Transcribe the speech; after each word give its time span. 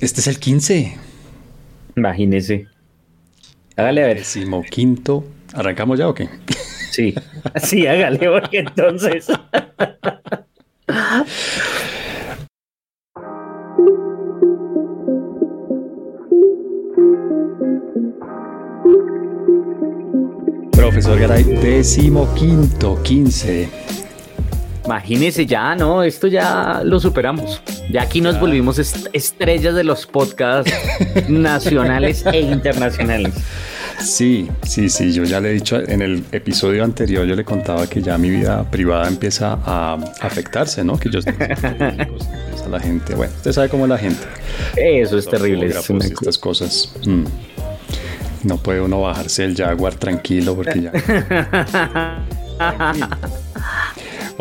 Este 0.00 0.20
es 0.20 0.26
el 0.28 0.38
15. 0.38 0.96
Imagínese. 1.94 2.68
Hágale 3.76 4.02
a 4.02 4.06
ver. 4.06 4.18
Décimo 4.18 4.62
quinto. 4.62 5.24
¿Arrancamos 5.52 5.98
ya 5.98 6.08
o 6.08 6.14
qué? 6.14 6.28
Sí. 6.90 7.14
Sí, 7.62 7.86
hágale, 7.86 8.18
porque 8.18 8.58
entonces. 8.60 9.26
Profesor 20.72 21.18
Garay, 21.18 21.44
décimo 21.44 22.32
quinto, 22.34 23.02
15. 23.02 23.68
Imagínese 24.94 25.46
ya, 25.46 25.76
¿no? 25.76 26.02
Esto 26.02 26.26
ya 26.26 26.80
lo 26.84 26.98
superamos. 26.98 27.62
Ya 27.92 28.02
aquí 28.02 28.20
nos 28.20 28.40
volvimos 28.40 28.76
est- 28.80 29.06
estrellas 29.12 29.76
de 29.76 29.84
los 29.84 30.04
podcasts 30.04 30.72
nacionales 31.28 32.24
e 32.26 32.40
internacionales. 32.40 33.32
Sí, 34.00 34.48
sí, 34.62 34.88
sí, 34.88 35.12
yo 35.12 35.22
ya 35.22 35.38
le 35.40 35.50
he 35.50 35.52
dicho 35.52 35.78
en 35.78 36.02
el 36.02 36.24
episodio 36.32 36.82
anterior, 36.82 37.24
yo 37.24 37.36
le 37.36 37.44
contaba 37.44 37.86
que 37.86 38.02
ya 38.02 38.18
mi 38.18 38.30
vida 38.30 38.68
privada 38.68 39.06
empieza 39.06 39.58
a 39.64 39.96
afectarse, 40.20 40.82
¿no? 40.82 40.98
Que 40.98 41.08
yo 41.08 41.20
estoy 41.20 41.34
empieza 41.38 42.68
la 42.68 42.80
gente, 42.80 43.14
bueno, 43.14 43.32
usted 43.36 43.52
sabe 43.52 43.68
cómo 43.68 43.84
es 43.84 43.90
la 43.90 43.98
gente. 43.98 44.24
Eso 44.74 45.18
es 45.18 45.26
Los 45.26 45.30
terrible. 45.30 45.66
es 45.68 45.88
una 45.88 46.04
estas 46.04 46.36
cosas. 46.36 46.92
mm. 47.06 47.24
No 48.42 48.56
puede 48.56 48.80
uno 48.80 49.02
bajarse 49.02 49.44
el 49.44 49.54
Jaguar 49.54 49.94
tranquilo 49.94 50.56
porque 50.56 50.80
ya. 50.82 50.92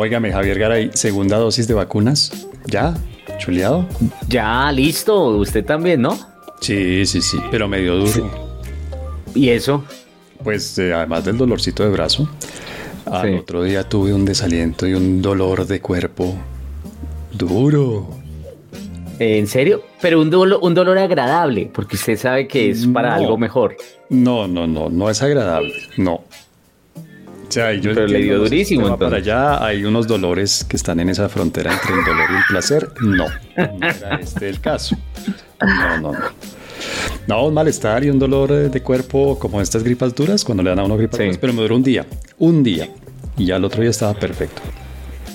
Óigame, 0.02 0.32
Javier 0.32 0.58
Garay, 0.58 0.92
segunda 0.94 1.36
dosis 1.38 1.68
de 1.68 1.74
vacunas. 1.74 2.32
¿Ya? 2.68 2.94
¿Chuleado? 3.38 3.86
Ya, 4.30 4.72
listo. 4.72 5.28
Usted 5.32 5.66
también, 5.66 6.02
¿no? 6.02 6.18
Sí, 6.62 7.06
sí, 7.06 7.22
sí, 7.22 7.38
pero 7.52 7.68
medio 7.68 7.98
duro. 7.98 8.32
Y 9.36 9.50
eso. 9.50 9.84
Pues 10.42 10.78
eh, 10.80 10.94
además 10.94 11.26
del 11.26 11.38
dolorcito 11.38 11.84
de 11.84 11.90
brazo, 11.90 12.30
al 13.06 13.28
Sí. 13.28 13.36
otro 13.36 13.62
día 13.64 13.84
tuve 13.84 14.14
un 14.14 14.24
desaliento 14.24 14.88
y 14.88 14.94
un 14.94 15.22
dolor 15.22 15.68
de 15.68 15.82
cuerpo 15.82 16.34
duro. 17.34 18.08
¿En 19.20 19.48
serio? 19.48 19.84
Pero 20.02 20.22
un 20.22 20.30
dolor, 20.30 20.60
un 20.64 20.74
dolor 20.76 20.98
agradable, 20.98 21.70
porque 21.74 21.98
usted 21.98 22.18
sabe 22.18 22.48
que 22.48 22.70
es 22.70 22.88
para 22.88 23.10
No. 23.10 23.16
algo 23.16 23.38
mejor. 23.38 23.76
No, 24.10 24.48
no, 24.48 24.66
no, 24.66 24.90
no 24.90 25.10
es 25.10 25.22
agradable, 25.22 25.74
no. 25.98 26.24
O 27.50 27.52
sea, 27.52 27.74
yo 27.74 27.94
Pero 27.96 28.06
le 28.08 28.20
dio 28.20 28.38
durísimo, 28.40 28.84
va 28.90 28.98
Para 28.98 29.18
entonces. 29.18 29.34
allá 29.34 29.66
hay 29.66 29.84
unos 29.84 30.06
dolores 30.08 30.64
que 30.64 30.78
están 30.78 31.00
en 31.00 31.10
esa 31.10 31.28
frontera 31.30 31.74
entre 31.74 31.96
el 31.96 32.06
dolor 32.06 32.30
y 32.32 32.36
el 32.36 32.44
placer. 32.48 32.90
No, 33.02 33.26
no 33.58 33.88
era 33.90 34.16
este 34.22 34.50
el 34.50 34.62
caso. 34.62 34.96
No, 35.60 35.98
no, 36.00 36.12
no. 36.14 36.20
No, 37.28 37.46
un 37.46 37.54
malestar 37.54 38.04
y 38.04 38.10
un 38.10 38.20
dolor 38.20 38.52
eh, 38.52 38.70
de 38.70 38.82
cuerpo 38.82 39.38
como 39.40 39.60
estas 39.62 39.84
gripas 39.84 40.14
duras, 40.16 40.46
cuando 40.46 40.64
le 40.64 40.70
dan 40.70 40.80
a 40.80 40.84
uno 40.84 40.96
gripas 40.96 41.18
Sí. 41.18 41.24
duras, 41.26 41.38
pero 41.40 41.54
me 41.54 41.62
duró 41.64 41.76
un 41.76 41.84
día, 41.84 42.06
un 42.38 42.64
día. 42.64 42.88
Y 43.38 43.46
ya 43.48 43.56
el 43.58 43.66
otro 43.66 43.82
día 43.82 43.90
estaba 43.90 44.14
perfecto. 44.14 44.62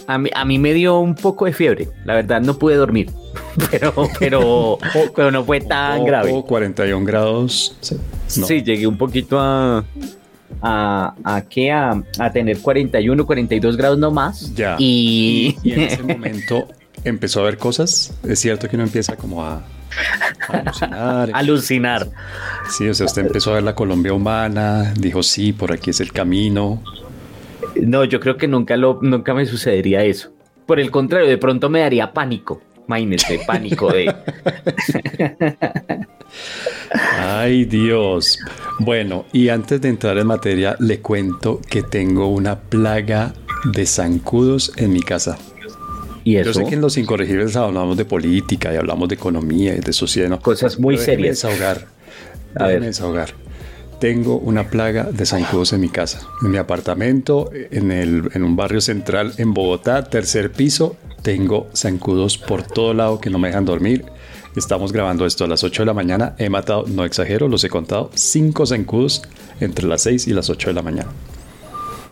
A 0.07 0.17
mí, 0.19 0.31
a 0.35 0.45
mí 0.45 0.59
me 0.59 0.73
dio 0.73 0.99
un 1.01 1.15
poco 1.15 1.47
de 1.47 1.53
fiebre. 1.53 1.89
La 2.05 2.15
verdad, 2.15 2.41
no 2.41 2.59
pude 2.59 2.77
dormir. 2.77 3.11
Pero, 3.71 3.93
pero, 4.19 4.79
pero 5.15 5.31
no 5.31 5.45
fue 5.45 5.61
tan 5.61 6.01
O- 6.01 6.05
grave. 6.05 6.31
o 6.33 6.45
41 6.45 7.05
grados. 7.07 7.77
Sí, 7.81 7.97
no. 8.41 8.47
Sí, 8.47 8.63
llegué 8.63 8.87
un 8.87 8.99
poquito 8.99 9.39
a. 9.41 9.85
¿A, 10.67 11.15
a 11.23 11.43
qué? 11.43 11.71
A, 11.71 12.03
a 12.19 12.33
tener 12.33 12.59
41, 12.59 13.27
42 13.27 13.77
grados 13.77 13.99
no 13.99 14.11
más. 14.11 14.55
Ya. 14.55 14.77
Y. 14.79 15.57
Y 15.63 15.73
en 15.73 15.81
ese 15.81 16.03
momento 16.15 16.69
empezó 17.05 17.41
a 17.41 17.45
ver 17.45 17.59
cosas. 17.59 18.15
Es 18.27 18.39
cierto 18.41 18.69
que 18.69 18.77
uno 18.77 18.85
empieza 18.85 19.17
como 19.17 19.45
a, 19.45 19.63
a 20.49 20.59
alucinar. 20.59 21.31
alucinar. 21.35 22.11
Sí, 22.71 22.89
o 22.89 22.95
sea, 22.95 23.07
usted 23.07 23.27
empezó 23.27 23.51
a 23.51 23.55
ver 23.55 23.63
la 23.63 23.75
Colombia 23.75 24.13
humana, 24.13 24.95
dijo, 24.99 25.23
sí, 25.23 25.53
por 25.53 25.73
aquí 25.73 25.91
es 25.91 26.01
el 26.01 26.13
camino. 26.13 26.83
No, 27.81 28.05
yo 28.05 28.21
creo 28.21 28.37
que 28.37 28.49
nunca, 28.49 28.77
lo, 28.77 28.99
nunca 29.03 29.35
me 29.35 29.47
sucedería 29.47 30.05
eso. 30.05 30.31
Por 30.67 30.81
el 30.81 30.91
contrario, 30.91 31.29
de 31.29 31.39
pronto 31.39 31.69
me 31.69 31.81
daría 31.81 32.13
pánico. 32.13 32.63
Imagínese, 32.87 33.41
pánico 33.47 33.91
de. 33.93 34.15
Ay, 37.19 37.65
Dios. 37.65 38.39
Bueno, 38.79 39.25
y 39.33 39.49
antes 39.49 39.81
de 39.81 39.89
entrar 39.89 40.19
en 40.19 40.27
materia, 40.27 40.77
le 40.81 41.01
cuento 41.01 41.61
que 41.69 41.83
tengo 41.83 42.29
una 42.29 42.59
plaga 42.61 43.33
de 43.65 43.87
zancudos 43.87 44.73
en 44.77 44.93
mi 44.93 45.01
casa. 45.01 45.39
Y 46.25 46.35
Yo 46.35 46.41
eso. 46.41 46.55
sé 46.55 46.65
que 46.65 46.75
en 46.75 46.81
los 46.81 46.97
incorregibles 46.97 47.55
hablamos 47.57 47.97
de 47.97 48.05
política 48.05 48.73
y 48.73 48.77
hablamos 48.77 49.09
de 49.09 49.15
economía 49.15 49.75
y 49.75 49.81
de 49.81 49.93
sociedad. 49.93 50.29
¿no? 50.29 50.41
Cosas 50.41 50.79
muy 50.79 50.97
serias. 50.99 51.43
desahogar. 51.43 51.87
A 52.55 52.67
ver. 52.67 52.83
desahogar. 52.83 53.35
Tengo 54.05 54.37
una 54.37 54.69
plaga 54.69 55.05
de 55.05 55.25
zancudos 55.25 55.73
en 55.73 55.81
mi 55.81 55.89
casa. 55.89 56.21
En 56.43 56.51
mi 56.51 56.59
apartamento, 56.59 57.49
en, 57.55 57.91
el, 57.91 58.29
en 58.35 58.45
un 58.45 58.55
barrio 58.55 58.83
central 58.83 59.33
en 59.39 59.55
Bogotá, 59.55 60.05
tercer 60.05 60.53
piso, 60.53 60.97
tengo 61.23 61.69
zancudos 61.75 62.37
por 62.37 62.65
todo 62.65 62.93
lado 62.93 63.19
que 63.19 63.31
no 63.31 63.39
me 63.39 63.49
dejan 63.49 63.65
dormir. 63.65 64.05
Estamos 64.57 64.93
grabando 64.93 65.25
esto 65.25 65.45
a 65.45 65.49
las 65.49 65.65
8 65.65 65.81
de 65.81 65.87
la 65.87 65.95
mañana. 65.95 66.35
He 66.37 66.51
matado, 66.51 66.85
no 66.87 67.07
exagero, 67.07 67.49
los 67.49 67.65
he 67.65 67.71
contado, 67.71 68.11
cinco 68.13 68.67
zancudos 68.67 69.23
entre 69.59 69.87
las 69.87 70.03
6 70.03 70.29
y 70.29 70.35
las 70.35 70.51
8 70.51 70.69
de 70.69 70.75
la 70.75 70.83
mañana. 70.83 71.09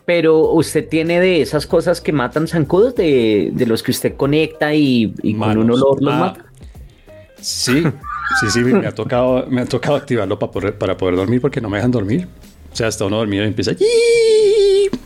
Pero 0.07 0.51
usted 0.51 0.89
tiene 0.89 1.21
de 1.21 1.43
esas 1.43 1.67
cosas 1.67 2.01
que 2.01 2.13
matan 2.13 2.49
zancudos, 2.49 2.95
de, 2.95 3.51
de 3.53 3.67
los 3.67 3.83
que 3.83 3.91
usted 3.91 4.17
conecta 4.17 4.75
y, 4.75 5.15
y 5.23 5.35
con 5.35 5.59
un 5.59 5.71
olor 5.71 6.03
los 6.03 6.15
Ah, 6.15 6.19
mata. 6.19 6.47
Sí, 7.39 7.85
sí, 8.41 8.50
sí, 8.50 8.60
me 8.60 8.87
ha 8.87 8.93
tocado, 8.93 9.47
me 9.48 9.62
ha 9.62 9.66
tocado 9.66 9.97
activarlo 9.97 10.38
para 10.38 10.53
poder, 10.53 10.78
para 10.78 10.97
poder 10.97 11.16
dormir 11.16 11.41
porque 11.41 11.60
no 11.60 11.69
me 11.69 11.78
dejan 11.78 11.91
dormir. 11.91 12.28
O 12.72 12.76
sea, 12.76 12.87
hasta 12.87 13.04
uno 13.04 13.19
dormir 13.19 13.43
y 13.43 13.47
empieza. 13.47 13.72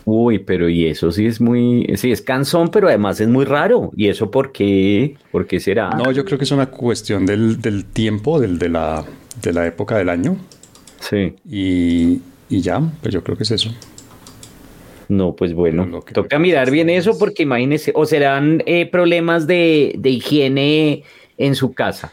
Uy, 0.04 0.38
pero 0.38 0.68
y 0.68 0.86
eso 0.86 1.10
sí 1.10 1.26
es 1.26 1.40
muy, 1.40 1.92
sí 1.96 2.12
es 2.12 2.22
cansón, 2.22 2.70
pero 2.70 2.86
además 2.86 3.20
es 3.20 3.28
muy 3.28 3.44
raro. 3.44 3.90
¿Y 3.96 4.08
eso 4.08 4.30
por 4.30 4.52
qué? 4.52 5.16
¿Por 5.32 5.46
qué 5.46 5.58
será? 5.58 5.90
No, 5.90 6.12
yo 6.12 6.24
creo 6.24 6.38
que 6.38 6.44
es 6.44 6.52
una 6.52 6.66
cuestión 6.66 7.26
del, 7.26 7.60
del 7.60 7.84
tiempo, 7.84 8.38
del, 8.38 8.58
de, 8.58 8.68
la, 8.68 9.04
de 9.42 9.52
la 9.52 9.66
época 9.66 9.98
del 9.98 10.08
año. 10.08 10.36
Sí. 11.00 11.34
Y, 11.44 12.20
y 12.48 12.60
ya, 12.60 12.80
pues 13.02 13.12
yo 13.12 13.24
creo 13.24 13.36
que 13.36 13.42
es 13.42 13.50
eso. 13.50 13.74
No, 15.08 15.34
pues 15.34 15.52
bueno, 15.54 16.02
toca 16.12 16.38
mirar 16.38 16.70
bien 16.70 16.90
eso 16.90 17.16
porque 17.18 17.44
imagínese, 17.44 17.92
o 17.94 18.06
serán 18.06 18.62
eh, 18.66 18.86
problemas 18.90 19.46
de, 19.46 19.94
de 19.98 20.10
higiene 20.10 21.04
en 21.38 21.54
su 21.54 21.74
casa. 21.74 22.12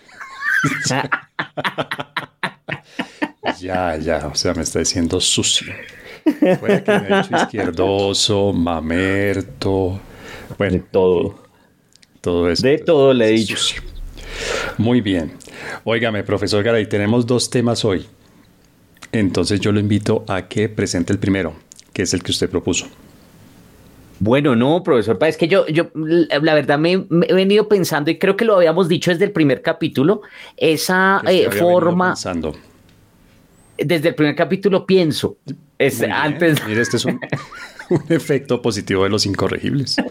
Ya, 3.59 3.97
ya, 3.97 4.28
o 4.28 4.35
sea, 4.35 4.53
me 4.53 4.63
está 4.63 4.79
diciendo 4.79 5.19
sucio. 5.19 5.74
Puede 6.59 6.84
que 6.84 7.00
me 7.00 7.19
hecho 7.19 7.35
izquierdoso, 7.35 8.53
mamerto, 8.53 10.00
De 10.50 10.56
bueno, 10.57 10.84
todo. 10.91 11.44
todo 12.22 12.50
eso. 12.50 12.63
De 12.66 12.78
todo 12.79 13.13
le 13.13 13.28
he 13.28 13.31
dicho. 13.31 13.56
Muy 14.78 15.01
bien. 15.01 15.34
Óigame, 15.84 16.24
profesor 16.24 16.63
Garay, 16.63 16.88
tenemos 16.88 17.25
dos 17.25 17.50
temas 17.50 17.84
hoy. 17.85 18.06
Entonces 19.12 19.59
yo 19.59 19.72
lo 19.72 19.80
invito 19.80 20.25
a 20.28 20.47
que 20.47 20.69
presente 20.69 21.13
el 21.13 21.19
primero, 21.19 21.53
que 21.94 22.03
es 22.03 22.13
el 22.13 22.24
que 22.24 22.31
usted 22.31 22.50
propuso. 22.50 22.88
Bueno, 24.19 24.56
no, 24.56 24.84
profesor, 24.84 25.18
es 25.22 25.38
que 25.38 25.47
yo, 25.47 25.68
yo, 25.68 25.90
la 25.96 26.53
verdad 26.53 26.78
me, 26.78 27.06
me 27.09 27.25
he 27.28 27.34
venido 27.34 27.68
pensando 27.68 28.12
y 28.12 28.18
creo 28.18 28.38
que 28.38 28.46
lo 28.46 28.56
habíamos 28.56 28.88
dicho 28.88 29.12
desde 29.12 29.25
el 29.25 29.31
primer 29.31 29.62
capítulo, 29.62 30.22
esa 30.56 31.22
eh, 31.28 31.50
forma, 31.51 32.09
pensando. 32.09 32.56
desde 33.78 34.09
el 34.09 34.16
primer 34.16 34.35
capítulo 34.35 34.85
pienso, 34.85 35.38
es 35.78 36.00
bien. 36.00 36.12
antes, 36.12 36.66
Mire, 36.66 36.81
este 36.81 36.97
es 36.97 37.06
un, 37.06 37.19
un 37.90 38.03
efecto 38.09 38.62
positivo 38.62 39.03
de 39.03 39.09
los 39.09 39.25
incorregibles. 39.25 39.97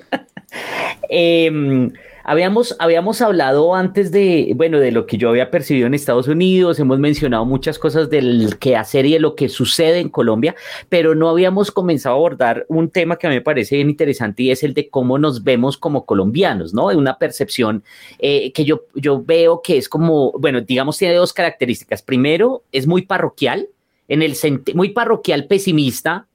Eh, 1.14 1.90
habíamos, 2.24 2.76
habíamos 2.78 3.20
hablado 3.20 3.74
antes 3.74 4.10
de, 4.10 4.52
bueno, 4.56 4.78
de 4.78 4.92
lo 4.92 5.06
que 5.06 5.16
yo 5.16 5.30
había 5.30 5.50
percibido 5.50 5.86
en 5.86 5.94
Estados 5.94 6.28
Unidos, 6.28 6.78
hemos 6.78 6.98
mencionado 6.98 7.44
muchas 7.44 7.78
cosas 7.78 8.10
del 8.10 8.58
que 8.58 8.76
hacer 8.76 9.06
y 9.06 9.12
de 9.12 9.20
lo 9.20 9.34
que 9.34 9.48
sucede 9.48 10.00
en 10.00 10.08
Colombia, 10.08 10.54
pero 10.88 11.14
no 11.14 11.28
habíamos 11.28 11.70
comenzado 11.70 12.14
a 12.14 12.18
abordar 12.18 12.66
un 12.68 12.90
tema 12.90 13.16
que 13.16 13.26
a 13.26 13.30
mí 13.30 13.36
me 13.36 13.42
parece 13.42 13.76
bien 13.76 13.90
interesante 13.90 14.42
y 14.44 14.50
es 14.50 14.62
el 14.62 14.74
de 14.74 14.88
cómo 14.88 15.18
nos 15.18 15.44
vemos 15.44 15.76
como 15.76 16.06
colombianos, 16.06 16.74
¿no? 16.74 16.86
Una 16.86 17.18
percepción 17.18 17.82
eh, 18.18 18.52
que 18.52 18.64
yo, 18.64 18.82
yo 18.94 19.22
veo 19.22 19.62
que 19.62 19.76
es 19.76 19.88
como, 19.88 20.32
bueno, 20.32 20.60
digamos, 20.60 20.98
tiene 20.98 21.14
dos 21.14 21.32
características. 21.32 22.02
Primero, 22.02 22.62
es 22.72 22.86
muy 22.86 23.02
parroquial, 23.02 23.68
en 24.08 24.22
el 24.22 24.36
muy 24.74 24.90
parroquial 24.90 25.46
pesimista, 25.46 26.26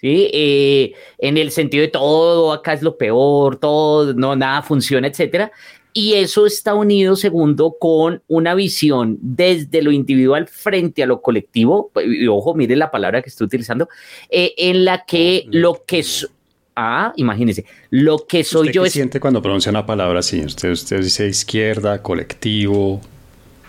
¿sí? 0.00 0.30
Eh, 0.32 0.92
en 1.18 1.36
el 1.36 1.50
sentido 1.50 1.82
de 1.82 1.88
todo, 1.88 2.52
acá 2.52 2.72
es 2.72 2.82
lo 2.82 2.96
peor, 2.96 3.56
todo, 3.56 4.14
no, 4.14 4.36
nada 4.36 4.62
funciona, 4.62 5.06
etcétera. 5.08 5.50
Y 5.92 6.14
eso 6.14 6.46
está 6.46 6.74
unido, 6.74 7.16
segundo, 7.16 7.76
con 7.78 8.22
una 8.28 8.54
visión 8.54 9.18
desde 9.20 9.82
lo 9.82 9.90
individual 9.90 10.46
frente 10.46 11.02
a 11.02 11.06
lo 11.06 11.20
colectivo, 11.22 11.90
y 12.04 12.26
ojo, 12.28 12.54
mire 12.54 12.76
la 12.76 12.90
palabra 12.90 13.22
que 13.22 13.30
estoy 13.30 13.46
utilizando, 13.46 13.88
eh, 14.30 14.54
en 14.58 14.84
la 14.84 15.04
que 15.04 15.46
lo 15.50 15.82
que 15.84 16.00
es, 16.00 16.28
ah, 16.76 17.12
imagínense, 17.16 17.64
lo 17.90 18.26
que 18.26 18.44
soy 18.44 18.68
¿Usted 18.68 18.72
yo 18.74 18.82
qué 18.82 18.88
es 18.88 18.92
siente 18.92 19.18
cuando 19.18 19.42
pronuncia 19.42 19.70
una 19.70 19.86
palabra 19.86 20.20
así? 20.20 20.40
Usted, 20.40 20.70
usted 20.70 21.00
dice 21.00 21.26
izquierda, 21.26 22.02
colectivo. 22.02 23.00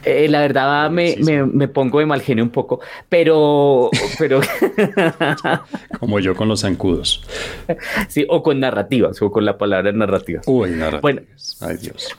Eh, 0.06 0.28
la 0.30 0.40
verdad 0.42 0.90
me, 0.90 1.16
me, 1.18 1.68
pongo 1.68 2.00
de 2.00 2.06
mal 2.06 2.22
genio 2.22 2.44
un 2.44 2.50
poco, 2.50 2.80
pero... 3.10 3.90
pero 4.18 4.40
Como 6.00 6.20
yo 6.20 6.36
con 6.36 6.48
los 6.48 6.62
zancudos. 6.62 7.24
Sí, 8.08 8.26
o 8.30 8.42
con 8.42 8.60
narrativas, 8.60 9.22
o 9.22 9.32
con 9.32 9.46
la 9.46 9.58
palabra 9.58 9.92
narrativa. 9.92 10.42
Uy, 10.46 10.72
narrativas. 10.72 11.02
Bueno, 11.02 11.22
Ay, 11.62 11.78
Dios. 11.78 12.16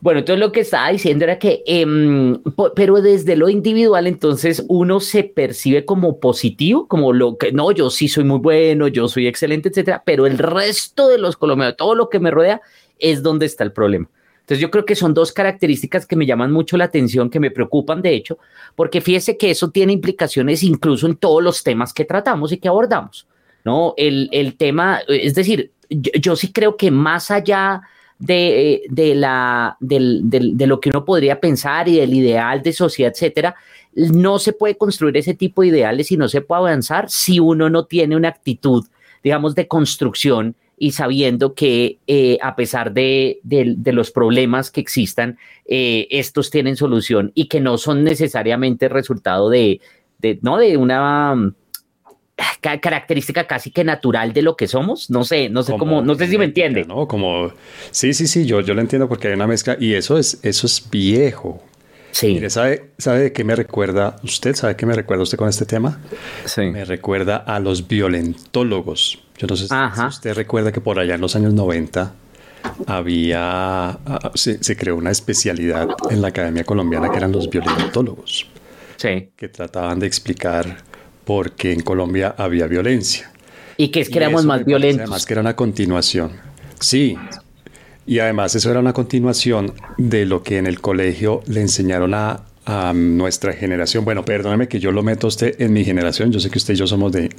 Bueno, 0.00 0.20
entonces 0.20 0.40
lo 0.40 0.52
que 0.52 0.60
estaba 0.60 0.90
diciendo 0.90 1.24
era 1.24 1.38
que, 1.38 1.62
em, 1.66 2.40
pero 2.74 3.02
desde 3.02 3.36
lo 3.36 3.48
individual, 3.48 4.06
entonces 4.06 4.64
uno 4.68 5.00
se 5.00 5.24
percibe 5.24 5.84
como 5.84 6.20
positivo, 6.20 6.88
como 6.88 7.12
lo 7.12 7.36
que, 7.36 7.52
no, 7.52 7.70
yo 7.72 7.90
sí 7.90 8.08
soy 8.08 8.24
muy 8.24 8.38
bueno, 8.38 8.88
yo 8.88 9.08
soy 9.08 9.26
excelente, 9.26 9.68
etcétera, 9.68 10.02
pero 10.04 10.26
el 10.26 10.38
resto 10.38 11.08
de 11.08 11.18
los 11.18 11.36
colombianos, 11.36 11.76
todo 11.76 11.94
lo 11.94 12.08
que 12.08 12.20
me 12.20 12.30
rodea, 12.30 12.62
es 12.98 13.22
donde 13.22 13.46
está 13.46 13.64
el 13.64 13.72
problema. 13.72 14.08
Entonces 14.50 14.62
yo 14.62 14.70
creo 14.72 14.84
que 14.84 14.96
son 14.96 15.14
dos 15.14 15.30
características 15.30 16.06
que 16.06 16.16
me 16.16 16.26
llaman 16.26 16.50
mucho 16.50 16.76
la 16.76 16.86
atención, 16.86 17.30
que 17.30 17.38
me 17.38 17.52
preocupan 17.52 18.02
de 18.02 18.16
hecho, 18.16 18.36
porque 18.74 19.00
fíjese 19.00 19.36
que 19.36 19.52
eso 19.52 19.70
tiene 19.70 19.92
implicaciones 19.92 20.64
incluso 20.64 21.06
en 21.06 21.14
todos 21.14 21.40
los 21.40 21.62
temas 21.62 21.94
que 21.94 22.04
tratamos 22.04 22.50
y 22.50 22.58
que 22.58 22.66
abordamos, 22.66 23.28
¿no? 23.64 23.94
El, 23.96 24.56
tema, 24.58 25.02
es 25.06 25.36
decir, 25.36 25.70
yo, 25.88 26.34
sí 26.34 26.50
creo 26.50 26.76
que 26.76 26.90
más 26.90 27.30
allá 27.30 27.82
de, 28.18 28.82
la, 29.14 29.76
de 29.78 30.66
lo 30.66 30.80
que 30.80 30.88
uno 30.88 31.04
podría 31.04 31.38
pensar 31.38 31.86
y 31.86 31.98
del 31.98 32.12
ideal 32.12 32.60
de 32.60 32.72
sociedad, 32.72 33.12
etcétera, 33.12 33.54
no 33.94 34.40
se 34.40 34.52
puede 34.52 34.76
construir 34.76 35.16
ese 35.16 35.34
tipo 35.34 35.62
de 35.62 35.68
ideales 35.68 36.10
y 36.10 36.16
no 36.16 36.28
se 36.28 36.40
puede 36.40 36.62
avanzar 36.62 37.08
si 37.08 37.38
uno 37.38 37.70
no 37.70 37.84
tiene 37.84 38.16
una 38.16 38.30
actitud, 38.30 38.84
digamos, 39.22 39.54
de 39.54 39.68
construcción 39.68 40.56
y 40.82 40.92
sabiendo 40.92 41.52
que 41.54 41.98
eh, 42.06 42.38
a 42.40 42.56
pesar 42.56 42.94
de, 42.94 43.38
los 43.84 44.10
problemas 44.10 44.70
que 44.70 44.80
existan, 44.80 45.36
eh, 45.66 46.08
estos 46.10 46.50
tienen 46.50 46.74
solución 46.74 47.32
y 47.34 47.48
que 47.48 47.60
no 47.60 47.76
son 47.76 48.02
necesariamente 48.02 48.88
resultado 48.88 49.50
de, 49.50 49.82
¿no? 50.40 50.56
de 50.56 50.78
una 50.78 51.34
mm, 51.34 51.54
característica 52.62 53.46
casi 53.46 53.70
que 53.70 53.84
natural 53.84 54.32
de 54.32 54.40
lo 54.40 54.56
que 54.56 54.66
somos. 54.66 55.10
No 55.10 55.22
sé, 55.22 55.50
no 55.50 55.62
sé 55.62 55.76
cómo, 55.76 56.00
no 56.00 56.14
sé 56.14 56.28
si 56.28 56.38
me 56.38 56.46
entiende. 56.46 56.86
¿no? 56.86 57.06
Como, 57.06 57.52
sí, 57.90 58.14
sí, 58.14 58.26
sí, 58.26 58.46
yo, 58.46 58.62
yo 58.62 58.72
lo 58.72 58.80
entiendo 58.80 59.06
porque 59.06 59.28
hay 59.28 59.34
una 59.34 59.46
mezcla 59.46 59.76
y 59.78 59.92
eso 59.92 60.16
es, 60.16 60.40
eso 60.42 60.66
es 60.66 60.88
viejo. 60.90 61.62
Sí. 62.12 62.34
Mire, 62.34 62.50
¿sabe, 62.50 62.90
¿sabe 62.98 63.20
de 63.20 63.32
qué 63.32 63.44
me 63.44 63.54
recuerda 63.54 64.16
usted? 64.22 64.54
¿Sabe 64.54 64.76
qué 64.76 64.86
me 64.86 64.94
recuerda 64.94 65.22
usted 65.22 65.38
con 65.38 65.48
este 65.48 65.64
tema? 65.64 66.00
Sí. 66.44 66.62
Me 66.62 66.84
recuerda 66.84 67.36
a 67.36 67.60
los 67.60 67.86
violentólogos. 67.86 69.22
Yo 69.38 69.46
no 69.46 69.56
sé 69.56 69.68
si 69.68 69.74
usted 70.06 70.34
recuerda 70.34 70.72
que 70.72 70.80
por 70.80 70.98
allá 70.98 71.14
en 71.14 71.20
los 71.20 71.34
años 71.36 71.54
90 71.54 72.12
había, 72.86 73.90
ah, 73.90 74.32
se, 74.34 74.76
creó 74.76 74.96
una 74.96 75.10
especialidad 75.10 75.88
en 76.10 76.20
la 76.20 76.28
Academia 76.28 76.64
Colombiana 76.64 77.10
que 77.10 77.16
eran 77.16 77.32
los 77.32 77.48
violentólogos. 77.48 78.46
Sí. 78.96 79.30
Que 79.36 79.48
trataban 79.48 79.98
de 79.98 80.06
explicar 80.06 80.78
por 81.24 81.52
qué 81.52 81.72
en 81.72 81.80
Colombia 81.80 82.34
había 82.36 82.66
violencia. 82.66 83.30
Y 83.76 83.88
que 83.88 84.00
es 84.00 84.10
que 84.10 84.18
éramos 84.18 84.44
más 84.44 84.64
violentos. 84.64 85.02
Además 85.02 85.24
que 85.24 85.32
era 85.32 85.40
una 85.40 85.56
continuación. 85.56 86.32
Sí, 86.80 87.16
y 88.06 88.18
además 88.18 88.54
eso 88.54 88.70
era 88.70 88.80
una 88.80 88.92
continuación 88.92 89.74
de 89.98 90.26
lo 90.26 90.42
que 90.42 90.58
en 90.58 90.66
el 90.66 90.80
colegio 90.80 91.42
le 91.46 91.60
enseñaron 91.60 92.14
a, 92.14 92.42
nuestra 92.94 93.52
generación. 93.52 94.04
Bueno, 94.04 94.24
perdóneme 94.24 94.68
que 94.68 94.78
yo 94.78 94.92
lo 94.92 95.02
meto 95.02 95.26
a 95.26 95.28
usted 95.28 95.60
en 95.60 95.72
mi 95.72 95.84
generación. 95.84 96.30
Yo 96.30 96.38
sé 96.38 96.50
que 96.50 96.58
usted 96.58 96.74
y 96.74 96.76
yo 96.76 96.86
somos 96.86 97.10
de, 97.10 97.30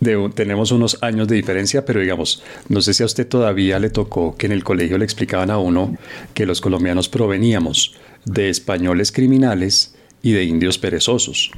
de, 0.00 0.30
tenemos 0.34 0.72
unos 0.72 0.96
años 1.02 1.28
de 1.28 1.36
diferencia, 1.36 1.84
pero 1.84 2.00
digamos, 2.00 2.42
no 2.70 2.80
sé 2.80 2.94
si 2.94 3.02
a 3.02 3.06
usted 3.06 3.28
todavía 3.28 3.78
le 3.80 3.90
tocó 3.90 4.34
que 4.38 4.46
en 4.46 4.52
el 4.52 4.64
colegio 4.64 4.96
le 4.96 5.04
explicaban 5.04 5.50
a 5.50 5.58
uno 5.58 5.94
que 6.32 6.46
los 6.46 6.62
colombianos 6.62 7.10
proveníamos 7.10 7.96
de 8.24 8.48
españoles 8.48 9.12
criminales 9.12 9.94
y 10.22 10.32
de 10.32 10.44
indios 10.44 10.78
perezosos. 10.78 11.50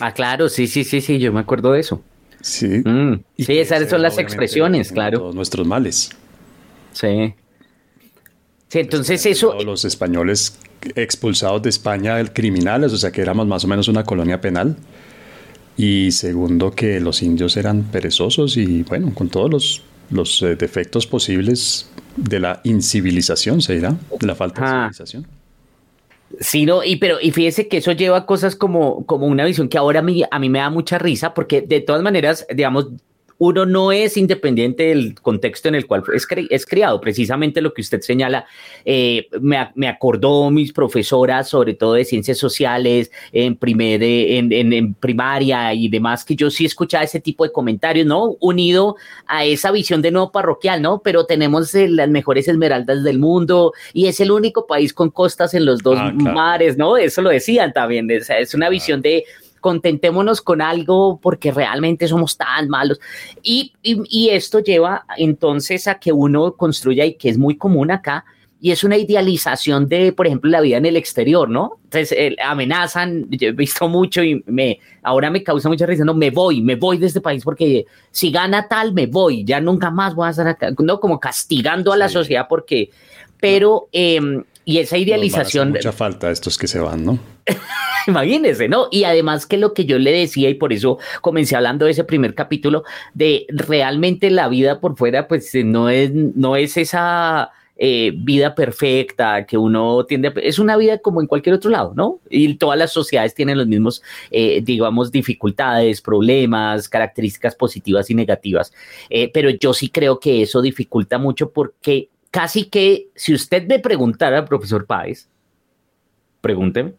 Ah, 0.00 0.12
claro, 0.12 0.50
sí, 0.50 0.66
sí, 0.66 0.84
sí, 0.84 1.00
sí, 1.00 1.18
yo 1.18 1.32
me 1.32 1.40
acuerdo 1.40 1.72
de 1.72 1.80
eso. 1.80 2.02
Sí. 2.42 2.82
Mm, 2.84 3.22
sí, 3.38 3.58
esas 3.58 3.88
son 3.88 4.02
las 4.02 4.18
expresiones, 4.18 4.92
claro. 4.92 5.20
Todos 5.20 5.34
nuestros 5.34 5.66
males. 5.66 6.10
Sí. 6.92 7.34
Sí, 8.76 8.80
entonces 8.80 9.24
eso... 9.24 9.54
Los 9.64 9.86
españoles 9.86 10.58
expulsados 10.94 11.62
de 11.62 11.70
España 11.70 12.22
criminales, 12.26 12.92
o 12.92 12.98
sea 12.98 13.10
que 13.10 13.22
éramos 13.22 13.46
más 13.46 13.64
o 13.64 13.68
menos 13.68 13.88
una 13.88 14.04
colonia 14.04 14.42
penal. 14.42 14.76
Y 15.78 16.12
segundo, 16.12 16.72
que 16.72 17.00
los 17.00 17.22
indios 17.22 17.56
eran 17.56 17.84
perezosos 17.84 18.58
y 18.58 18.82
bueno, 18.82 19.14
con 19.14 19.30
todos 19.30 19.50
los, 19.50 19.82
los 20.10 20.42
eh, 20.42 20.56
defectos 20.56 21.06
posibles 21.06 21.90
de 22.16 22.38
la 22.38 22.60
incivilización, 22.64 23.62
se 23.62 23.76
dirá, 23.76 23.96
de 24.20 24.26
la 24.26 24.34
falta 24.34 24.60
de 24.60 24.68
civilización. 24.68 25.26
Sí, 26.38 26.66
no, 26.66 26.84
y 26.84 26.96
pero 26.96 27.16
y 27.18 27.30
fíjese 27.30 27.68
que 27.68 27.78
eso 27.78 27.92
lleva 27.92 28.18
a 28.18 28.26
cosas 28.26 28.56
como, 28.56 29.06
como 29.06 29.26
una 29.26 29.46
visión 29.46 29.70
que 29.70 29.78
ahora 29.78 30.00
a 30.00 30.02
mí, 30.02 30.22
a 30.30 30.38
mí 30.38 30.50
me 30.50 30.58
da 30.58 30.68
mucha 30.68 30.98
risa, 30.98 31.32
porque 31.32 31.62
de 31.62 31.80
todas 31.80 32.02
maneras, 32.02 32.46
digamos, 32.54 32.88
uno 33.38 33.66
no 33.66 33.92
es 33.92 34.16
independiente 34.16 34.84
del 34.84 35.14
contexto 35.20 35.68
en 35.68 35.74
el 35.74 35.86
cual 35.86 36.02
es, 36.14 36.26
es 36.50 36.66
criado. 36.66 37.00
Precisamente 37.00 37.60
lo 37.60 37.74
que 37.74 37.82
usted 37.82 38.00
señala, 38.00 38.46
eh, 38.84 39.28
me, 39.40 39.88
acordó 39.88 40.50
mis 40.50 40.72
profesoras, 40.72 41.48
sobre 41.48 41.74
todo 41.74 41.94
de 41.94 42.04
ciencias 42.04 42.38
sociales, 42.38 43.10
en, 43.32 43.56
primer, 43.56 44.02
en, 44.02 44.52
en, 44.52 44.94
primaria 44.94 45.74
y 45.74 45.88
demás, 45.88 46.24
que 46.24 46.34
yo 46.34 46.50
sí 46.50 46.64
escuchaba 46.64 47.04
ese 47.04 47.20
tipo 47.20 47.44
de 47.44 47.52
comentarios, 47.52 48.06
¿no? 48.06 48.36
Unido 48.40 48.96
a 49.26 49.44
esa 49.44 49.70
visión 49.70 50.02
de 50.02 50.10
nuevo 50.10 50.32
parroquial, 50.32 50.80
¿no? 50.80 51.00
Pero 51.02 51.26
tenemos 51.26 51.74
eh, 51.74 51.88
las 51.88 52.08
mejores 52.08 52.48
esmeraldas 52.48 53.04
del 53.04 53.18
mundo 53.18 53.72
y 53.92 54.06
es 54.06 54.20
el 54.20 54.30
único 54.30 54.66
país 54.66 54.92
con 54.92 55.10
costas 55.10 55.54
en 55.54 55.64
los 55.64 55.82
dos 55.82 55.98
ah, 56.00 56.12
mares, 56.12 56.76
¿no? 56.76 56.96
Eso 56.96 57.22
lo 57.22 57.30
decían 57.30 57.72
también. 57.72 58.10
es 58.10 58.54
una 58.54 58.68
visión 58.68 59.02
de 59.02 59.24
contentémonos 59.66 60.42
con 60.42 60.62
algo 60.62 61.18
porque 61.20 61.50
realmente 61.50 62.06
somos 62.06 62.36
tan 62.36 62.68
malos. 62.68 63.00
Y, 63.42 63.72
esto 64.30 64.60
lleva 64.60 65.04
entonces 65.16 65.88
a 65.88 65.98
que 65.98 66.12
uno 66.12 66.52
construya, 66.52 67.04
y 67.04 67.14
que 67.14 67.30
es 67.30 67.36
muy 67.36 67.56
común 67.56 67.90
acá, 67.90 68.24
y 68.60 68.70
es 68.70 68.84
una 68.84 68.96
idealización 68.96 69.88
de, 69.88 70.12
por 70.12 70.28
ejemplo, 70.28 70.48
la 70.52 70.60
vida 70.60 70.76
en 70.76 70.86
el 70.86 70.94
exterior, 70.94 71.48
¿no? 71.48 71.80
Entonces 71.82 72.36
amenazan, 72.44 73.26
yo 73.28 73.48
he 73.48 73.52
visto 73.52 73.88
mucho 73.88 74.22
y 74.22 74.40
me, 74.46 74.78
ahora 75.02 75.30
me 75.30 75.42
causa 75.42 75.68
mucha 75.68 75.84
risa, 75.84 76.04
no, 76.04 76.14
me 76.14 76.30
voy, 76.30 76.60
me 76.60 76.76
voy 76.76 76.98
de 76.98 77.06
este 77.08 77.20
país 77.20 77.42
porque 77.42 77.86
si 78.12 78.30
gana 78.30 78.68
tal, 78.68 78.92
me 78.92 79.08
voy, 79.08 79.44
ya 79.44 79.60
nunca 79.60 79.90
más 79.90 80.14
voy 80.14 80.28
a 80.28 80.30
estar 80.30 80.46
acá, 80.46 80.72
no, 80.78 81.00
como 81.00 81.18
castigando 81.18 81.92
a 81.92 81.96
la 81.96 82.08
sociedad 82.08 82.46
porque, 82.48 82.90
pero, 83.40 83.88
em, 83.90 84.44
y 84.68 84.78
esa 84.78 84.98
idealización... 84.98 85.70
mucha 85.70 85.92
falta 85.92 86.28
estos 86.28 86.58
que 86.58 86.66
se 86.66 86.80
van, 86.80 87.04
¿no? 87.04 87.20
Imagínese, 88.08 88.68
¿no? 88.68 88.88
Y 88.90 89.04
además 89.04 89.46
que 89.46 89.58
lo 89.58 89.72
que 89.72 89.84
yo 89.84 89.96
le 89.96 90.10
decía, 90.10 90.50
y 90.50 90.54
por 90.54 90.72
eso 90.72 90.98
comencé 91.20 91.54
hablando 91.54 91.84
de 91.84 91.92
ese 91.92 92.02
primer 92.02 92.34
capítulo, 92.34 92.82
de 93.14 93.46
realmente 93.48 94.28
la 94.28 94.48
vida 94.48 94.80
por 94.80 94.96
fuera, 94.96 95.28
pues 95.28 95.54
eh, 95.54 95.62
no 95.62 95.88
es, 95.88 96.10
no 96.12 96.56
es 96.56 96.76
esa 96.76 97.50
eh, 97.76 98.12
vida 98.16 98.56
perfecta 98.56 99.46
que 99.46 99.56
uno 99.56 100.04
tiende 100.04 100.28
a... 100.28 100.32
Es 100.42 100.58
una 100.58 100.76
vida 100.76 100.98
como 100.98 101.20
en 101.20 101.28
cualquier 101.28 101.54
otro 101.54 101.70
lado, 101.70 101.92
¿no? 101.94 102.18
Y 102.28 102.54
todas 102.54 102.76
las 102.76 102.92
sociedades 102.92 103.34
tienen 103.34 103.58
los 103.58 103.68
mismos, 103.68 104.02
eh, 104.32 104.62
digamos, 104.64 105.12
dificultades, 105.12 106.00
problemas, 106.00 106.88
características 106.88 107.54
positivas 107.54 108.10
y 108.10 108.16
negativas. 108.16 108.72
pero 109.32 109.48
yo 109.50 109.72
sí 109.72 109.90
creo 109.90 110.18
que 110.18 110.42
eso 110.42 110.60
dificulta 110.60 111.18
mucho 111.18 111.50
porque 111.50 112.08
casi 112.36 112.66
que 112.66 113.08
si 113.14 113.32
usted 113.32 113.66
me 113.66 113.78
preguntara, 113.78 114.44
profesor 114.44 114.84
Páez, 114.84 115.26
pregúnteme 116.42 116.92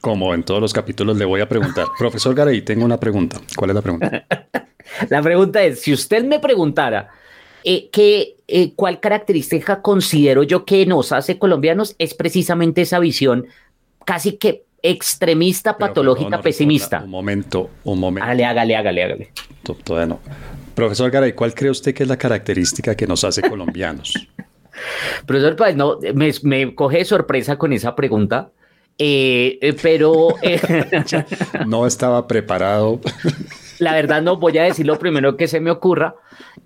como 0.00 0.32
en 0.34 0.44
todos 0.44 0.60
los 0.60 0.72
capítulos 0.72 1.16
le 1.16 1.24
voy 1.24 1.40
a 1.40 1.48
preguntar, 1.48 1.88
profesor 1.98 2.32
Garay, 2.32 2.62
tengo 2.62 2.84
una 2.84 3.00
pregunta. 3.00 3.40
¿Cuál 3.56 3.70
es 3.70 3.74
la 3.74 3.82
pregunta? 3.82 4.24
la 5.10 5.20
pregunta 5.20 5.64
es, 5.64 5.80
si 5.80 5.92
usted 5.92 6.24
me 6.24 6.38
preguntara 6.38 7.10
eh, 7.64 7.90
eh, 8.46 8.72
cuál 8.76 9.00
característica 9.00 9.82
considero 9.82 10.44
yo 10.44 10.64
que 10.64 10.86
nos 10.86 11.10
hace 11.10 11.40
colombianos, 11.40 11.96
es 11.98 12.14
precisamente 12.14 12.82
esa 12.82 13.00
visión 13.00 13.48
casi 14.04 14.36
que 14.36 14.62
extremista, 14.80 15.76
patológica, 15.76 16.40
pesimista. 16.40 17.02
Un 17.02 17.10
momento, 17.10 17.68
un 17.82 17.98
momento. 17.98 18.26
Hágale, 18.26 18.44
hágale, 18.44 18.76
hágale, 18.76 19.02
hágale. 19.02 19.32
Todavía 19.82 20.06
no. 20.06 20.20
Profesor 20.76 21.10
Garay, 21.10 21.32
¿cuál 21.32 21.52
cree 21.52 21.72
usted 21.72 21.92
que 21.92 22.04
es 22.04 22.08
la 22.08 22.16
característica 22.16 22.94
que 22.94 23.08
nos 23.08 23.24
hace 23.24 23.42
colombianos? 23.42 24.14
Profesor 25.26 25.56
pues 25.56 25.76
no, 25.76 25.98
me, 26.14 26.32
me 26.42 26.74
coge 26.74 27.04
sorpresa 27.04 27.56
con 27.56 27.72
esa 27.72 27.94
pregunta 27.94 28.50
eh, 28.96 29.58
eh, 29.60 29.74
pero 29.80 30.36
eh, 30.42 30.60
no 31.66 31.86
estaba 31.86 32.26
preparado. 32.26 33.00
La 33.80 33.92
verdad 33.92 34.22
no 34.22 34.36
voy 34.36 34.56
a 34.58 34.64
decir 34.64 34.86
lo 34.86 34.98
primero 34.98 35.36
que 35.36 35.48
se 35.48 35.60
me 35.60 35.70
ocurra. 35.70 36.14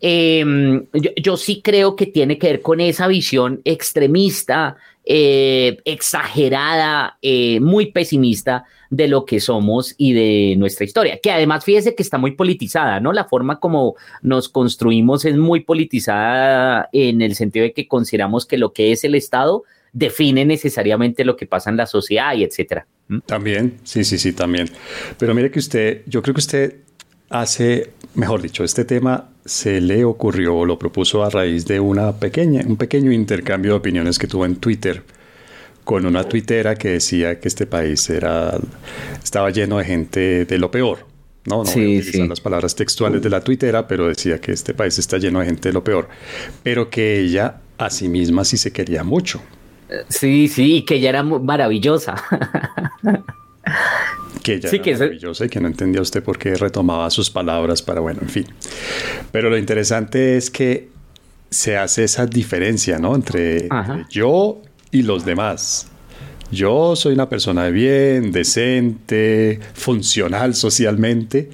Em, 0.01 0.87
yo, 0.93 1.37
sí 1.37 1.63
creo 1.63 1.97
que 1.97 2.07
tiene 2.07 2.39
que 2.39 2.49
ver 2.49 2.63
con 2.63 2.81
esa 2.81 3.09
visión 3.09 3.63
extremista, 3.65 4.77
exagerada, 5.11 7.19
muy 7.61 7.93
pesimista 7.93 8.65
de 8.91 9.09
lo 9.09 9.25
que 9.25 9.41
somos 9.41 9.95
y 9.97 10.13
de 10.13 10.57
nuestra 10.57 10.85
historia, 10.85 11.19
que 11.23 11.31
además 11.31 11.65
fíjese 11.65 11.95
que 11.95 12.03
está 12.03 12.19
muy 12.19 12.33
politizada, 12.33 13.01
¿no? 13.01 13.13
La 13.13 13.25
forma 13.25 13.59
como 13.59 13.97
nos 14.23 14.49
construimos 14.49 15.25
es 15.25 15.37
muy 15.37 15.61
politizada 15.61 16.89
en 16.93 17.23
el 17.23 17.35
sentido 17.35 17.65
de 17.65 17.73
que 17.73 17.89
consideramos 17.89 18.47
que 18.47 18.59
lo 18.59 18.73
que 18.73 18.93
es 18.93 19.05
el 19.05 19.15
Estado 19.15 19.63
define 19.93 20.45
necesariamente 20.45 21.25
lo 21.25 21.37
que 21.37 21.47
pasa 21.47 21.71
en 21.71 21.79
la 21.79 21.87
sociedad 21.87 22.35
y 22.35 22.45
etcétera. 22.45 22.87
También, 23.25 23.79
sí, 23.85 24.05
sí, 24.05 24.19
sí, 24.19 24.35
también. 24.35 24.69
Pero 25.19 25.35
mire 25.35 25.51
que 25.51 25.59
usted, 25.59 26.03
yo 26.07 26.23
creo 26.23 26.35
que 26.35 26.41
usted 26.41 26.77
hace, 27.31 27.93
mejor 28.15 28.43
dicho, 28.43 28.65
este 28.65 28.85
tema 28.85 29.29
se 29.45 29.81
le 29.81 30.05
ocurrió 30.05 30.57
o 30.57 30.65
lo 30.67 30.79
propuso 30.79 31.25
a 31.25 31.31
raíz 31.31 31.67
de 31.67 31.81
una 31.81 32.13
pequeña, 32.13 32.63
un 32.67 32.77
pequeño 32.77 33.13
intercambio 33.13 33.73
de 33.73 33.79
opiniones 33.79 34.19
que 34.19 34.27
tuvo 34.27 34.45
en 34.45 34.57
Twitter 34.57 35.03
con 35.85 36.05
una 36.05 36.25
tuitera 36.25 36.75
que 36.75 36.91
decía 36.91 37.41
que 37.41 37.49
este 37.49 37.67
país 37.67 38.11
era, 38.11 38.59
estaba 39.23 39.51
lleno 39.51 39.79
de 39.79 39.85
gente 39.85 40.45
de 40.45 40.59
lo 40.59 40.71
peor. 40.71 41.07
No, 41.47 41.59
no 41.59 41.65
sí, 41.65 41.81
voy 41.81 41.97
a 41.97 42.01
utilizar 42.01 42.29
las 42.29 42.41
palabras 42.43 42.75
textuales 42.75 43.23
de 43.23 43.31
la 43.31 43.41
tuitera, 43.41 43.89
pero 43.89 44.07
decía 44.07 44.39
que 44.39 44.53
este 44.53 44.75
país 44.75 44.99
está 44.99 45.17
lleno 45.17 45.41
de 45.41 45.47
gente 45.47 45.71
de 45.71 45.73
lo 45.73 45.83
peor. 45.83 46.09
Pero 46.63 46.91
que 46.91 47.21
ella 47.21 47.63
a 47.79 47.89
sí 47.89 48.09
misma 48.09 48.45
sí 48.45 48.59
se 48.59 48.71
quería 48.71 49.03
mucho. 49.03 49.41
Sí, 50.09 50.49
sí, 50.49 50.83
que 50.83 50.97
ella 50.97 51.09
era 51.09 51.23
maravillosa. 51.23 52.17
que 54.43 54.55
ella 54.55 54.71
era 54.71 54.99
maravillosa 54.99 55.45
y 55.45 55.49
que 55.49 55.61
no 55.61 55.69
entendía 55.69 56.01
usted 56.01 56.23
por 56.23 56.39
qué 56.39 56.55
retomaba 56.55 57.11
sus 57.11 57.31
palabras 57.31 57.83
para, 57.83 58.01
bueno, 58.01 58.21
en 58.23 58.29
fin. 58.29 58.47
Pero 59.33 59.51
lo 59.51 59.59
interesante 59.59 60.37
es 60.37 60.51
que 60.51 60.89
se 61.51 61.77
hace 61.77 62.05
esa 62.05 62.27
diferencia, 62.27 62.99
¿no? 62.99 63.15
Entre, 63.15 63.69
yo 64.11 64.61
y 64.91 65.03
los 65.03 65.25
demás. 65.25 65.89
Yo 66.51 66.97
soy 66.97 67.13
una 67.13 67.29
persona 67.29 67.65
de 67.65 67.73
bien, 67.73 68.33
decente, 68.33 69.61
funcional 69.75 70.55
socialmente, 70.55 71.51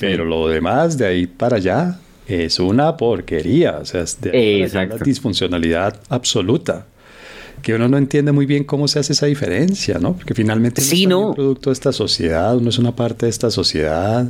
pero 0.00 0.24
lo 0.24 0.48
demás 0.48 0.96
de 0.96 1.06
ahí 1.06 1.26
para 1.26 1.56
allá 1.56 1.98
es 2.26 2.58
una 2.58 2.96
porquería, 2.96 3.78
o 3.78 3.84
sea, 3.84 4.02
es 4.02 4.20
de 4.20 4.68
una 4.70 4.96
disfuncionalidad 5.04 6.00
absoluta 6.08 6.86
que 7.62 7.74
uno 7.74 7.88
no 7.88 7.98
entiende 7.98 8.32
muy 8.32 8.46
bien 8.46 8.64
cómo 8.64 8.88
se 8.88 8.98
hace 8.98 9.12
esa 9.12 9.26
diferencia, 9.26 9.98
¿no? 9.98 10.14
Porque 10.14 10.34
finalmente 10.34 10.80
sí, 10.80 11.06
no 11.06 11.20
es 11.20 11.26
un 11.28 11.34
producto 11.34 11.70
de 11.70 11.74
esta 11.74 11.92
sociedad, 11.92 12.56
uno 12.56 12.70
es 12.70 12.78
una 12.78 12.94
parte 12.94 13.26
de 13.26 13.30
esta 13.30 13.50
sociedad. 13.50 14.26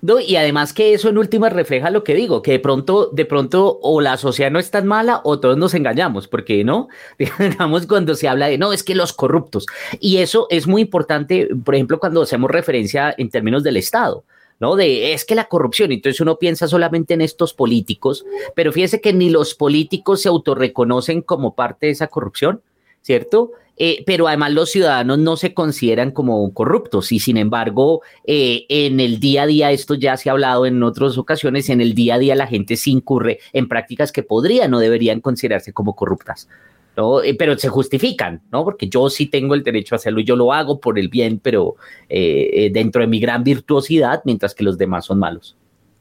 No, 0.00 0.20
y 0.20 0.36
además 0.36 0.72
que 0.72 0.94
eso 0.94 1.08
en 1.08 1.18
última 1.18 1.48
refleja 1.48 1.90
lo 1.90 2.04
que 2.04 2.14
digo, 2.14 2.40
que 2.40 2.52
de 2.52 2.60
pronto, 2.60 3.10
de 3.12 3.24
pronto, 3.24 3.80
o 3.82 4.00
la 4.00 4.16
sociedad 4.16 4.50
no 4.50 4.60
es 4.60 4.70
tan 4.70 4.86
mala, 4.86 5.20
o 5.24 5.40
todos 5.40 5.56
nos 5.56 5.74
engañamos, 5.74 6.28
porque 6.28 6.62
no, 6.62 6.88
digamos 7.18 7.86
cuando 7.86 8.14
se 8.14 8.28
habla 8.28 8.46
de 8.46 8.58
no, 8.58 8.72
es 8.72 8.84
que 8.84 8.94
los 8.94 9.12
corruptos. 9.12 9.66
Y 9.98 10.18
eso 10.18 10.46
es 10.50 10.68
muy 10.68 10.82
importante, 10.82 11.48
por 11.64 11.74
ejemplo, 11.74 11.98
cuando 11.98 12.22
hacemos 12.22 12.50
referencia 12.50 13.12
en 13.18 13.30
términos 13.30 13.64
del 13.64 13.76
Estado. 13.76 14.24
¿No? 14.60 14.76
De 14.76 15.12
es 15.12 15.24
que 15.24 15.34
la 15.34 15.44
corrupción, 15.48 15.92
entonces 15.92 16.20
uno 16.20 16.38
piensa 16.38 16.68
solamente 16.68 17.14
en 17.14 17.20
estos 17.20 17.54
políticos, 17.54 18.24
pero 18.54 18.72
fíjese 18.72 19.00
que 19.00 19.12
ni 19.12 19.30
los 19.30 19.54
políticos 19.54 20.22
se 20.22 20.28
autorreconocen 20.28 21.22
como 21.22 21.54
parte 21.54 21.86
de 21.86 21.92
esa 21.92 22.08
corrupción, 22.08 22.62
¿cierto? 23.02 23.52
Eh, 23.80 24.02
pero 24.04 24.26
además 24.26 24.52
los 24.52 24.70
ciudadanos 24.70 25.18
no 25.18 25.36
se 25.36 25.54
consideran 25.54 26.10
como 26.10 26.52
corruptos 26.52 27.12
y 27.12 27.20
sin 27.20 27.36
embargo 27.36 28.02
eh, 28.24 28.66
en 28.68 28.98
el 28.98 29.20
día 29.20 29.42
a 29.42 29.46
día, 29.46 29.70
esto 29.70 29.94
ya 29.94 30.16
se 30.16 30.28
ha 30.28 30.32
hablado 30.32 30.66
en 30.66 30.82
otras 30.82 31.16
ocasiones, 31.16 31.68
en 31.70 31.80
el 31.80 31.94
día 31.94 32.16
a 32.16 32.18
día 32.18 32.34
la 32.34 32.48
gente 32.48 32.76
se 32.76 32.90
incurre 32.90 33.38
en 33.52 33.68
prácticas 33.68 34.10
que 34.10 34.24
podrían 34.24 34.74
o 34.74 34.80
deberían 34.80 35.20
considerarse 35.20 35.72
como 35.72 35.94
corruptas. 35.94 36.48
Eh, 37.22 37.34
pero 37.34 37.56
se 37.58 37.68
justifican, 37.68 38.42
¿no? 38.50 38.64
Porque 38.64 38.88
yo 38.88 39.08
sí 39.10 39.26
tengo 39.26 39.54
el 39.54 39.62
derecho 39.62 39.94
a 39.94 39.96
hacerlo 39.96 40.20
y 40.20 40.24
yo 40.24 40.36
lo 40.36 40.52
hago 40.52 40.80
por 40.80 40.98
el 40.98 41.08
bien, 41.08 41.40
pero 41.42 41.76
dentro 42.08 43.02
de 43.02 43.06
mi 43.06 43.20
gran 43.20 43.44
virtuosidad, 43.44 44.22
mientras 44.24 44.54
que 44.54 44.64
los 44.64 44.78
demás 44.78 45.06
son 45.06 45.18
malos. 45.18 45.56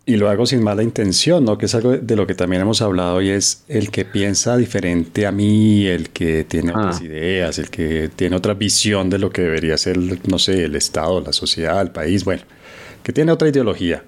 Y 0.07 0.15
lo 0.15 0.29
hago 0.29 0.45
sin 0.45 0.63
mala 0.63 0.83
intención, 0.83 1.43
¿no? 1.43 1.57
Que 1.57 1.65
es 1.65 1.75
algo 1.75 1.97
de 1.97 2.15
lo 2.15 2.25
que 2.25 2.33
también 2.33 2.61
hemos 2.61 2.81
hablado 2.81 3.21
y 3.21 3.27
es 3.27 3.65
el 3.67 3.91
que 3.91 4.05
piensa 4.05 4.55
diferente 4.55 5.27
a 5.27 5.33
mí, 5.33 5.85
el 5.85 6.11
que 6.11 6.45
tiene 6.45 6.71
otras 6.71 7.01
ah. 7.01 7.03
ideas, 7.03 7.59
el 7.59 7.69
que 7.69 8.09
tiene 8.15 8.37
otra 8.37 8.53
visión 8.53 9.09
de 9.09 9.19
lo 9.19 9.31
que 9.31 9.41
debería 9.41 9.77
ser, 9.77 9.97
no 10.29 10.39
sé, 10.39 10.63
el 10.63 10.77
Estado, 10.77 11.19
la 11.19 11.33
sociedad, 11.33 11.81
el 11.81 11.91
país, 11.91 12.23
bueno, 12.23 12.43
que 13.03 13.11
tiene 13.11 13.33
otra 13.33 13.49
ideología. 13.49 14.01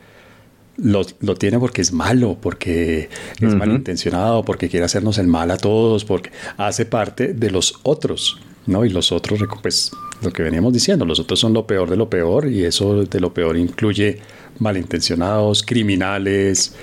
Lo, 0.81 1.05
lo 1.19 1.35
tiene 1.35 1.59
porque 1.59 1.81
es 1.81 1.91
malo, 1.91 2.37
porque 2.39 3.09
es 3.41 3.55
malintencionado, 3.55 4.43
porque 4.43 4.69
quiere 4.69 4.85
hacernos 4.85 5.17
el 5.17 5.27
mal 5.27 5.51
a 5.51 5.57
todos, 5.57 6.05
porque 6.05 6.31
hace 6.57 6.85
parte 6.85 7.33
de 7.33 7.51
los 7.51 7.79
otros, 7.83 8.39
¿no? 8.65 8.85
Y 8.85 8.89
los 8.89 9.11
otros, 9.11 9.39
pues, 9.61 9.91
lo 10.21 10.31
que 10.31 10.43
veníamos 10.43 10.73
diciendo, 10.73 11.05
los 11.05 11.19
otros 11.19 11.39
son 11.39 11.53
lo 11.53 11.65
peor 11.65 11.89
de 11.89 11.95
lo 11.95 12.09
peor 12.09 12.47
y 12.47 12.63
eso 12.63 13.03
de 13.03 13.19
lo 13.19 13.33
peor 13.33 13.57
incluye 13.57 14.19
malintencionados, 14.59 15.63
criminales, 15.63 16.73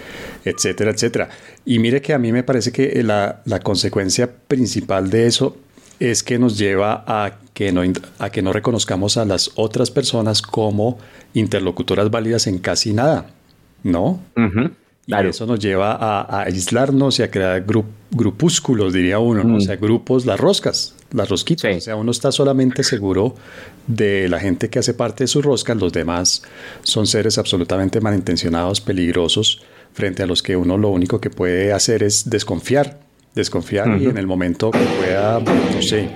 etcétera, 0.45 0.91
etcétera. 0.91 1.29
Y 1.65 1.79
mire 1.79 2.01
que 2.01 2.15
a 2.15 2.19
mí 2.19 2.33
me 2.33 2.43
parece 2.43 2.73
que 2.73 3.03
la, 3.03 3.43
consecuencia 3.63 4.31
principal 4.49 5.11
de 5.11 5.27
eso 5.27 5.57
es 5.99 6.23
que 6.23 6.39
nos 6.39 6.59
lleva 6.59 7.05
a 7.07 7.39
que, 7.55 7.73
no, 7.73 7.83
a 8.19 8.31
que 8.31 8.43
no 8.43 8.53
reconozcamos 8.53 9.17
a 9.17 9.25
las 9.25 9.51
otras 9.57 9.91
personas 9.91 10.43
como 10.43 10.99
interlocutoras 11.35 12.11
válidas 12.11 12.47
en 12.47 12.59
casi 12.59 12.93
nada, 12.93 13.31
¿no? 13.87 14.21
Y 15.07 15.15
eso 15.15 15.47
nos 15.47 15.61
lleva 15.61 15.93
a, 15.93 16.43
aislarnos 16.43 17.21
y 17.21 17.23
a 17.23 17.31
crear 17.31 17.65
grupúsculos, 18.11 18.93
diría 18.93 19.21
uno, 19.21 19.45
¿no? 19.45 19.57
o 19.57 19.61
sea, 19.61 19.77
grupos, 19.77 20.27
las 20.27 20.39
roscas, 20.39 20.97
las 21.13 21.29
rosquitas. 21.29 21.77
O 21.77 21.81
sea, 21.81 21.97
uno 21.97 22.11
está 22.11 22.33
solamente 22.33 22.83
seguro 22.83 23.37
de 23.87 24.29
la 24.29 24.41
gente 24.41 24.69
que 24.69 24.81
hace 24.81 24.95
parte 24.95 25.25
de 25.25 25.29
sus 25.29 25.45
roscas, 25.45 25.77
los 25.77 25.93
demás 25.93 26.43
son 26.83 27.07
seres 27.07 27.39
absolutamente 27.39 28.01
malintencionados, 28.01 28.81
peligrosos, 28.81 29.63
frente 29.93 30.25
a 30.25 30.27
los 30.27 30.43
que 30.43 30.57
uno 30.57 30.77
lo 30.77 30.89
único 30.89 31.21
que 31.21 31.31
puede 31.31 31.73
hacer 31.73 32.03
es 32.03 32.29
desconfiar, 32.29 32.99
desconfiar 33.35 34.01
y 34.01 34.07
en 34.07 34.19
el 34.19 34.27
momento 34.27 34.73
que 34.73 34.79
pueda, 34.79 35.39
no 35.39 35.83
sé, 35.83 36.11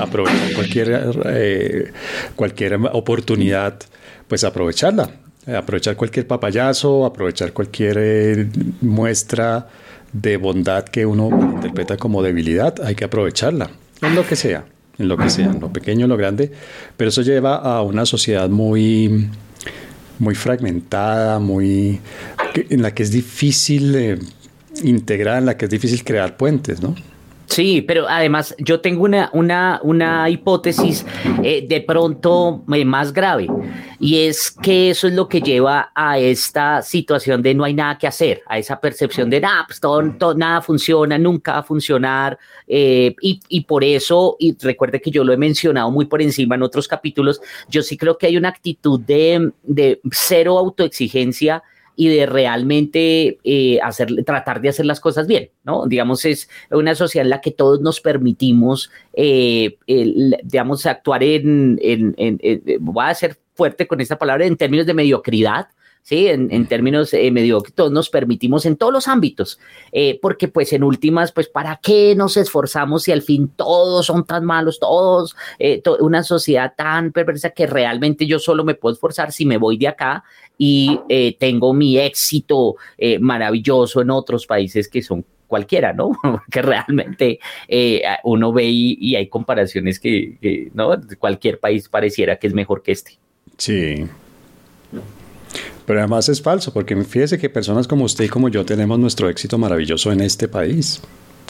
aprovechar 0.00 0.54
cualquier, 0.54 1.10
eh, 1.26 1.92
cualquier 2.34 2.74
oportunidad, 2.92 3.78
pues 4.26 4.42
aprovecharla, 4.42 5.10
aprovechar 5.46 5.96
cualquier 5.96 6.26
papayazo, 6.26 7.04
aprovechar 7.04 7.52
cualquier 7.52 7.96
eh, 7.98 8.48
muestra 8.80 9.68
de 10.12 10.36
bondad 10.36 10.84
que 10.84 11.06
uno 11.06 11.28
interpreta 11.54 11.96
como 11.96 12.22
debilidad, 12.22 12.74
hay 12.84 12.94
que 12.94 13.04
aprovecharla, 13.04 13.70
en 14.02 14.14
lo 14.14 14.26
que 14.26 14.36
sea 14.36 14.64
en 14.98 15.08
lo 15.08 15.16
que 15.16 15.30
sea, 15.30 15.46
en 15.46 15.60
lo 15.60 15.72
pequeño, 15.72 16.04
en 16.04 16.10
lo 16.10 16.16
grande, 16.16 16.52
pero 16.96 17.08
eso 17.08 17.22
lleva 17.22 17.56
a 17.56 17.82
una 17.82 18.06
sociedad 18.06 18.48
muy, 18.48 19.28
muy 20.18 20.34
fragmentada, 20.34 21.38
muy, 21.38 22.00
en 22.54 22.82
la 22.82 22.94
que 22.94 23.02
es 23.02 23.10
difícil 23.10 23.94
eh, 23.94 24.18
integrar, 24.82 25.38
en 25.38 25.46
la 25.46 25.56
que 25.56 25.66
es 25.66 25.70
difícil 25.70 26.04
crear 26.04 26.36
puentes, 26.36 26.82
¿no? 26.82 26.94
Sí, 27.52 27.82
pero 27.82 28.08
además 28.08 28.54
yo 28.56 28.80
tengo 28.80 29.04
una, 29.04 29.28
una, 29.34 29.78
una 29.82 30.30
hipótesis 30.30 31.04
eh, 31.42 31.66
de 31.68 31.82
pronto 31.82 32.64
eh, 32.72 32.82
más 32.86 33.12
grave 33.12 33.46
y 34.00 34.20
es 34.20 34.50
que 34.50 34.88
eso 34.88 35.06
es 35.06 35.12
lo 35.12 35.28
que 35.28 35.42
lleva 35.42 35.92
a 35.94 36.18
esta 36.18 36.80
situación 36.80 37.42
de 37.42 37.52
no 37.52 37.64
hay 37.64 37.74
nada 37.74 37.98
que 37.98 38.06
hacer, 38.06 38.40
a 38.46 38.56
esa 38.56 38.80
percepción 38.80 39.28
de 39.28 39.42
nada, 39.42 39.66
pues 39.66 39.80
todo, 39.80 40.34
nada 40.34 40.62
funciona, 40.62 41.18
nunca 41.18 41.52
va 41.52 41.58
a 41.58 41.62
funcionar 41.62 42.38
eh, 42.66 43.14
y, 43.20 43.42
y, 43.48 43.60
por 43.64 43.84
eso, 43.84 44.34
y 44.38 44.56
recuerde 44.58 45.02
que 45.02 45.10
yo 45.10 45.22
lo 45.22 45.34
he 45.34 45.36
mencionado 45.36 45.90
muy 45.90 46.06
por 46.06 46.22
encima 46.22 46.54
en 46.54 46.62
otros 46.62 46.88
capítulos, 46.88 47.42
yo 47.68 47.82
sí 47.82 47.98
creo 47.98 48.16
que 48.16 48.28
hay 48.28 48.38
una 48.38 48.48
actitud 48.48 48.98
de, 48.98 49.52
de 49.62 50.00
cero 50.10 50.58
autoexigencia 50.58 51.62
y 51.96 52.08
de 52.08 52.26
realmente 52.26 53.38
eh, 53.44 53.78
hacer, 53.82 54.24
tratar 54.24 54.60
de 54.60 54.70
hacer 54.70 54.86
las 54.86 55.00
cosas 55.00 55.26
bien, 55.26 55.50
¿no? 55.64 55.86
Digamos, 55.86 56.24
es 56.24 56.48
una 56.70 56.94
sociedad 56.94 57.26
en 57.26 57.30
la 57.30 57.40
que 57.40 57.50
todos 57.50 57.80
nos 57.80 58.00
permitimos, 58.00 58.90
eh, 59.14 59.76
digamos, 59.86 60.86
actuar 60.86 61.22
en, 61.22 61.78
en, 61.82 62.14
en, 62.16 62.40
voy 62.80 63.04
a 63.04 63.14
ser 63.14 63.36
fuerte 63.54 63.86
con 63.86 64.00
esta 64.00 64.18
palabra, 64.18 64.46
en 64.46 64.56
términos 64.56 64.86
de 64.86 64.94
mediocridad, 64.94 65.68
¿sí? 66.02 66.28
En, 66.28 66.66
términos 66.66 67.14
eh, 67.14 67.30
medio 67.30 67.62
todos 67.74 67.92
nos 67.92 68.10
permitimos 68.10 68.66
en 68.66 68.76
todos 68.76 68.92
los 68.92 69.08
ámbitos, 69.08 69.58
eh, 69.92 70.18
porque 70.20 70.48
pues 70.48 70.72
en 70.72 70.82
últimas, 70.82 71.32
pues 71.32 71.48
¿para 71.48 71.80
qué 71.82 72.14
nos 72.16 72.36
esforzamos 72.36 73.04
si 73.04 73.12
al 73.12 73.22
fin 73.22 73.50
todos 73.56 74.06
son 74.06 74.24
tan 74.26 74.44
malos, 74.44 74.78
todos, 74.78 75.36
eh, 75.58 75.82
una 76.00 76.22
sociedad 76.22 76.74
tan 76.76 77.12
perversa 77.12 77.50
que 77.50 77.66
realmente 77.66 78.26
yo 78.26 78.38
solo 78.38 78.64
me 78.64 78.74
puedo 78.74 78.94
esforzar 78.94 79.32
si 79.32 79.46
me 79.46 79.56
voy 79.56 79.78
de 79.78 79.88
acá 79.88 80.24
y 80.58 81.00
eh, 81.08 81.36
tengo 81.38 81.72
mi 81.72 81.98
éxito 81.98 82.76
maravilloso 83.20 84.00
en 84.00 84.10
otros 84.10 84.46
países 84.46 84.88
que 84.88 85.02
son 85.02 85.24
cualquiera, 85.46 85.92
¿no? 85.92 86.12
que 86.50 86.62
realmente 86.62 87.40
uno 88.24 88.52
ve 88.52 88.68
y, 88.70 89.16
hay 89.16 89.28
comparaciones 89.28 89.98
que, 89.98 90.38
que, 90.40 90.70
¿no? 90.74 90.92
Cualquier 91.18 91.58
país 91.58 91.88
pareciera 91.88 92.36
que 92.36 92.46
es 92.46 92.54
mejor 92.54 92.82
que 92.82 92.92
este. 92.92 93.18
Sí, 93.58 94.06
pero 95.86 95.98
además 95.98 96.28
es 96.28 96.40
falso, 96.40 96.72
porque 96.72 96.96
fíjese 97.04 97.38
que 97.38 97.50
personas 97.50 97.86
como 97.88 98.04
usted 98.04 98.24
y 98.24 98.28
como 98.28 98.48
yo 98.48 98.64
tenemos 98.64 98.98
nuestro 98.98 99.28
éxito 99.28 99.58
maravilloso 99.58 100.12
en 100.12 100.20
este 100.20 100.48
país, 100.48 101.00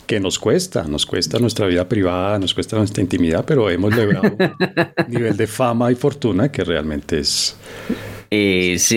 que 0.07 0.21
nos 0.21 0.39
cuesta, 0.39 0.85
nos 0.85 1.07
cuesta 1.07 1.39
nuestra 1.39 1.67
vida 1.67 1.89
privada, 1.89 2.39
nos 2.39 2.55
cuesta 2.55 2.77
nuestra 2.77 3.03
intimidad, 3.03 3.45
pero 3.47 3.71
hemos 3.71 3.95
logrado 3.95 4.37
un 4.37 5.09
nivel 5.09 5.37
de 5.37 5.47
fama 5.47 5.91
y 5.93 5.95
fortuna 5.95 6.51
que 6.51 6.65
realmente 6.65 7.21
es... 7.21 7.57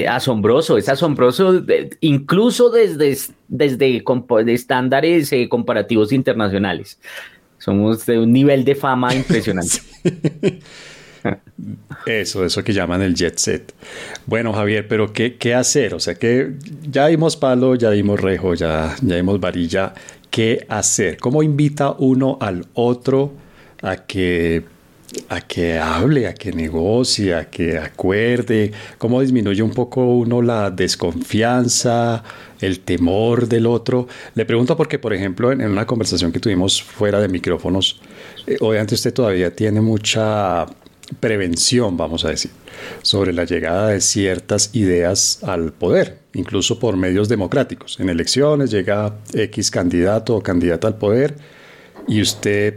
asombroso, 0.10 0.78
es 0.78 0.90
asombroso, 0.90 1.64
incluso 2.02 2.70
desde, 2.70 3.18
desde 3.48 4.04
estándares 4.48 5.32
eh, 5.32 5.48
comparativos 5.48 6.12
internacionales. 6.12 7.00
Somos 7.58 8.06
de 8.06 8.20
un 8.20 8.32
nivel 8.32 8.66
de 8.66 8.76
fama 8.76 9.16
impresionante. 9.16 9.80
Eso, 12.06 12.46
eso 12.46 12.64
que 12.64 12.74
llaman 12.74 13.02
el 13.02 13.16
jet 13.16 13.38
set. 13.38 13.74
Bueno, 14.26 14.54
Javier, 14.54 14.88
pero 14.88 15.12
¿qué, 15.12 15.38
qué 15.38 15.56
hacer? 15.56 15.94
O 15.94 16.00
sea, 16.00 16.16
que 16.16 16.54
ya 16.90 17.08
dimos 17.08 17.38
palo, 17.38 17.76
ya 17.76 17.92
dimos 17.92 18.20
rejo, 18.20 18.54
ya, 18.54 18.96
ya 19.02 19.16
dimos 19.16 19.40
varilla. 19.40 19.94
¿Qué 20.30 20.66
hacer? 20.70 21.18
¿Cómo 21.18 21.42
invita 21.44 21.92
uno 21.98 22.38
al 22.42 22.66
otro 22.74 23.34
a 23.82 23.96
que 23.98 24.64
a 25.30 25.42
que 25.42 25.80
hable, 25.80 26.28
a 26.28 26.34
que 26.34 26.52
negocie, 26.52 27.34
a 27.34 27.50
que 27.50 27.78
acuerde, 27.78 28.72
cómo 28.98 29.22
disminuye 29.22 29.62
un 29.62 29.72
poco 29.72 30.06
uno 30.06 30.42
la 30.42 30.72
desconfianza, 30.72 32.24
el 32.60 32.82
temor 32.82 33.48
del 33.48 33.66
otro. 33.66 34.08
Le 34.34 34.46
pregunto 34.46 34.76
porque, 34.76 35.00
por 35.00 35.14
ejemplo, 35.14 35.52
en, 35.52 35.62
una 35.62 35.86
conversación 35.86 36.32
que 36.32 36.40
tuvimos 36.40 36.82
fuera 36.82 37.20
de 37.20 37.28
micrófonos, 37.28 38.00
eh, 38.48 38.58
obviamente 38.60 38.96
usted 38.96 39.14
todavía 39.14 39.56
tiene 39.56 39.82
mucha 39.82 40.66
prevención, 41.20 41.98
vamos 41.98 42.26
a 42.26 42.30
decir, 42.30 42.52
sobre 43.02 43.34
la 43.34 43.46
llegada 43.46 43.90
de 43.90 44.02
ciertas 44.02 44.72
ideas 44.74 45.40
al 45.44 45.72
poder, 45.72 46.20
incluso 46.34 46.80
por 46.80 46.98
medios 46.98 47.30
democráticos. 47.30 48.00
En 48.00 48.10
elecciones 48.10 48.72
llega 48.72 49.16
X 49.34 49.72
candidato 49.72 50.36
o 50.36 50.42
candidata 50.42 50.88
al 50.88 50.98
poder 50.98 51.36
y 52.08 52.22
usted 52.22 52.76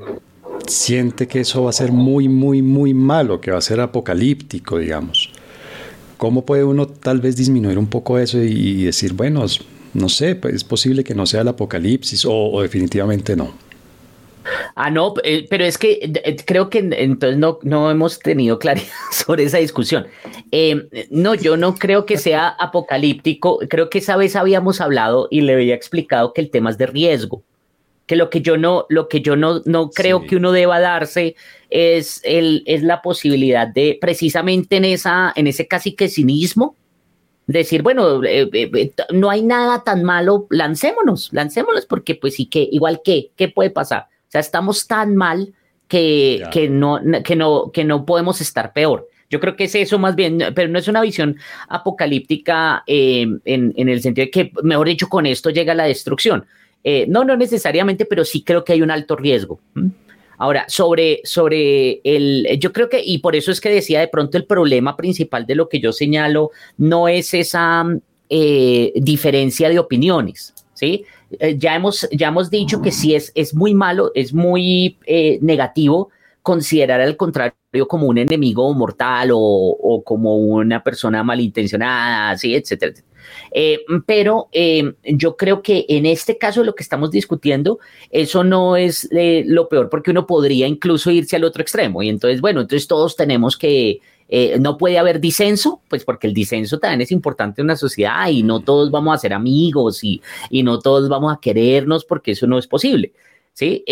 siente 0.66 1.26
que 1.26 1.40
eso 1.40 1.62
va 1.62 1.70
a 1.70 1.72
ser 1.72 1.92
muy, 1.92 2.28
muy, 2.28 2.62
muy 2.62 2.94
malo, 2.94 3.40
que 3.40 3.50
va 3.50 3.58
a 3.58 3.62
ser 3.62 3.80
apocalíptico, 3.80 4.78
digamos. 4.78 5.30
¿Cómo 6.16 6.44
puede 6.44 6.64
uno 6.64 6.86
tal 6.86 7.20
vez 7.20 7.36
disminuir 7.36 7.78
un 7.78 7.86
poco 7.86 8.18
eso 8.18 8.42
y, 8.42 8.84
decir, 8.84 9.12
bueno, 9.12 9.44
no 9.94 10.08
sé, 10.08 10.34
pues 10.34 10.54
es 10.54 10.64
posible 10.64 11.04
que 11.04 11.14
no 11.14 11.26
sea 11.26 11.42
el 11.42 11.48
apocalipsis 11.48 12.24
o, 12.28 12.60
definitivamente 12.60 13.36
no? 13.36 13.52
Ah, 14.74 14.90
no, 14.90 15.14
eh, 15.24 15.46
pero 15.48 15.64
es 15.64 15.78
que 15.78 15.98
eh, 16.02 16.36
creo 16.44 16.70
que 16.70 16.78
entonces 16.78 17.38
no, 17.38 17.58
no 17.62 17.90
hemos 17.90 18.18
tenido 18.18 18.58
claridad 18.58 18.86
sobre 19.12 19.44
esa 19.44 19.58
discusión. 19.58 20.06
Eh, 20.52 21.08
no, 21.10 21.34
yo 21.34 21.56
no 21.56 21.74
creo 21.74 22.06
que 22.06 22.18
sea 22.18 22.48
apocalíptico. 22.48 23.58
Creo 23.68 23.90
que 23.90 23.98
esa 23.98 24.16
vez 24.16 24.36
habíamos 24.36 24.80
hablado 24.80 25.28
y 25.30 25.40
le 25.42 25.54
había 25.54 25.74
explicado 25.74 26.32
que 26.32 26.40
el 26.40 26.50
tema 26.50 26.70
es 26.70 26.78
de 26.78 26.86
riesgo 26.86 27.42
que 28.08 28.16
lo 28.16 28.30
que 28.30 28.40
yo 28.40 28.56
no, 28.56 28.86
lo 28.88 29.06
que 29.06 29.20
yo 29.20 29.36
no, 29.36 29.60
no 29.66 29.90
creo 29.90 30.26
que 30.26 30.34
uno 30.34 30.50
deba 30.50 30.80
darse 30.80 31.36
es, 31.68 32.22
el, 32.24 32.62
es 32.66 32.82
la 32.82 33.02
posibilidad 33.02 33.68
de, 33.68 33.98
precisamente 34.00 34.76
en, 34.76 34.86
esa, 34.86 35.30
en 35.36 35.46
ese 35.46 35.68
casi 35.68 35.92
que 35.92 36.08
cinismo, 36.08 36.74
decir, 37.46 37.82
bueno, 37.82 38.24
eh, 38.24 38.48
eh, 38.52 38.70
eh, 38.74 38.92
no 39.12 39.30
hay 39.30 39.42
nada 39.42 39.84
tan 39.84 40.04
malo, 40.04 40.46
lancémonos, 40.50 41.32
lancémonos, 41.32 41.86
porque 41.86 42.14
pues 42.14 42.34
sí 42.34 42.46
que, 42.46 42.66
igual 42.70 43.02
que, 43.04 43.30
¿qué 43.36 43.48
puede 43.48 43.70
pasar? 43.70 44.06
O 44.28 44.30
sea, 44.30 44.40
estamos 44.40 44.86
tan 44.86 45.16
mal 45.16 45.54
que, 45.88 46.42
que, 46.52 46.68
no, 46.68 47.00
que, 47.24 47.34
no, 47.34 47.70
que 47.72 47.84
no 47.84 48.04
podemos 48.04 48.40
estar 48.40 48.72
peor. 48.72 49.08
Yo 49.30 49.40
creo 49.40 49.56
que 49.56 49.64
es 49.64 49.74
eso 49.74 49.98
más 49.98 50.14
bien, 50.14 50.38
pero 50.54 50.68
no 50.68 50.78
es 50.78 50.88
una 50.88 51.02
visión 51.02 51.36
apocalíptica 51.68 52.82
en, 52.86 53.42
en, 53.44 53.88
el 53.88 54.00
sentido 54.00 54.26
de 54.26 54.30
que, 54.30 54.52
mejor 54.62 54.88
dicho, 54.88 55.08
con 55.08 55.26
esto 55.26 55.50
llega 55.50 55.74
la 55.74 55.84
destrucción. 55.84 56.46
Eh, 56.84 57.06
no, 57.08 57.24
no 57.24 57.36
necesariamente, 57.36 58.06
pero 58.06 58.24
sí 58.24 58.42
creo 58.42 58.64
que 58.64 58.72
hay 58.72 58.82
un 58.82 58.90
alto 58.90 59.16
riesgo. 59.16 59.60
Ahora, 60.38 60.64
sobre, 60.68 61.20
sobre 61.24 62.00
el, 62.04 62.58
yo 62.58 62.72
creo 62.72 62.88
que, 62.88 63.02
y 63.04 63.18
por 63.18 63.34
eso 63.34 63.50
es 63.50 63.60
que 63.60 63.70
decía 63.70 64.00
de 64.00 64.08
pronto 64.08 64.38
el 64.38 64.44
problema 64.44 64.96
principal 64.96 65.46
de 65.46 65.56
lo 65.56 65.68
que 65.68 65.80
yo 65.80 65.92
señalo 65.92 66.52
no 66.76 67.08
es 67.08 67.34
esa 67.34 67.84
eh, 68.30 68.92
diferencia 68.94 69.68
de 69.68 69.78
opiniones, 69.78 70.54
¿sí? 70.74 71.04
Eh, 71.38 71.56
ya, 71.58 71.74
hemos, 71.74 72.08
ya 72.12 72.28
hemos 72.28 72.50
dicho 72.50 72.80
que 72.80 72.92
sí 72.92 73.14
es, 73.14 73.32
es 73.34 73.54
muy 73.54 73.74
malo, 73.74 74.12
es 74.14 74.32
muy 74.32 74.98
negativo 75.40 76.10
considerar 76.42 77.00
al 77.00 77.16
contrario 77.16 77.54
como 77.86 78.06
un 78.06 78.18
enemigo 78.18 78.72
mortal 78.72 79.30
o, 79.32 79.38
o 79.38 80.02
como 80.02 80.36
una 80.36 80.82
persona 80.82 81.22
malintencionada, 81.22 82.36
¿sí? 82.38 82.54
etcétera. 82.54 82.94
Eh, 83.50 83.80
pero 84.06 84.48
eh, 84.52 84.94
yo 85.04 85.36
creo 85.36 85.62
que 85.62 85.84
en 85.88 86.06
este 86.06 86.38
caso 86.38 86.64
lo 86.64 86.74
que 86.74 86.82
estamos 86.82 87.10
discutiendo, 87.10 87.78
eso 88.10 88.44
no 88.44 88.76
es 88.76 89.08
eh, 89.12 89.44
lo 89.46 89.68
peor, 89.68 89.88
porque 89.88 90.10
uno 90.10 90.26
podría 90.26 90.66
incluso 90.66 91.10
irse 91.10 91.36
al 91.36 91.44
otro 91.44 91.62
extremo. 91.62 92.02
Y 92.02 92.08
entonces, 92.08 92.40
bueno, 92.40 92.60
entonces 92.60 92.88
todos 92.88 93.16
tenemos 93.16 93.56
que, 93.56 94.00
no 94.60 94.76
puede 94.76 94.98
haber 94.98 95.20
disenso, 95.20 95.80
pues 95.88 96.04
porque 96.04 96.26
el 96.26 96.34
disenso 96.34 96.78
también 96.78 97.00
es 97.00 97.12
importante 97.12 97.60
en 97.60 97.66
una 97.66 97.76
sociedad 97.76 98.28
y 98.28 98.42
no 98.42 98.60
todos 98.60 98.90
vamos 98.90 99.14
a 99.14 99.18
ser 99.18 99.32
amigos 99.32 100.04
y, 100.04 100.20
y 100.50 100.62
no 100.62 100.78
todos 100.78 101.08
vamos 101.08 101.32
a 101.32 101.40
querernos 101.40 102.04
porque 102.04 102.32
eso 102.32 102.46
no 102.46 102.58
es 102.58 102.66
posible. 102.66 103.12
¿sí? 103.54 103.84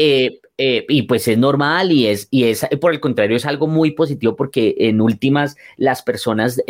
y 0.58 1.02
pues 1.02 1.26
es 1.28 1.36
normal 1.36 1.90
y 1.90 2.06
es, 2.06 2.28
y 2.30 2.44
es, 2.44 2.66
por 2.80 2.92
el 2.92 3.00
contrario, 3.00 3.36
es 3.36 3.44
algo 3.44 3.66
muy 3.66 3.90
positivo 3.90 4.36
porque 4.36 4.74
en 4.78 5.00
últimas 5.00 5.56
las 5.76 6.02
personas, 6.02 6.62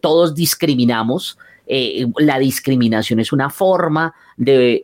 todos 0.00 0.34
discriminamos 0.34 1.38
eh, 1.70 2.06
la 2.16 2.38
discriminación 2.38 3.20
es 3.20 3.30
una 3.30 3.50
forma 3.50 4.14
de, 4.38 4.80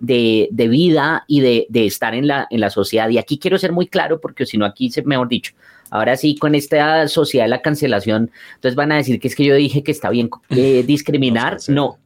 vida 0.70 1.24
y 1.26 1.40
de, 1.40 1.86
estar 1.86 2.14
en 2.14 2.28
la, 2.28 2.46
en 2.50 2.60
la 2.60 2.68
sociedad. 2.68 3.08
Y 3.08 3.16
aquí 3.16 3.38
quiero 3.38 3.58
ser 3.58 3.72
muy 3.72 3.86
claro 3.86 4.20
porque 4.20 4.44
si 4.44 4.58
no 4.58 4.66
aquí, 4.66 4.90
se, 4.90 5.02
mejor 5.02 5.28
dicho, 5.28 5.54
ahora 5.94 6.16
sí, 6.16 6.34
con 6.36 6.56
esta 6.56 7.06
sociedad 7.06 7.44
de 7.44 7.50
la 7.50 7.62
cancelación, 7.62 8.32
entonces 8.56 8.74
van 8.74 8.90
a 8.90 8.96
decir 8.96 9.20
que 9.20 9.28
es 9.28 9.36
que 9.36 9.44
yo 9.44 9.54
dije 9.54 9.84
que 9.84 9.92
está 9.92 10.10
bien 10.10 10.28
eh, 10.50 10.82
discriminar. 10.86 11.58
No, 11.68 11.98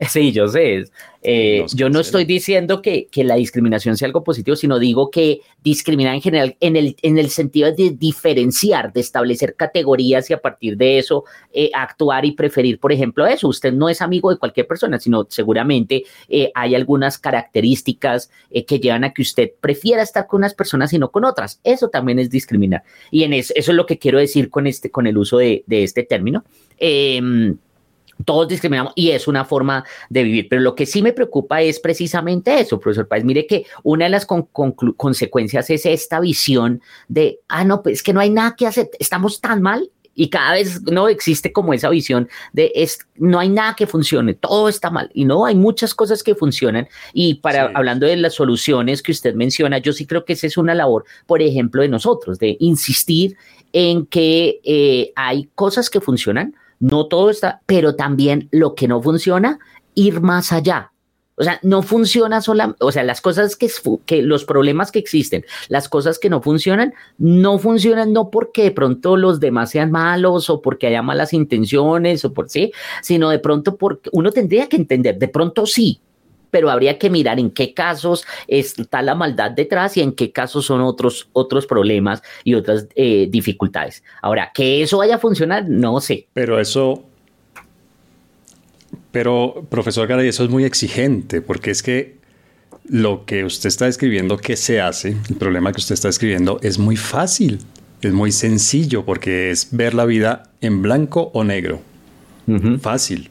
Sí, 0.00 0.32
yo 0.32 0.48
sé. 0.48 0.84
Eh, 1.20 1.66
yo 1.74 1.90
no 1.90 1.98
estoy 1.98 2.24
diciendo 2.24 2.80
que, 2.80 3.08
la 3.12 3.34
discriminación 3.34 3.96
sea 3.96 4.06
algo 4.06 4.22
positivo, 4.22 4.54
sino 4.54 4.78
digo 4.78 5.10
que 5.10 5.40
discriminar 5.64 6.14
en 6.14 6.22
general 6.22 6.56
en 6.60 6.76
el, 6.76 6.94
en 7.02 7.18
el 7.18 7.28
sentido 7.30 7.72
de 7.72 7.90
diferenciar, 7.90 8.92
de 8.92 9.00
establecer 9.00 9.56
categorías 9.56 10.30
y 10.30 10.34
a 10.34 10.40
partir 10.40 10.76
de 10.76 10.98
eso 10.98 11.24
eh, 11.52 11.70
actuar 11.74 12.24
y 12.24 12.32
preferir, 12.32 12.78
por 12.78 12.92
ejemplo, 12.92 13.26
eso. 13.26 13.48
Usted 13.48 13.72
no 13.72 13.88
es 13.88 14.00
amigo 14.00 14.30
de 14.30 14.38
cualquier 14.38 14.68
persona, 14.68 15.00
sino 15.00 15.26
seguramente 15.28 16.04
eh, 16.28 16.52
hay 16.54 16.76
algunas 16.76 17.18
características 17.18 18.30
que 18.64 18.78
llevan 18.78 19.02
a 19.02 19.12
que 19.12 19.22
usted 19.22 19.50
prefiera 19.60 20.02
estar 20.02 20.28
con 20.28 20.38
unas 20.38 20.54
personas 20.54 20.92
y 20.92 21.00
no 21.00 21.10
con 21.10 21.24
otras. 21.24 21.60
Eso 21.64 21.88
también 21.88 22.20
es 22.20 22.30
discriminar. 22.30 22.84
Y 23.10 23.24
en 23.24 23.32
eso, 23.32 23.52
eso 23.56 23.72
es 23.72 23.76
lo 23.76 23.86
que 23.86 23.98
quiero 23.98 24.20
decir 24.20 24.50
con, 24.50 24.68
este, 24.68 24.92
con 24.92 25.08
el 25.08 25.18
uso 25.18 25.38
de, 25.38 25.64
de 25.66 25.82
este 25.82 26.04
término. 26.04 26.44
Eh, 26.78 27.20
todos 28.24 28.48
discriminamos 28.48 28.92
y 28.96 29.10
es 29.10 29.28
una 29.28 29.44
forma 29.44 29.84
de 30.08 30.22
vivir. 30.22 30.48
Pero 30.48 30.62
lo 30.62 30.74
que 30.74 30.86
sí 30.86 31.02
me 31.02 31.12
preocupa 31.12 31.62
es 31.62 31.80
precisamente 31.80 32.58
eso, 32.60 32.78
profesor 32.80 33.08
Páez. 33.08 33.24
Mire 33.24 33.46
que 33.46 33.66
una 33.82 34.06
de 34.06 34.10
las 34.10 34.26
consecuencias 34.26 35.70
es 35.70 35.86
esta 35.86 36.20
visión 36.20 36.82
de, 37.08 37.40
ah, 37.48 37.64
no, 37.64 37.82
pues 37.82 37.96
es 37.96 38.02
que 38.02 38.12
no 38.12 38.20
hay 38.20 38.30
nada 38.30 38.54
que 38.56 38.66
hacer, 38.66 38.90
estamos 38.98 39.40
tan 39.40 39.62
mal. 39.62 39.90
Y 40.20 40.30
cada 40.30 40.54
vez 40.54 40.82
no 40.82 41.08
existe 41.08 41.52
como 41.52 41.72
esa 41.72 41.90
visión 41.90 42.28
de 42.52 42.72
es, 42.74 43.06
no 43.14 43.38
hay 43.38 43.48
nada 43.48 43.76
que 43.76 43.86
funcione, 43.86 44.34
todo 44.34 44.68
está 44.68 44.90
mal. 44.90 45.08
Y 45.14 45.24
no, 45.24 45.46
hay 45.46 45.54
muchas 45.54 45.94
cosas 45.94 46.24
que 46.24 46.34
funcionan. 46.34 46.88
Y 47.12 47.34
para 47.34 47.70
hablando 47.72 48.04
de 48.04 48.16
las 48.16 48.34
soluciones 48.34 49.00
que 49.00 49.12
usted 49.12 49.34
menciona, 49.34 49.78
yo 49.78 49.92
sí 49.92 50.06
creo 50.06 50.24
que 50.24 50.32
esa 50.32 50.48
es 50.48 50.56
una 50.56 50.74
labor, 50.74 51.04
por 51.26 51.40
ejemplo, 51.40 51.82
de 51.82 51.88
nosotros, 51.88 52.40
de 52.40 52.56
insistir 52.58 53.36
en 53.72 54.06
que 54.06 54.60
eh, 54.64 55.12
hay 55.14 55.48
cosas 55.54 55.88
que 55.88 56.00
funcionan, 56.00 56.56
no 56.80 57.06
todo 57.06 57.30
está, 57.30 57.60
pero 57.66 57.94
también 57.94 58.48
lo 58.50 58.74
que 58.74 58.88
no 58.88 59.02
funciona, 59.02 59.58
ir 59.94 60.20
más 60.20 60.52
allá. 60.52 60.92
O 61.40 61.44
sea, 61.44 61.60
no 61.62 61.82
funciona 61.82 62.40
solamente, 62.40 62.84
o 62.84 62.90
sea, 62.90 63.04
las 63.04 63.20
cosas 63.20 63.54
que, 63.54 63.70
que, 64.06 64.22
los 64.22 64.44
problemas 64.44 64.90
que 64.90 64.98
existen, 64.98 65.44
las 65.68 65.88
cosas 65.88 66.18
que 66.18 66.28
no 66.28 66.42
funcionan, 66.42 66.94
no 67.16 67.60
funcionan 67.60 68.12
no 68.12 68.28
porque 68.28 68.64
de 68.64 68.70
pronto 68.72 69.16
los 69.16 69.38
demás 69.38 69.70
sean 69.70 69.92
malos 69.92 70.50
o 70.50 70.60
porque 70.60 70.88
haya 70.88 71.00
malas 71.00 71.32
intenciones 71.32 72.24
o 72.24 72.32
por 72.32 72.48
sí, 72.48 72.72
sino 73.02 73.30
de 73.30 73.38
pronto 73.38 73.76
porque 73.76 74.10
uno 74.12 74.32
tendría 74.32 74.68
que 74.68 74.76
entender, 74.76 75.16
de 75.16 75.28
pronto 75.28 75.64
sí, 75.64 76.00
pero 76.50 76.70
habría 76.70 76.98
que 76.98 77.10
mirar 77.10 77.38
en 77.38 77.50
qué 77.50 77.74
casos 77.74 78.24
está 78.46 79.02
la 79.02 79.14
maldad 79.14 79.50
detrás 79.50 79.96
y 79.96 80.00
en 80.00 80.12
qué 80.12 80.32
casos 80.32 80.66
son 80.66 80.80
otros, 80.80 81.28
otros 81.32 81.66
problemas 81.66 82.22
y 82.44 82.54
otras 82.54 82.86
eh, 82.94 83.28
dificultades. 83.30 84.02
Ahora, 84.22 84.50
que 84.54 84.82
eso 84.82 84.98
vaya 84.98 85.16
a 85.16 85.18
funcionar, 85.18 85.68
no 85.68 86.00
sé. 86.00 86.26
Pero 86.32 86.58
eso, 86.60 87.04
pero 89.10 89.66
profesor 89.68 90.06
Garay, 90.06 90.28
eso 90.28 90.44
es 90.44 90.50
muy 90.50 90.64
exigente, 90.64 91.40
porque 91.40 91.70
es 91.70 91.82
que 91.82 92.18
lo 92.88 93.24
que 93.26 93.44
usted 93.44 93.68
está 93.68 93.86
escribiendo 93.86 94.38
que 94.38 94.56
se 94.56 94.80
hace, 94.80 95.16
el 95.28 95.36
problema 95.36 95.72
que 95.72 95.78
usted 95.78 95.94
está 95.94 96.08
escribiendo 96.08 96.58
es 96.62 96.78
muy 96.78 96.96
fácil, 96.96 97.60
es 98.00 98.12
muy 98.12 98.32
sencillo, 98.32 99.04
porque 99.04 99.50
es 99.50 99.68
ver 99.72 99.94
la 99.94 100.04
vida 100.04 100.50
en 100.60 100.82
blanco 100.82 101.30
o 101.34 101.44
negro. 101.44 101.80
Fácil 102.80 103.28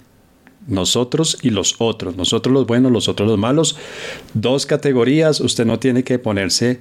nosotros 0.67 1.37
y 1.41 1.49
los 1.49 1.75
otros, 1.79 2.15
nosotros 2.17 2.53
los 2.53 2.67
buenos, 2.67 2.91
los 2.91 3.07
otros 3.07 3.27
los 3.27 3.39
malos, 3.39 3.77
dos 4.33 4.65
categorías, 4.65 5.39
usted 5.39 5.65
no 5.65 5.79
tiene 5.79 6.03
que 6.03 6.19
ponerse 6.19 6.79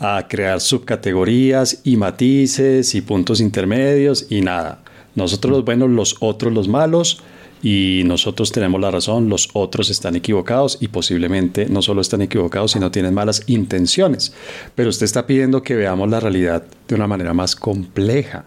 a 0.00 0.26
crear 0.28 0.60
subcategorías 0.60 1.80
y 1.84 1.96
matices 1.96 2.94
y 2.94 3.00
puntos 3.02 3.40
intermedios 3.40 4.26
y 4.30 4.40
nada. 4.40 4.82
Nosotros 5.14 5.52
los 5.52 5.64
buenos, 5.64 5.90
los 5.90 6.16
otros 6.20 6.52
los 6.52 6.68
malos 6.68 7.22
y 7.62 8.02
nosotros 8.04 8.52
tenemos 8.52 8.80
la 8.80 8.90
razón, 8.90 9.28
los 9.28 9.48
otros 9.54 9.90
están 9.90 10.14
equivocados 10.14 10.78
y 10.80 10.88
posiblemente 10.88 11.66
no 11.66 11.82
solo 11.82 12.00
están 12.00 12.22
equivocados, 12.22 12.72
sino 12.72 12.90
tienen 12.90 13.14
malas 13.14 13.42
intenciones. 13.46 14.34
Pero 14.74 14.90
usted 14.90 15.04
está 15.04 15.26
pidiendo 15.26 15.62
que 15.62 15.74
veamos 15.74 16.10
la 16.10 16.20
realidad 16.20 16.64
de 16.86 16.94
una 16.94 17.06
manera 17.06 17.32
más 17.32 17.56
compleja, 17.56 18.44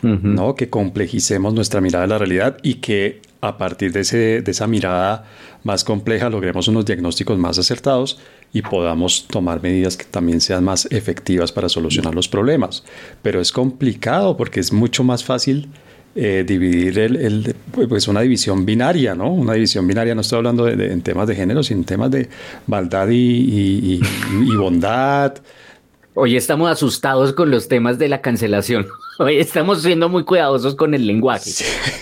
¿no? 0.00 0.54
Que 0.54 0.70
complejicemos 0.70 1.54
nuestra 1.54 1.80
mirada 1.80 2.04
de 2.04 2.08
la 2.08 2.18
realidad 2.18 2.56
y 2.62 2.74
que 2.74 3.20
a 3.40 3.56
partir 3.56 3.92
de, 3.92 4.00
ese, 4.00 4.42
de 4.42 4.50
esa 4.50 4.66
mirada 4.66 5.24
más 5.64 5.84
compleja 5.84 6.28
logremos 6.30 6.68
unos 6.68 6.84
diagnósticos 6.84 7.38
más 7.38 7.58
acertados 7.58 8.18
y 8.52 8.62
podamos 8.62 9.26
tomar 9.28 9.62
medidas 9.62 9.96
que 9.96 10.04
también 10.04 10.40
sean 10.40 10.64
más 10.64 10.86
efectivas 10.90 11.52
para 11.52 11.68
solucionar 11.68 12.14
los 12.14 12.28
problemas. 12.28 12.84
Pero 13.22 13.40
es 13.40 13.52
complicado 13.52 14.36
porque 14.36 14.60
es 14.60 14.72
mucho 14.72 15.04
más 15.04 15.22
fácil 15.22 15.68
eh, 16.14 16.44
dividir 16.46 16.98
el, 16.98 17.54
pues 17.88 18.08
una 18.08 18.22
división 18.22 18.64
binaria, 18.64 19.14
¿no? 19.14 19.32
Una 19.32 19.52
división 19.52 19.86
binaria, 19.86 20.14
no 20.14 20.22
estoy 20.22 20.38
hablando 20.38 20.64
de, 20.64 20.92
en 20.92 21.02
temas 21.02 21.28
de 21.28 21.36
género, 21.36 21.62
sino 21.62 21.80
en 21.80 21.84
temas 21.84 22.10
de 22.10 22.28
maldad 22.66 23.08
y, 23.10 24.00
y 24.32 24.56
bondad. 24.56 25.34
Hoy 26.20 26.36
estamos 26.36 26.68
asustados 26.68 27.32
con 27.32 27.48
los 27.48 27.68
temas 27.68 27.96
de 27.96 28.08
la 28.08 28.20
cancelación. 28.20 28.88
Hoy 29.20 29.38
estamos 29.38 29.82
siendo 29.82 30.08
muy 30.08 30.24
cuidadosos 30.24 30.74
con 30.74 30.92
el 30.92 31.06
lenguaje. 31.06 31.52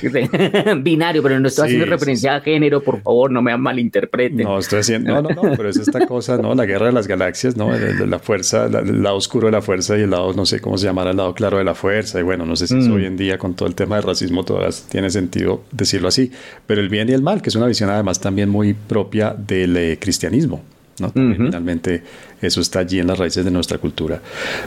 Binario, 0.81 1.23
pero 1.23 1.39
no 1.39 1.49
estoy 1.49 1.67
haciendo 1.67 1.85
referencia 1.85 2.35
a 2.35 2.41
género, 2.41 2.83
por 2.83 3.03
favor, 3.03 3.31
no 3.31 3.43
me 3.43 3.55
malinterpreten. 3.59 4.39
No, 4.39 4.59
estoy 4.59 4.79
haciendo, 4.79 5.13
no, 5.13 5.21
no, 5.21 5.43
no, 5.43 5.55
pero 5.55 5.69
es 5.69 5.77
esta 5.77 6.07
cosa, 6.07 6.39
¿no? 6.39 6.55
La 6.55 6.65
guerra 6.65 6.87
de 6.87 6.93
las 6.93 7.07
galaxias, 7.07 7.59
¿no? 7.59 7.71
La, 7.71 8.19
fuerza, 8.19 8.65
el 8.65 9.03
lado 9.03 9.17
oscuro 9.17 9.49
de 9.49 9.53
la 9.53 9.61
fuerza 9.61 9.99
y 9.99 10.01
el 10.01 10.11
lado, 10.11 10.33
no 10.33 10.47
sé 10.47 10.61
cómo 10.61 10.79
se 10.79 10.87
llamará, 10.87 11.11
el 11.11 11.19
lado 11.19 11.35
claro 11.35 11.59
de 11.59 11.65
la 11.65 11.75
fuerza. 11.75 12.19
Y 12.19 12.23
bueno, 12.23 12.47
no 12.47 12.57
sé 12.57 12.69
si 12.69 12.75
mm. 12.75 12.93
hoy 12.95 13.05
en 13.05 13.19
día 13.19 13.37
con 13.37 13.53
todo 13.53 13.69
el 13.69 13.75
tema 13.75 13.97
del 13.97 14.05
racismo 14.07 14.45
todavía 14.45 14.71
tiene 14.89 15.11
sentido 15.11 15.61
decirlo 15.73 16.09
así. 16.09 16.33
Pero 16.67 16.81
el 16.81 16.89
bien 16.89 17.11
y 17.11 17.13
el 17.13 17.21
mal, 17.21 17.43
que 17.43 17.51
es 17.51 17.55
una 17.55 17.67
visión 17.67 17.91
además 17.91 18.19
también 18.19 18.49
muy 18.49 18.73
propia 18.73 19.37
del 19.37 19.77
eh, 19.77 19.99
cristianismo. 20.01 20.63
¿no? 21.01 21.11
Finalmente 21.13 22.03
eso 22.43 22.61
está 22.61 22.81
allí 22.81 22.99
en 22.99 23.07
las 23.07 23.19
raíces 23.19 23.45
de 23.45 23.51
nuestra 23.51 23.79
cultura. 23.79 24.21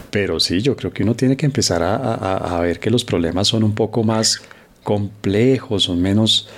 Pero 0.10 0.39
sí, 0.39 0.62
yo 0.62 0.75
creo 0.75 0.91
que 0.91 1.03
uno 1.03 1.15
tiene 1.15 1.38
que 1.38 1.45
empezar 1.45 1.84
a, 1.84 2.60
ver 2.62 2.79
que 2.79 2.89
los 2.89 3.05
problemas 3.05 3.47
son 3.47 3.63
un 3.63 3.73
poco 3.73 4.03
más 4.03 4.41
complejos, 4.84 5.84
son 5.84 6.01
menos, 6.01 6.49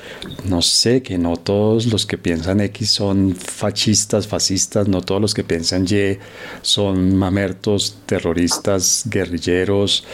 no 0.45 0.61
sé, 0.61 1.01
que 1.01 1.17
no 1.17 1.37
todos 1.37 1.87
los 1.87 2.05
que 2.05 2.17
piensan 2.17 2.61
X 2.61 2.91
son 2.91 3.35
fascistas, 3.35 4.27
fascistas, 4.27 4.87
no 4.87 5.01
todos 5.01 5.19
los 5.19 5.33
que 5.33 5.43
piensan 5.43 5.85
Y 5.85 6.17
son 6.61 7.17
mamertos, 7.17 7.97
terroristas, 8.05 9.03
guerrilleros, 9.09 10.05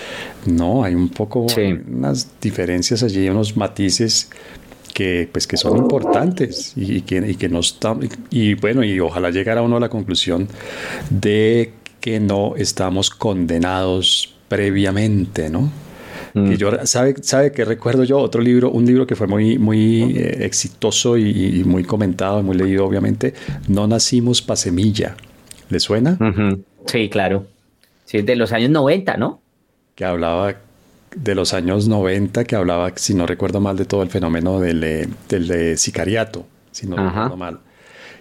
no, 0.46 0.84
hay 0.84 0.96
un 0.96 1.10
poco 1.10 1.46
unas 1.88 2.28
diferencias 2.42 3.04
allí, 3.04 3.30
unos 3.30 3.56
matices 3.56 4.30
que, 4.98 5.30
pues, 5.32 5.46
que 5.46 5.58
son 5.58 5.78
importantes 5.78 6.74
y, 6.76 7.02
que, 7.02 7.18
y 7.18 7.36
que 7.36 7.50
no 7.50 7.60
están, 7.60 8.00
y 8.32 8.56
bueno, 8.56 8.84
y 8.84 9.00
ojalá 9.00 9.30
llegara 9.30 9.62
uno 9.62 9.78
a 9.78 9.80
la 9.80 9.90
conclusión 9.90 10.48
de 11.12 11.72
que 12.02 12.20
no 12.20 12.56
estamos 12.56 13.12
condenados 13.12 14.34
previamente, 14.48 15.52
¿no? 15.52 15.72
Mm. 16.34 16.54
yo, 16.54 16.72
¿sabe, 16.88 17.14
¿Sabe 17.22 17.52
que 17.52 17.64
recuerdo 17.64 18.06
yo 18.06 18.18
otro 18.18 18.42
libro, 18.42 18.72
un 18.72 18.88
libro 18.88 19.06
que 19.06 19.16
fue 19.16 19.28
muy, 19.28 19.60
muy 19.60 20.18
eh, 20.18 20.44
exitoso 20.44 21.16
y, 21.16 21.64
muy 21.64 21.84
comentado 21.84 22.40
y 22.40 22.44
muy 22.44 22.58
leído, 22.58 22.84
obviamente? 22.84 23.36
No 23.68 23.86
nacimos 23.86 24.42
pa' 24.42 24.56
semilla. 24.56 25.16
¿Le 25.70 25.80
suena? 25.80 26.18
Sí, 26.88 27.08
claro. 27.10 27.46
Sí, 28.06 28.24
de 28.24 28.36
los 28.36 28.52
años 28.52 28.72
90, 28.72 29.16
¿no? 29.18 29.42
Que 29.94 30.06
hablaba 30.06 30.56
de 31.24 31.36
los 31.36 31.54
años 31.54 31.88
90 31.88 32.44
que 32.46 32.56
hablaba, 32.56 32.92
si 32.96 33.14
no 33.14 33.26
recuerdo 33.26 33.60
mal, 33.60 33.78
de 33.78 33.86
todo 33.86 34.04
el 34.04 34.10
fenómeno 34.10 34.60
del, 34.60 34.84
eh, 34.84 35.10
del, 35.30 35.78
sicariato, 35.78 36.46
si 36.72 36.88
no 36.88 36.96
recuerdo 36.96 37.38
mal. 37.38 37.60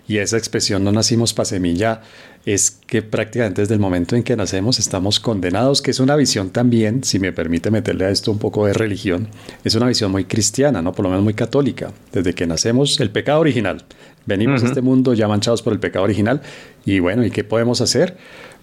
Y 0.08 0.18
esa 0.18 0.36
expresión 0.36 0.84
no 0.84 0.92
nacimos 0.92 1.34
para 1.34 1.46
semilla 1.46 2.00
es 2.44 2.70
que 2.70 3.02
prácticamente 3.02 3.62
desde 3.62 3.74
el 3.74 3.80
momento 3.80 4.14
en 4.14 4.22
que 4.22 4.36
nacemos 4.36 4.78
estamos 4.78 5.18
condenados, 5.18 5.82
que 5.82 5.90
es 5.90 5.98
una 5.98 6.14
visión 6.14 6.50
también, 6.50 7.02
si 7.02 7.18
me 7.18 7.32
permite 7.32 7.72
meterle 7.72 8.04
a 8.04 8.10
esto 8.10 8.30
un 8.30 8.38
poco 8.38 8.66
de 8.66 8.72
religión, 8.72 9.28
es 9.64 9.74
una 9.74 9.86
visión 9.86 10.12
muy 10.12 10.26
cristiana, 10.26 10.80
¿no? 10.80 10.92
Por 10.92 11.02
lo 11.02 11.08
menos 11.10 11.24
muy 11.24 11.34
católica. 11.34 11.92
Desde 12.12 12.34
que 12.34 12.46
nacemos, 12.46 13.00
el 13.00 13.10
pecado 13.10 13.40
original. 13.40 13.84
Venimos 14.26 14.62
a 14.62 14.66
este 14.66 14.80
mundo 14.80 15.12
ya 15.12 15.26
manchados 15.26 15.62
por 15.62 15.72
el 15.72 15.80
pecado 15.80 16.04
original 16.04 16.40
y 16.84 17.00
bueno, 17.00 17.24
¿y 17.24 17.30
qué 17.30 17.42
podemos 17.42 17.80
hacer? 17.80 18.16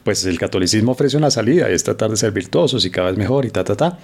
Pues 0.03 0.25
el 0.25 0.37
catolicismo 0.37 0.91
ofrece 0.91 1.17
una 1.17 1.31
salida 1.31 1.69
y 1.69 1.73
es 1.73 1.83
tratar 1.83 2.09
de 2.09 2.17
ser 2.17 2.31
virtuosos 2.31 2.85
y 2.85 2.91
cada 2.91 3.09
vez 3.09 3.17
mejor 3.17 3.45
y 3.45 3.49
ta, 3.49 3.63
ta, 3.63 3.75
ta. 3.75 3.99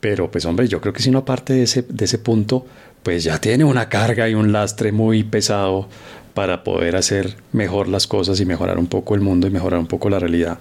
Pero 0.00 0.30
pues 0.30 0.44
hombre, 0.44 0.68
yo 0.68 0.80
creo 0.80 0.92
que 0.92 1.02
si 1.02 1.10
uno 1.10 1.24
parte 1.24 1.52
de 1.52 1.64
ese, 1.64 1.82
de 1.82 2.04
ese 2.04 2.18
punto, 2.18 2.66
pues 3.02 3.24
ya 3.24 3.38
tiene 3.38 3.64
una 3.64 3.88
carga 3.88 4.28
y 4.28 4.34
un 4.34 4.52
lastre 4.52 4.92
muy 4.92 5.24
pesado 5.24 5.88
para 6.34 6.64
poder 6.64 6.96
hacer 6.96 7.36
mejor 7.52 7.88
las 7.88 8.06
cosas 8.06 8.40
y 8.40 8.46
mejorar 8.46 8.78
un 8.78 8.86
poco 8.86 9.14
el 9.14 9.20
mundo 9.20 9.46
y 9.46 9.50
mejorar 9.50 9.78
un 9.78 9.86
poco 9.86 10.08
la 10.08 10.18
realidad 10.18 10.58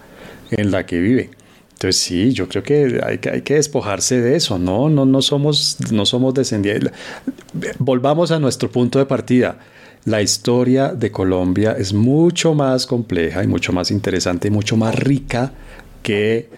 en 0.52 0.72
la 0.72 0.86
que 0.86 1.00
vive. 1.00 1.30
Entonces 1.74 2.02
sí, 2.02 2.34
yo 2.34 2.48
creo 2.48 2.62
que 2.62 3.02
hay 3.04 3.18
que, 3.18 3.30
hay 3.30 3.42
que 3.42 3.56
despojarse 3.56 4.22
de 4.22 4.36
eso, 4.36 4.60
¿no? 4.60 4.90
No, 4.90 5.06
no 5.06 5.22
somos, 5.22 5.78
no 5.92 6.06
somos 6.06 6.34
descendientes. 6.34 6.92
Volvamos 7.80 8.32
a 8.32 8.40
nuestro 8.40 8.70
punto 8.70 9.00
de 9.00 9.06
partida 9.06 9.58
la 10.06 10.22
historia 10.22 10.90
de 10.94 11.12
Colombia 11.12 11.76
es 11.78 11.94
mucho 11.94 12.54
más 12.54 12.88
compleja 12.88 13.44
y 13.44 13.48
mucho 13.48 13.72
más 13.72 13.92
interesante 13.92 14.48
y 14.48 14.52
mucho 14.52 14.76
más 14.78 14.96
rica 14.96 15.52
que 16.02 16.50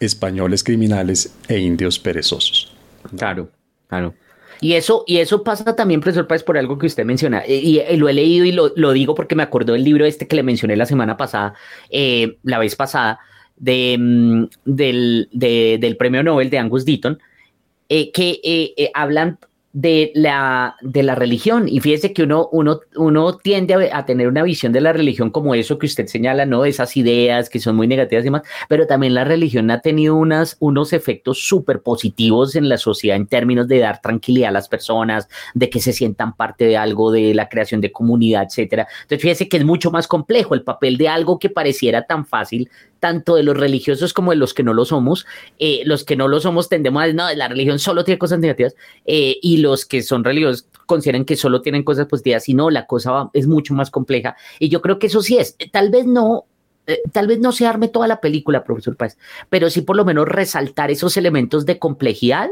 españoles 0.00 0.64
criminales 0.64 1.34
e 1.48 1.58
indios 1.58 1.98
perezosos. 1.98 2.72
Claro, 3.16 3.50
claro. 3.88 4.14
Y 4.62 4.74
eso, 4.74 5.04
y 5.06 5.16
eso 5.18 5.42
pasa 5.42 5.74
también, 5.74 6.00
profesor 6.00 6.26
Páez, 6.26 6.42
por 6.42 6.58
algo 6.58 6.76
que 6.76 6.86
usted 6.86 7.06
menciona. 7.06 7.46
Y, 7.46 7.80
lo 7.96 8.08
he 8.10 8.12
leído 8.12 8.44
y 8.44 8.52
lo, 8.52 8.92
digo 8.92 9.14
porque 9.14 9.34
me 9.34 9.42
acuerdo 9.42 9.72
del 9.72 9.84
libro 9.84 10.04
este 10.04 10.28
que 10.28 10.36
le 10.36 10.42
mencioné 10.42 10.76
la 10.76 10.84
semana 10.84 11.16
pasada, 11.16 11.54
eh, 11.88 12.36
la 12.42 12.58
vez 12.58 12.76
pasada, 12.76 13.18
de, 13.56 13.96
mm, 13.98 14.44
del, 14.66 15.96
premio 15.98 16.22
Nobel 16.22 16.50
de 16.50 16.58
Angus 16.58 16.84
Deaton, 16.84 17.18
eh, 17.88 18.12
que 18.12 18.40
eh, 18.44 18.90
hablan 18.92 19.38
de 19.72 20.10
la, 20.14 20.76
de 20.80 21.02
la 21.02 21.14
religión. 21.14 21.68
Y 21.68 21.80
fíjese 21.80 22.12
que 22.12 22.24
uno, 22.24 22.48
uno, 22.50 22.80
uno 22.96 23.36
tiende 23.36 23.90
a, 23.92 24.04
tener 24.04 24.26
una 24.26 24.42
visión 24.42 24.72
de 24.72 24.80
la 24.80 24.92
religión 24.92 25.30
como 25.30 25.54
eso 25.54 25.78
que 25.78 25.86
usted 25.86 26.06
señala, 26.06 26.44
¿no? 26.44 26.64
Esas 26.64 26.96
ideas 26.96 27.48
que 27.48 27.60
son 27.60 27.76
muy 27.76 27.86
negativas 27.86 28.24
y 28.24 28.26
demás, 28.26 28.42
pero 28.68 28.86
también 28.86 29.14
la 29.14 29.24
religión 29.24 29.70
ha 29.70 29.80
tenido 29.80 30.16
unas, 30.16 30.56
unos 30.58 30.92
efectos 30.92 31.46
súper 31.46 31.82
positivos 31.82 32.56
en 32.56 32.68
la 32.68 32.78
sociedad 32.78 33.16
en 33.16 33.26
términos 33.26 33.68
de 33.68 33.78
dar 33.78 34.00
tranquilidad 34.00 34.48
a 34.48 34.52
las 34.52 34.68
personas, 34.68 35.28
de 35.54 35.70
que 35.70 35.80
se 35.80 35.92
sientan 35.92 36.34
parte 36.34 36.64
de 36.64 36.76
algo, 36.76 37.12
de 37.12 37.32
la 37.34 37.48
creación 37.48 37.80
de 37.80 37.92
comunidad, 37.92 38.44
etcétera. 38.44 38.88
Entonces, 39.02 39.22
fíjese 39.22 39.48
que 39.48 39.58
es 39.58 39.64
mucho 39.64 39.90
más 39.92 40.08
complejo 40.08 40.54
el 40.54 40.62
papel 40.62 40.96
de 40.96 41.08
algo 41.08 41.38
que 41.38 41.48
pareciera 41.48 42.06
tan 42.06 42.26
fácil 42.26 42.68
tanto 43.00 43.34
de 43.34 43.42
los 43.42 43.56
religiosos 43.56 44.12
como 44.12 44.30
de 44.30 44.36
los 44.36 44.54
que 44.54 44.62
no 44.62 44.74
lo 44.74 44.84
somos. 44.84 45.26
Eh, 45.58 45.82
los 45.84 46.04
que 46.04 46.16
no 46.16 46.28
lo 46.28 46.38
somos 46.38 46.68
tendemos 46.68 47.02
a 47.02 47.06
decir, 47.06 47.16
no, 47.16 47.32
la 47.34 47.48
religión 47.48 47.78
solo 47.78 48.04
tiene 48.04 48.18
cosas 48.18 48.38
negativas 48.38 48.76
eh, 49.06 49.38
y 49.42 49.56
los 49.60 49.86
que 49.86 50.02
son 50.02 50.24
religiosos 50.24 50.66
consideran 50.86 51.24
que 51.24 51.36
solo 51.36 51.62
tienen 51.62 51.84
cosas 51.84 52.06
positivas 52.06 52.48
y 52.48 52.54
no, 52.54 52.70
la 52.70 52.86
cosa 52.86 53.30
es 53.32 53.46
mucho 53.46 53.74
más 53.74 53.90
compleja. 53.90 54.36
Y 54.58 54.68
yo 54.68 54.82
creo 54.82 54.98
que 54.98 55.06
eso 55.06 55.22
sí 55.22 55.38
es, 55.38 55.56
tal 55.70 55.90
vez 55.90 56.06
no 56.06 56.46
eh, 56.86 57.02
tal 57.12 57.26
vez 57.26 57.38
no 57.38 57.52
se 57.52 57.66
arme 57.66 57.88
toda 57.88 58.08
la 58.08 58.20
película, 58.20 58.64
profesor 58.64 58.96
Páez, 58.96 59.16
pero 59.48 59.70
sí 59.70 59.82
por 59.82 59.96
lo 59.96 60.04
menos 60.04 60.26
resaltar 60.26 60.90
esos 60.90 61.16
elementos 61.16 61.66
de 61.66 61.78
complejidad 61.78 62.50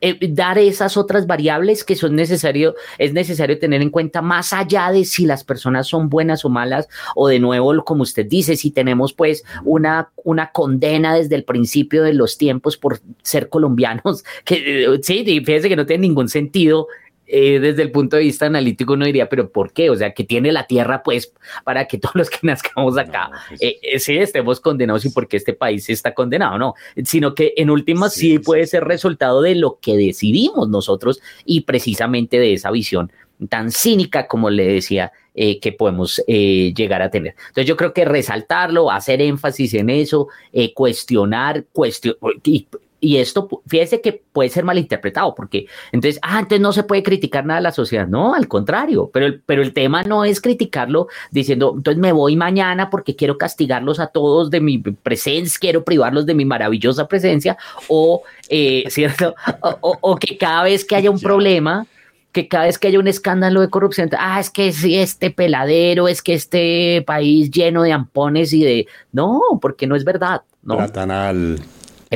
eh, 0.00 0.18
dar 0.30 0.58
esas 0.58 0.96
otras 0.96 1.26
variables 1.26 1.84
que 1.84 1.96
son 1.96 2.14
necesario, 2.14 2.74
es 2.98 3.12
necesario 3.12 3.58
tener 3.58 3.82
en 3.82 3.90
cuenta 3.90 4.22
más 4.22 4.52
allá 4.52 4.90
de 4.90 5.04
si 5.04 5.26
las 5.26 5.44
personas 5.44 5.86
son 5.86 6.08
buenas 6.08 6.44
o 6.44 6.48
malas, 6.48 6.88
o 7.14 7.28
de 7.28 7.38
nuevo, 7.38 7.84
como 7.84 8.02
usted 8.02 8.26
dice, 8.26 8.56
si 8.56 8.70
tenemos 8.70 9.12
pues 9.12 9.44
una, 9.64 10.10
una 10.24 10.52
condena 10.52 11.14
desde 11.14 11.36
el 11.36 11.44
principio 11.44 12.02
de 12.02 12.14
los 12.14 12.38
tiempos 12.38 12.76
por 12.76 13.00
ser 13.22 13.48
colombianos, 13.48 14.24
que 14.44 14.84
eh, 14.84 15.00
sí, 15.02 15.24
fíjese 15.24 15.68
que 15.68 15.76
no 15.76 15.86
tiene 15.86 16.02
ningún 16.02 16.28
sentido 16.28 16.86
eh, 17.32 17.60
desde 17.60 17.82
el 17.82 17.92
punto 17.92 18.16
de 18.16 18.24
vista 18.24 18.46
analítico 18.46 18.94
uno 18.94 19.06
diría, 19.06 19.28
pero 19.28 19.50
¿por 19.50 19.72
qué? 19.72 19.88
O 19.88 19.94
sea, 19.94 20.12
que 20.12 20.24
tiene 20.24 20.50
la 20.50 20.66
tierra 20.66 21.02
pues 21.04 21.32
para 21.62 21.86
que 21.86 21.98
todos 21.98 22.16
los 22.16 22.28
que 22.28 22.38
nazcamos 22.42 22.98
acá 22.98 23.30
pues 23.48 23.62
eh, 23.62 23.78
eh, 23.82 24.00
sí 24.00 24.16
estemos 24.18 24.58
condenados 24.58 25.04
y 25.04 25.10
porque 25.10 25.36
este 25.36 25.52
país 25.52 25.88
está 25.88 26.12
condenado, 26.12 26.58
no, 26.58 26.74
sino 27.04 27.34
que 27.34 27.54
en 27.56 27.70
últimas 27.70 28.14
sí, 28.14 28.40
puede 28.40 28.66
ser 28.66 28.84
resultado 28.84 29.42
de 29.42 29.54
lo 29.54 29.78
que 29.80 29.96
decidimos 29.96 30.68
nosotros 30.68 31.20
y 31.44 31.60
precisamente 31.60 32.40
de 32.40 32.54
esa 32.54 32.72
visión 32.72 33.12
tan 33.48 33.70
cínica 33.70 34.26
como 34.26 34.50
le 34.50 34.66
decía 34.66 35.12
que 35.34 35.74
podemos 35.78 36.22
llegar 36.26 37.00
a 37.00 37.10
tener. 37.10 37.34
Entonces 37.48 37.64
yo 37.64 37.74
creo 37.74 37.94
que 37.94 38.04
resaltarlo, 38.04 38.90
hacer 38.90 39.22
énfasis 39.22 39.72
en 39.72 39.88
eso, 39.88 40.28
cuestionar, 40.74 41.64
cuestionar, 41.72 42.34
y 42.44 42.66
esto, 43.00 43.48
fíjese 43.66 44.00
que 44.00 44.22
puede 44.32 44.50
ser 44.50 44.64
malinterpretado, 44.64 45.34
porque 45.34 45.66
entonces, 45.92 46.20
ah, 46.22 46.40
entonces 46.40 46.60
no 46.60 46.72
se 46.72 46.82
puede 46.82 47.02
criticar 47.02 47.46
nada 47.46 47.60
de 47.60 47.64
la 47.64 47.72
sociedad. 47.72 48.06
No, 48.06 48.34
al 48.34 48.48
contrario, 48.48 49.10
pero 49.12 49.26
el, 49.26 49.40
pero 49.40 49.62
el 49.62 49.72
tema 49.72 50.02
no 50.02 50.24
es 50.24 50.40
criticarlo 50.40 51.08
diciendo, 51.30 51.74
entonces 51.76 52.00
me 52.00 52.12
voy 52.12 52.36
mañana 52.36 52.90
porque 52.90 53.16
quiero 53.16 53.38
castigarlos 53.38 54.00
a 54.00 54.08
todos 54.08 54.50
de 54.50 54.60
mi 54.60 54.78
presencia, 54.78 55.58
quiero 55.60 55.84
privarlos 55.84 56.26
de 56.26 56.34
mi 56.34 56.44
maravillosa 56.44 57.08
presencia, 57.08 57.56
o, 57.88 58.22
eh, 58.48 58.84
¿cierto? 58.90 59.34
O, 59.80 60.16
que 60.16 60.36
cada 60.36 60.64
vez 60.64 60.84
que 60.84 60.96
haya 60.96 61.10
un 61.10 61.20
problema, 61.20 61.86
que 62.32 62.48
cada 62.48 62.66
vez 62.66 62.78
que 62.78 62.88
haya 62.88 62.98
un 62.98 63.08
escándalo 63.08 63.60
de 63.60 63.70
corrupción, 63.70 64.10
ah, 64.18 64.38
es 64.38 64.50
que 64.50 64.68
este 64.68 65.30
peladero, 65.30 66.06
es 66.06 66.22
que 66.22 66.34
este 66.34 67.02
país 67.06 67.50
lleno 67.50 67.82
de 67.82 67.92
ampones 67.92 68.52
y 68.52 68.62
de... 68.62 68.86
No, 69.12 69.40
porque 69.60 69.86
no 69.86 69.96
es 69.96 70.04
verdad. 70.04 70.42
¿no? 70.62 70.76
Platanal. 70.76 71.58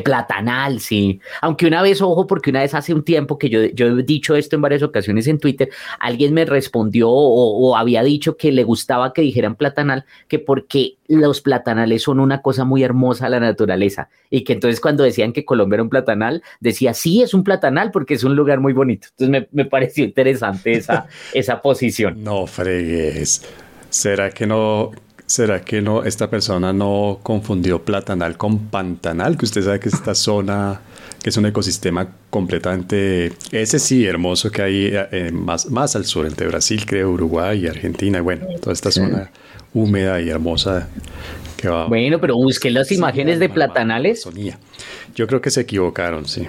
Platanal, 0.02 0.80
sí. 0.80 1.20
Aunque 1.40 1.66
una 1.66 1.80
vez, 1.80 2.02
ojo, 2.02 2.26
porque 2.26 2.50
una 2.50 2.62
vez 2.62 2.74
hace 2.74 2.92
un 2.92 3.04
tiempo 3.04 3.38
que 3.38 3.48
yo, 3.48 3.64
yo 3.66 3.98
he 3.98 4.02
dicho 4.02 4.34
esto 4.34 4.56
en 4.56 4.62
varias 4.62 4.82
ocasiones 4.82 5.28
en 5.28 5.38
Twitter, 5.38 5.70
alguien 6.00 6.34
me 6.34 6.44
respondió 6.44 7.08
o, 7.10 7.76
había 7.76 8.02
dicho 8.02 8.36
que 8.36 8.50
le 8.50 8.64
gustaba 8.64 9.12
que 9.12 9.22
dijeran 9.22 9.54
platanal, 9.54 10.04
que 10.26 10.40
porque 10.40 10.96
los 11.06 11.40
platanales 11.40 12.02
son 12.02 12.18
una 12.18 12.42
cosa 12.42 12.64
muy 12.64 12.82
hermosa 12.82 13.26
a 13.26 13.28
la 13.28 13.38
naturaleza. 13.38 14.08
Y 14.30 14.42
que 14.42 14.54
entonces 14.54 14.80
cuando 14.80 15.04
decían 15.04 15.32
que 15.32 15.44
Colombia 15.44 15.76
era 15.76 15.82
un 15.84 15.90
platanal, 15.90 16.42
decía, 16.60 16.92
sí, 16.92 17.22
es 17.22 17.32
un 17.32 17.44
platanal 17.44 17.92
porque 17.92 18.14
es 18.14 18.24
un 18.24 18.34
lugar 18.34 18.58
muy 18.58 18.72
bonito. 18.72 19.08
Entonces 19.10 19.28
me, 19.28 19.48
me 19.52 19.68
pareció 19.68 20.04
interesante 20.04 20.72
esa, 20.72 21.06
esa 21.34 21.62
posición. 21.62 22.22
No 22.24 22.46
fregues. 22.46 23.42
¿Será 23.90 24.30
que 24.30 24.44
no, 24.44 24.90
¿Será 25.34 25.64
que 25.64 25.82
no 25.82 26.04
esta 26.04 26.30
persona 26.30 26.72
no 26.72 27.18
confundió 27.24 27.82
Platanal 27.82 28.36
con 28.36 28.68
Pantanal? 28.68 29.36
Que 29.36 29.46
usted 29.46 29.62
sabe 29.62 29.80
que 29.80 29.88
esta 29.88 30.14
zona, 30.14 30.80
que 31.20 31.30
es 31.30 31.36
un 31.36 31.44
ecosistema 31.44 32.06
completamente, 32.30 33.32
ese 33.50 33.80
sí, 33.80 34.06
hermoso 34.06 34.52
que 34.52 34.62
hay 34.62 34.90
eh, 34.92 35.32
más, 35.32 35.68
más 35.72 35.96
al 35.96 36.04
sur, 36.04 36.24
entre 36.26 36.46
Brasil, 36.46 36.86
creo, 36.86 37.10
Uruguay 37.10 37.64
y 37.64 37.66
Argentina, 37.66 38.18
y 38.18 38.20
bueno, 38.20 38.46
toda 38.60 38.72
esta 38.72 38.92
zona 38.92 39.32
húmeda 39.72 40.20
y 40.20 40.30
hermosa 40.30 40.88
que 41.56 41.66
va. 41.68 41.88
Bueno, 41.88 42.20
pero 42.20 42.36
busqué 42.36 42.70
las 42.70 42.92
imágenes 42.92 43.40
de 43.40 43.48
Platanales. 43.48 44.28
Yo 45.16 45.26
creo 45.26 45.40
que 45.40 45.50
se 45.50 45.62
equivocaron, 45.62 46.28
sí. 46.28 46.46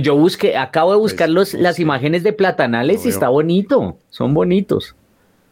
Yo 0.00 0.16
busqué, 0.16 0.56
acabo 0.56 0.92
de 0.92 0.98
buscar 1.00 1.30
pues, 1.30 1.52
las 1.52 1.78
imágenes 1.78 2.22
de 2.22 2.32
Platanales 2.32 3.04
y 3.04 3.10
está 3.10 3.28
bonito, 3.28 3.98
son 4.08 4.32
bonitos. 4.32 4.94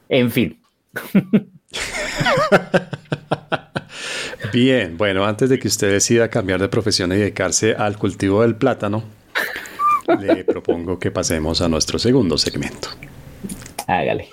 En 0.09 0.31
fin. 0.31 0.59
Bien, 4.53 4.99
bueno, 4.99 5.25
antes 5.25 5.49
de 5.49 5.59
que 5.59 5.69
usted 5.69 5.91
decida 5.91 6.29
cambiar 6.29 6.61
de 6.61 6.69
profesión 6.69 7.11
y 7.13 7.17
dedicarse 7.17 7.75
al 7.75 7.97
cultivo 7.97 8.43
del 8.43 8.57
plátano, 8.57 9.05
le 10.21 10.45
propongo 10.45 10.99
que 10.99 11.11
pasemos 11.11 11.63
a 11.63 11.69
nuestro 11.69 11.99
segundo 11.99 12.37
segmento. 12.37 12.89
Hágale. 13.87 14.29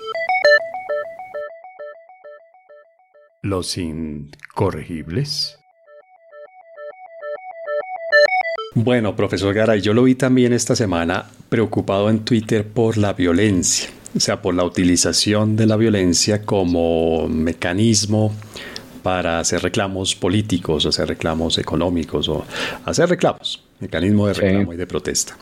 Los 3.42 3.78
incorregibles. 3.78 5.58
Bueno, 8.74 9.16
profesor 9.16 9.54
Garay, 9.54 9.80
yo 9.80 9.94
lo 9.94 10.04
vi 10.04 10.14
también 10.14 10.52
esta 10.52 10.76
semana 10.76 11.26
preocupado 11.48 12.10
en 12.10 12.24
Twitter 12.24 12.68
por 12.68 12.98
la 12.98 13.14
violencia 13.14 13.88
sea, 14.18 14.42
por 14.42 14.54
la 14.54 14.64
utilización 14.64 15.56
de 15.56 15.66
la 15.66 15.76
violencia 15.76 16.42
como 16.42 17.28
mecanismo 17.28 18.32
para 19.02 19.38
hacer 19.38 19.62
reclamos 19.62 20.14
políticos, 20.14 20.86
hacer 20.86 21.08
reclamos 21.08 21.58
económicos 21.58 22.28
o 22.28 22.44
hacer 22.84 23.08
reclamos, 23.08 23.62
mecanismo 23.78 24.26
de 24.26 24.34
reclamo 24.34 24.72
y 24.72 24.76
de 24.76 24.86
protesta. 24.86 25.36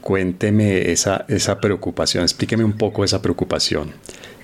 Cuénteme 0.00 0.90
esa, 0.90 1.24
esa 1.28 1.60
preocupación, 1.60 2.24
explíqueme 2.24 2.64
un 2.64 2.72
poco 2.72 3.04
esa 3.04 3.22
preocupación 3.22 3.92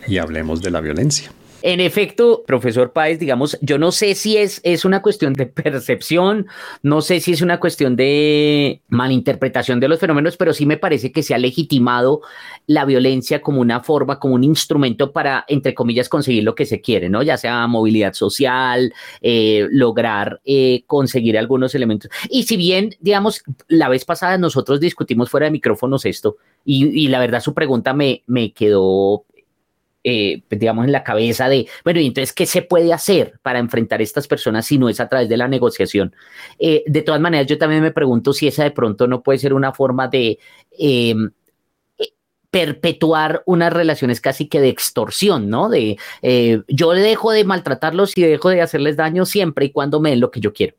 y 0.07 0.19
hablemos 0.19 0.63
de 0.63 0.71
la 0.71 0.81
violencia. 0.81 1.33
En 1.61 1.81
efecto, 1.81 2.45
profesor 2.47 2.93
Páez, 2.93 3.19
digamos, 3.19 3.59
yo 3.61 3.79
no 3.79 3.91
sé 3.91 4.15
si 4.15 4.37
es, 4.37 4.61
es 4.63 4.85
una 4.85 5.03
cuestión 5.03 5.33
de 5.33 5.47
percepción, 5.47 6.47
no 6.83 7.01
sé 7.01 7.19
si 7.21 7.33
es 7.33 7.43
una 7.43 7.59
cuestión 7.59 7.97
de 7.97 8.83
malinterpretación 8.89 9.81
de 9.81 9.89
los 9.89 9.99
fenómenos, 9.99 10.37
pero 10.37 10.53
sí 10.53 10.67
me 10.67 10.77
parece 10.77 11.11
que 11.11 11.25
se 11.25 11.35
ha 11.35 11.39
legitimado 11.39 12.21
la 12.67 12.85
violencia 12.85 13.43
como 13.43 13.61
una 13.61 13.81
forma, 13.81 14.21
como 14.21 14.35
un 14.35 14.45
instrumento 14.45 15.13
para, 15.13 15.45
entre 15.49 15.75
comillas, 15.75 16.09
conseguir 16.09 16.45
lo 16.45 16.55
que 16.55 16.67
se 16.67 16.81
quiere, 16.81 17.09
¿no? 17.09 17.23
Ya 17.23 17.37
sea 17.37 17.67
movilidad 17.67 18.13
social, 18.13 18.95
eh, 19.21 19.67
lograr 19.71 20.41
eh, 20.45 20.85
conseguir 20.87 21.37
algunos 21.37 21.75
elementos. 21.75 22.11
Y 22.31 22.45
si 22.45 22.57
bien, 22.57 22.95
digamos, 23.01 23.43
la 23.67 23.89
vez 23.89 24.05
pasada 24.05 24.39
nosotros 24.39 24.79
discutimos 24.79 25.29
fuera 25.29 25.47
de 25.47 25.53
micrófonos 25.53 26.07
esto, 26.07 26.37
y, 26.65 26.87
y 26.87 27.09
la 27.09 27.19
verdad 27.19 27.41
su 27.41 27.55
pregunta 27.55 27.95
me, 27.95 28.23
me 28.27 28.53
quedó 28.53 29.25
eh, 30.11 30.43
pues, 30.49 30.59
digamos, 30.59 30.87
en 30.87 30.93
la 30.93 31.05
cabeza 31.05 31.51
de, 31.51 31.69
bueno, 31.85 32.01
y 32.01 32.07
entonces, 32.07 32.33
¿qué 32.33 32.47
se 32.47 32.63
puede 32.63 32.95
hacer 32.95 33.39
para 33.43 33.59
enfrentar 33.59 34.01
a 34.01 34.03
estas 34.03 34.27
personas 34.27 34.65
si 34.65 34.79
no 34.79 34.89
es 34.89 35.01
a 35.01 35.09
través 35.09 35.29
de 35.29 35.37
la 35.37 35.49
negociación? 35.49 36.15
Eh, 36.59 36.83
de 36.87 37.03
todas 37.03 37.21
maneras, 37.21 37.47
yo 37.47 37.59
también 37.59 37.83
me 37.83 37.91
pregunto 37.91 38.33
si 38.33 38.49
esa 38.49 38.65
de 38.65 38.71
pronto 38.71 39.07
no 39.07 39.23
puede 39.23 39.39
ser 39.39 39.53
una 39.53 39.73
forma 39.73 40.09
de 40.09 40.39
em, 40.79 41.31
eh, 41.99 42.07
perpetuar 42.51 43.43
unas 43.45 43.71
relaciones 43.71 44.23
casi 44.23 44.49
que 44.49 44.61
de 44.63 44.71
extorsión, 44.71 45.51
¿no? 45.51 45.69
De 45.69 45.99
yo 46.69 46.93
dejo 46.93 47.33
de 47.33 47.45
maltratarlos 47.45 48.17
y 48.17 48.23
dejo 48.23 48.49
de 48.49 48.63
hacerles 48.63 48.97
daño 48.97 49.27
siempre 49.27 49.67
y 49.67 49.73
cuando 49.73 50.01
me 50.01 50.11
den 50.11 50.21
lo 50.21 50.31
que 50.31 50.41
yo 50.41 50.55
quiero. 50.55 50.75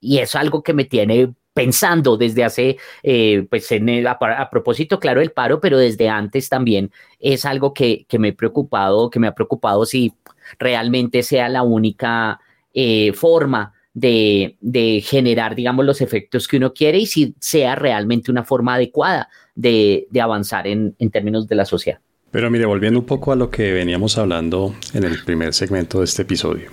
Y 0.00 0.18
es 0.18 0.34
algo 0.36 0.62
que 0.62 0.74
me 0.74 0.84
tiene 0.84 1.32
pensando 1.58 2.16
desde 2.16 2.44
hace, 2.44 2.76
eh, 3.02 3.44
pues 3.50 3.68
a, 3.72 4.48
propósito, 4.48 5.00
claro, 5.00 5.20
el 5.20 5.32
paro, 5.32 5.60
pero 5.60 5.76
desde 5.76 6.08
antes 6.08 6.48
también 6.48 6.92
es 7.18 7.44
algo 7.44 7.74
que, 7.74 8.06
me 8.16 8.28
he 8.28 8.32
preocupado, 8.32 9.10
que 9.10 9.18
me 9.18 9.26
ha 9.26 9.34
preocupado 9.34 9.84
si 9.84 10.12
realmente 10.60 11.24
sea 11.24 11.48
la 11.48 11.64
única 11.64 12.38
eh, 12.72 13.12
forma 13.12 13.72
de, 13.92 15.02
generar, 15.04 15.56
digamos, 15.56 15.84
los 15.84 16.00
efectos 16.00 16.46
que 16.46 16.58
uno 16.58 16.72
quiere 16.72 16.98
y 16.98 17.06
si 17.06 17.34
sea 17.40 17.74
realmente 17.74 18.30
una 18.30 18.44
forma 18.44 18.74
adecuada 18.74 19.28
de, 19.56 20.06
avanzar 20.22 20.68
en, 20.68 20.94
en 21.00 21.10
términos 21.10 21.48
de 21.48 21.56
la 21.56 21.64
sociedad. 21.64 21.98
Pero 22.30 22.52
mire, 22.52 22.66
volviendo 22.66 23.00
un 23.00 23.06
poco 23.06 23.32
a 23.32 23.36
lo 23.36 23.50
que 23.50 23.72
veníamos 23.72 24.16
hablando 24.16 24.76
en 24.94 25.02
el 25.02 25.24
primer 25.24 25.52
segmento 25.52 25.98
de 25.98 26.04
este 26.04 26.22
episodio, 26.22 26.70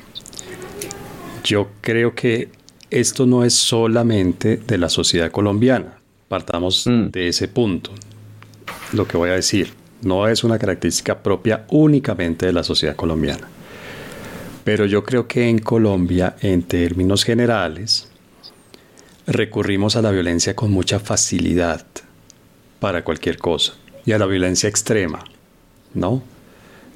yo 1.44 1.70
creo 1.82 2.14
que 2.14 2.50
esto 2.90 3.26
no 3.26 3.44
es 3.44 3.54
solamente 3.54 4.58
de 4.58 4.78
la 4.78 4.90
sociedad 4.90 5.32
colombiana. 5.32 6.00
Partamos 6.28 6.86
mm. 6.88 7.10
de 7.12 7.28
ese 7.28 7.48
punto. 7.48 7.92
Lo 8.94 9.08
que 9.08 9.18
voy 9.18 9.30
a 9.30 9.34
decir 9.34 9.74
no 10.02 10.28
es 10.28 10.44
una 10.44 10.60
característica 10.60 11.20
propia 11.20 11.66
únicamente 11.70 12.46
de 12.46 12.54
la 12.54 12.64
sociedad 12.64 12.96
colombiana. 12.96 13.48
Pero 14.64 14.86
yo 14.86 15.04
creo 15.04 15.28
que 15.28 15.48
en 15.48 15.60
Colombia, 15.60 16.36
en 16.42 16.64
términos 16.64 17.24
generales, 17.24 18.10
recurrimos 19.28 19.96
a 19.96 20.02
la 20.02 20.12
violencia 20.12 20.56
con 20.56 20.72
mucha 20.72 21.00
facilidad 21.00 21.86
para 22.80 23.04
cualquier 23.04 23.38
cosa 23.38 23.74
y 24.06 24.12
a 24.12 24.20
la 24.20 24.26
violencia 24.26 24.70
extrema, 24.70 25.24
¿no? 25.94 26.24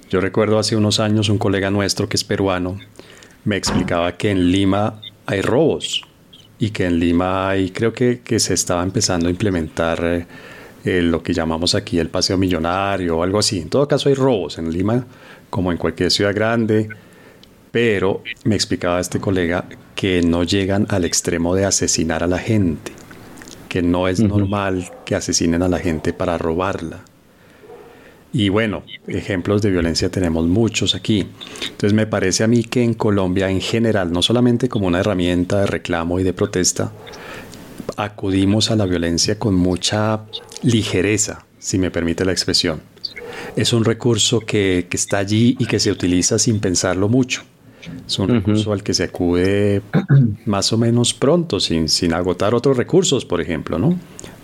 Yo 0.10 0.22
recuerdo 0.22 0.58
hace 0.58 0.76
unos 0.76 1.00
años 1.00 1.30
un 1.30 1.38
colega 1.38 1.70
nuestro 1.70 2.10
que 2.10 2.18
es 2.18 2.24
peruano 2.24 2.80
me 3.46 3.56
explicaba 3.56 4.18
que 4.18 4.32
en 4.32 4.52
Lima 4.52 5.02
hay 5.30 5.42
robos 5.42 6.04
y 6.58 6.72
que 6.72 6.86
en 6.86 7.00
Lima 7.00 7.50
hay, 7.50 7.70
creo 7.70 7.94
que, 7.94 8.40
se 8.40 8.56
estaba 8.56 8.82
empezando 8.82 9.28
a 9.28 9.30
implementar 9.30 10.04
eh, 10.04 10.26
eh, 10.84 11.04
lo 11.04 11.22
que 11.22 11.34
llamamos 11.34 11.76
aquí 11.76 12.00
el 12.00 12.10
paseo 12.10 12.36
millonario 12.36 13.20
o 13.20 13.24
algo 13.24 13.38
así. 13.38 13.60
En 13.60 13.70
todo 13.70 13.88
caso 13.88 14.10
hay 14.10 14.16
robos 14.16 14.58
en 14.58 14.72
Lima, 14.72 15.06
como 15.52 15.72
en 15.72 15.78
cualquier 15.78 16.10
ciudad 16.10 16.34
grande, 16.34 16.90
pero 17.72 18.24
me 18.44 18.56
explicaba 18.56 19.00
este 19.00 19.20
colega 19.20 19.66
que 19.96 20.24
no 20.24 20.44
llegan 20.44 20.88
al 20.90 21.06
extremo 21.06 21.54
de 21.54 21.66
asesinar 21.66 22.24
a 22.24 22.28
la 22.28 22.40
gente, 22.40 22.92
que 23.70 23.84
no 23.84 24.08
es 24.08 24.20
normal 24.20 24.90
que 25.06 25.14
asesinen 25.14 25.62
a 25.62 25.68
la 25.68 25.78
gente 25.78 26.12
para 26.12 26.40
robarla. 26.40 27.02
Y 28.32 28.50
bueno, 28.50 28.84
ejemplos 29.08 29.62
de 29.62 29.72
violencia 29.72 30.10
tenemos 30.10 30.46
muchos 30.46 30.94
aquí. 30.94 31.26
Entonces 31.64 31.94
me 31.94 32.06
parece 32.06 32.44
a 32.44 32.48
mí 32.48 32.64
que 32.64 32.84
en 32.84 32.94
Colombia 32.94 33.50
en 33.50 33.60
general, 33.60 34.12
no 34.12 34.22
solamente 34.22 34.70
como 34.70 34.88
una 34.88 35.00
herramienta 35.00 35.62
de 35.62 35.68
reclamo 35.68 36.20
y 36.20 36.24
de 36.24 36.34
protesta, 36.34 36.92
acudimos 37.98 38.70
a 38.70 38.76
la 38.76 38.86
violencia 38.86 39.40
con 39.40 39.56
mucha 39.56 40.22
ligereza, 40.62 41.46
si 41.58 41.80
me 41.80 41.90
permite 41.90 42.24
la 42.24 42.32
expresión. 42.32 42.82
Es 43.56 43.74
un 43.74 43.84
recurso 43.84 44.42
que, 44.42 44.88
está 44.92 45.18
allí 45.18 45.56
y 45.60 45.66
que 45.66 45.80
se 45.80 45.92
utiliza 45.92 46.38
sin 46.38 46.60
pensarlo 46.60 47.10
mucho. 47.10 47.44
Es 48.06 48.20
un 48.20 48.28
recurso 48.28 48.74
al 48.74 48.84
que 48.84 48.94
se 48.94 49.06
acude 49.06 49.82
más 50.46 50.72
o 50.72 50.78
menos 50.78 51.14
pronto, 51.14 51.60
sin, 51.60 51.90
sin 51.90 52.14
agotar 52.14 52.54
otros 52.54 52.78
recursos, 52.78 53.26
por 53.26 53.42
ejemplo, 53.42 53.80
¿no? 53.80 53.98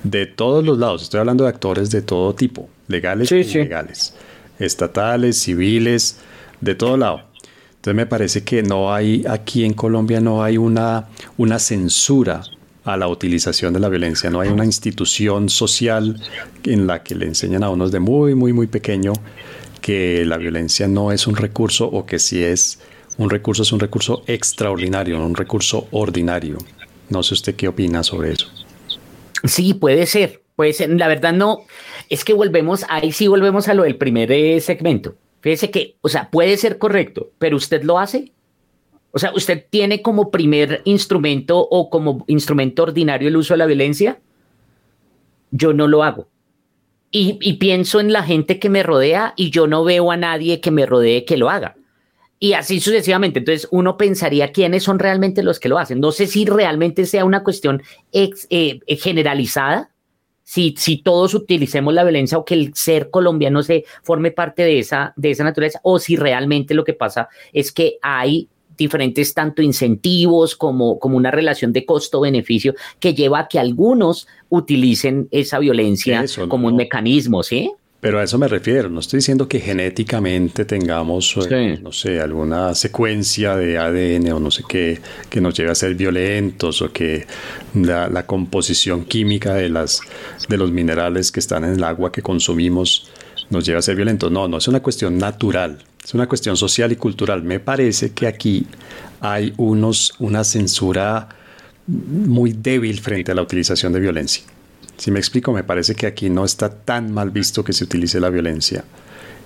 De 0.05 0.27
todos 0.27 0.63
los 0.63 0.77
lados, 0.77 1.01
estoy 1.01 1.19
hablando 1.19 1.45
de 1.45 1.49
actores 1.49 1.89
de 1.89 2.03
todo 2.03 2.35
tipo 2.35 2.69
legales 2.87 3.31
y 3.31 3.37
ilegales, 3.37 4.13
estatales, 4.59 5.35
civiles, 5.35 6.19
de 6.61 6.75
todo 6.75 6.95
lado. 6.95 7.21
Entonces 7.77 7.95
me 7.95 8.05
parece 8.05 8.43
que 8.43 8.61
no 8.61 8.93
hay, 8.93 9.25
aquí 9.27 9.65
en 9.65 9.73
Colombia 9.73 10.21
no 10.21 10.43
hay 10.43 10.59
una, 10.59 11.07
una 11.37 11.57
censura 11.57 12.43
a 12.83 12.97
la 12.97 13.07
utilización 13.07 13.73
de 13.73 13.79
la 13.79 13.89
violencia, 13.89 14.29
no 14.29 14.41
hay 14.41 14.49
una 14.49 14.63
institución 14.63 15.49
social 15.49 16.21
en 16.65 16.85
la 16.85 17.01
que 17.01 17.15
le 17.15 17.25
enseñan 17.25 17.63
a 17.63 17.71
unos 17.71 17.91
de 17.91 17.99
muy, 17.99 18.35
muy, 18.35 18.53
muy 18.53 18.67
pequeño 18.67 19.13
que 19.81 20.23
la 20.23 20.37
violencia 20.37 20.87
no 20.87 21.11
es 21.11 21.25
un 21.25 21.35
recurso 21.35 21.87
o 21.87 22.05
que 22.05 22.19
si 22.19 22.43
es 22.43 22.77
un 23.17 23.31
recurso 23.31 23.63
es 23.63 23.71
un 23.71 23.79
recurso 23.79 24.23
extraordinario, 24.27 25.17
no 25.17 25.25
un 25.25 25.35
recurso 25.35 25.87
ordinario. 25.89 26.59
No 27.09 27.23
sé 27.23 27.33
usted 27.33 27.55
qué 27.55 27.67
opina 27.67 28.03
sobre 28.03 28.33
eso. 28.33 28.64
Sí, 29.43 29.73
puede 29.73 30.05
ser, 30.05 30.41
Pues 30.55 30.85
la 30.87 31.07
verdad 31.07 31.33
no, 31.33 31.65
es 32.09 32.23
que 32.23 32.33
volvemos, 32.33 32.85
ahí 32.89 33.11
sí 33.11 33.27
volvemos 33.27 33.67
a 33.67 33.73
lo 33.73 33.83
del 33.83 33.97
primer 33.97 34.31
eh, 34.31 34.61
segmento. 34.61 35.15
Fíjese 35.41 35.69
que, 35.69 35.97
o 36.01 36.09
sea, 36.09 36.31
puede 36.31 36.57
ser 36.57 36.77
correcto, 36.77 37.31
pero 37.37 37.57
usted 37.57 37.83
lo 37.83 37.99
hace. 37.99 38.31
O 39.11 39.19
sea, 39.19 39.31
usted 39.33 39.65
tiene 39.69 40.01
como 40.01 40.31
primer 40.31 40.81
instrumento 40.85 41.59
o 41.59 41.89
como 41.89 42.25
instrumento 42.27 42.83
ordinario 42.83 43.27
el 43.27 43.37
uso 43.37 43.53
de 43.53 43.59
la 43.59 43.65
violencia. 43.65 44.19
Yo 45.51 45.73
no 45.73 45.87
lo 45.87 46.03
hago. 46.03 46.27
Y 47.17 47.53
pienso 47.53 48.01
en 48.01 48.11
la 48.11 48.23
gente 48.23 48.59
que 48.59 48.69
me 48.69 48.83
rodea 48.83 49.33
y 49.37 49.49
yo 49.49 49.67
no 49.67 49.85
veo 49.85 50.11
a 50.11 50.17
nadie 50.17 50.59
que 50.59 50.69
me 50.69 50.85
rodee 50.85 51.23
que 51.23 51.37
lo 51.37 51.49
haga. 51.49 51.77
Y 52.39 52.53
así 52.53 52.79
sucesivamente. 52.79 53.39
Entonces 53.39 53.67
uno 53.71 53.97
pensaría 53.97 54.51
quiénes 54.51 54.83
son 54.83 54.99
realmente 54.99 55.43
los 55.43 55.59
que 55.59 55.69
lo 55.69 55.77
hacen. 55.77 55.99
No 55.99 56.11
sé 56.11 56.27
si 56.27 56.45
realmente 56.45 57.05
sea 57.05 57.25
una 57.25 57.43
cuestión 57.43 57.81
eh, 58.11 58.29
eh, 58.49 58.79
generalizada, 58.97 59.91
si, 60.43 60.75
si 60.77 60.97
todos 60.97 61.33
utilicemos 61.33 61.93
la 61.93 62.03
violencia 62.03 62.37
o 62.37 62.45
que 62.45 62.53
el 62.53 62.75
ser 62.75 63.09
colombiano 63.09 63.63
se 63.63 63.85
forme 64.03 64.31
parte 64.31 64.63
de 64.63 64.79
esa, 64.79 65.13
de 65.15 65.31
esa 65.31 65.43
naturaleza, 65.43 65.79
o 65.81 65.97
si 65.97 66.17
realmente 66.17 66.75
lo 66.75 66.83
que 66.83 66.93
pasa 66.93 67.29
es 67.51 67.71
que 67.71 67.97
hay 68.01 68.47
diferentes 68.77 69.33
tanto 69.33 69.61
incentivos 69.61 70.55
como, 70.55 70.99
como 70.99 71.17
una 71.17 71.31
relación 71.31 71.73
de 71.73 71.85
costo-beneficio 71.85 72.75
que 72.99 73.13
lleva 73.13 73.39
a 73.39 73.47
que 73.47 73.57
algunos 73.57 74.27
utilicen 74.49 75.27
esa 75.31 75.59
violencia 75.59 76.25
como 76.47 76.67
un 76.67 76.75
mecanismo, 76.75 77.41
¿sí? 77.41 77.71
Pero 78.05 78.19
a 78.19 78.23
eso 78.23 78.37
me 78.37 78.47
refiero, 78.47 78.87
no 78.87 78.99
estoy 78.99 79.17
diciendo 79.17 79.47
que 79.47 79.59
genéticamente 79.59 80.63
tengamos, 80.63 81.35
eh, 81.49 81.79
no 81.81 81.91
sé, 81.91 82.21
alguna 82.21 82.75
secuencia 82.75 83.55
de 83.55 83.79
ADN 83.79 84.31
o 84.31 84.39
no 84.39 84.51
sé 84.51 84.61
qué 84.69 85.01
que 85.27 85.41
nos 85.41 85.55
lleve 85.57 85.71
a 85.71 85.75
ser 85.75 85.95
violentos 85.95 86.83
o 86.83 86.93
que 86.93 87.25
la, 87.73 88.27
composición 88.27 89.05
química 89.05 89.55
de, 89.55 89.69
las, 89.69 90.01
de 90.47 90.55
los 90.55 90.71
minerales 90.71 91.31
que 91.31 91.39
están 91.39 91.63
en 91.63 91.71
el 91.71 91.83
agua 91.83 92.11
que 92.11 92.21
consumimos 92.21 93.09
nos 93.49 93.65
lleve 93.65 93.79
a 93.79 93.81
ser 93.81 93.95
violentos. 93.95 94.31
No, 94.31 94.47
no, 94.47 94.57
es 94.57 94.67
una 94.67 94.83
cuestión 94.83 95.17
natural, 95.17 95.79
es 96.03 96.13
una 96.13 96.27
cuestión 96.27 96.57
social 96.57 96.91
y 96.91 96.97
cultural. 96.97 97.41
Me 97.41 97.59
parece 97.59 98.11
que 98.11 98.27
aquí 98.27 98.67
hay 99.19 99.51
unos, 99.57 100.13
una 100.19 100.43
censura 100.43 101.29
muy 101.87 102.53
débil 102.53 102.99
frente 102.99 103.31
a 103.31 103.33
la 103.33 103.41
utilización 103.41 103.93
de 103.93 103.99
violencia. 103.99 104.43
Si 104.97 105.11
me 105.11 105.19
explico, 105.19 105.51
me 105.51 105.63
parece 105.63 105.95
que 105.95 106.07
aquí 106.07 106.29
no 106.29 106.45
está 106.45 106.69
tan 106.69 107.13
mal 107.13 107.31
visto 107.31 107.63
que 107.63 107.73
se 107.73 107.83
utilice 107.83 108.19
la 108.19 108.29
violencia 108.29 108.83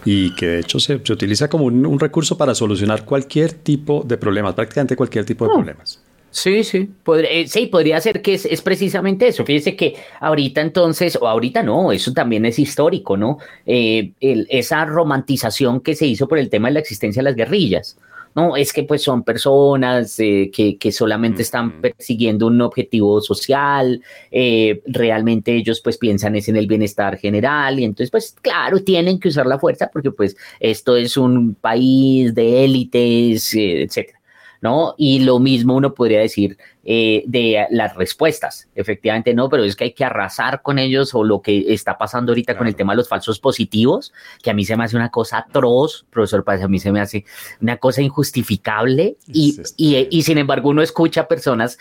y 0.05 0.33
que 0.35 0.47
de 0.47 0.59
hecho 0.59 0.79
se, 0.79 0.95
utiliza 0.95 1.49
como 1.49 1.65
un, 1.65 1.99
recurso 1.99 2.37
para 2.37 2.55
solucionar 2.55 3.03
cualquier 3.05 3.53
tipo 3.53 4.03
de 4.05 4.17
problemas, 4.17 4.53
prácticamente 4.53 4.95
cualquier 4.95 5.25
tipo 5.25 5.45
de 5.45 5.51
oh. 5.51 5.55
problemas. 5.55 6.01
Sí, 6.31 6.63
sí, 6.63 6.87
eh, 7.27 7.47
sí, 7.47 7.65
podría 7.65 7.99
ser 7.99 8.21
que 8.21 8.35
es, 8.35 8.61
precisamente 8.61 9.27
eso. 9.27 9.43
Fíjese 9.43 9.75
que 9.75 9.95
ahorita 10.19 10.61
entonces, 10.61 11.17
o 11.19 11.27
ahorita 11.27 11.63
no, 11.63 11.91
eso 11.91 12.13
también 12.13 12.45
es 12.45 12.59
histórico, 12.59 13.17
¿no? 13.17 13.39
Eh, 13.65 14.11
esa 14.21 14.85
romantización 14.85 15.81
que 15.81 15.95
se 15.95 16.05
hizo 16.05 16.27
por 16.27 16.37
el 16.37 16.51
tema 16.51 16.67
de 16.67 16.75
la 16.75 16.79
existencia 16.81 17.21
de 17.21 17.23
las 17.23 17.35
guerrillas 17.35 17.97
no, 18.35 18.55
es 18.55 18.73
que 18.73 18.83
pues 18.83 19.01
son 19.03 19.23
personas 19.23 20.19
eh, 20.19 20.51
que, 20.51 20.91
solamente 20.91 21.41
están 21.41 21.81
persiguiendo 21.81 22.47
un 22.47 22.61
objetivo 22.61 23.21
social, 23.21 24.01
eh, 24.31 24.81
realmente 24.85 25.55
ellos 25.55 25.81
pues 25.81 25.97
piensan 25.97 26.35
es 26.35 26.47
en 26.47 26.55
el 26.55 26.67
bienestar 26.67 27.17
general 27.17 27.79
y 27.79 27.83
entonces 27.83 28.11
pues 28.11 28.35
claro, 28.41 28.83
tienen 28.83 29.19
que 29.19 29.29
usar 29.29 29.45
la 29.45 29.59
fuerza 29.59 29.89
porque 29.91 30.11
pues 30.11 30.35
esto 30.59 30.95
es 30.95 31.17
un 31.17 31.55
país 31.55 32.33
de 32.35 32.63
élites, 32.63 33.53
eh, 33.55 33.83
etcétera. 33.83 34.19
¿no? 34.61 34.93
Y 34.97 35.19
lo 35.19 35.39
mismo 35.39 35.75
uno 35.75 35.93
podría 35.93 36.19
decir 36.19 36.57
eh, 36.85 37.23
de 37.27 37.67
las 37.71 37.93
respuestas. 37.97 38.69
Efectivamente, 38.73 39.33
no, 39.33 39.49
pero 39.49 39.65
es 39.65 39.75
que 39.75 39.83
hay 39.83 39.91
que 39.91 40.05
arrasar 40.05 40.61
con 40.61 40.79
ellos 40.79 41.13
o 41.13 41.25
lo 41.25 41.41
que 41.41 41.73
está 41.73 41.97
pasando 41.97 42.31
ahorita 42.31 42.57
con 42.57 42.67
el 42.67 42.75
tema 42.75 42.93
de 42.93 42.97
los 42.97 43.09
falsos 43.09 43.37
positivos, 43.37 44.13
que 44.41 44.49
a 44.49 44.53
mí 44.53 44.63
se 44.63 44.77
me 44.77 44.85
hace 44.85 44.95
una 44.95 45.09
cosa 45.09 45.39
atroz, 45.39 46.05
profesor 46.09 46.45
Paz, 46.45 46.61
a 46.61 46.69
mí 46.69 46.79
se 46.79 46.93
me 46.93 47.01
hace 47.01 47.25
una 47.61 47.77
cosa 47.77 48.01
injustificable 48.01 49.17
y, 49.27 49.59
y, 49.75 50.21
sin 50.23 50.37
embargo 50.37 50.69
uno 50.69 50.81
escucha 50.81 51.27
personas 51.27 51.77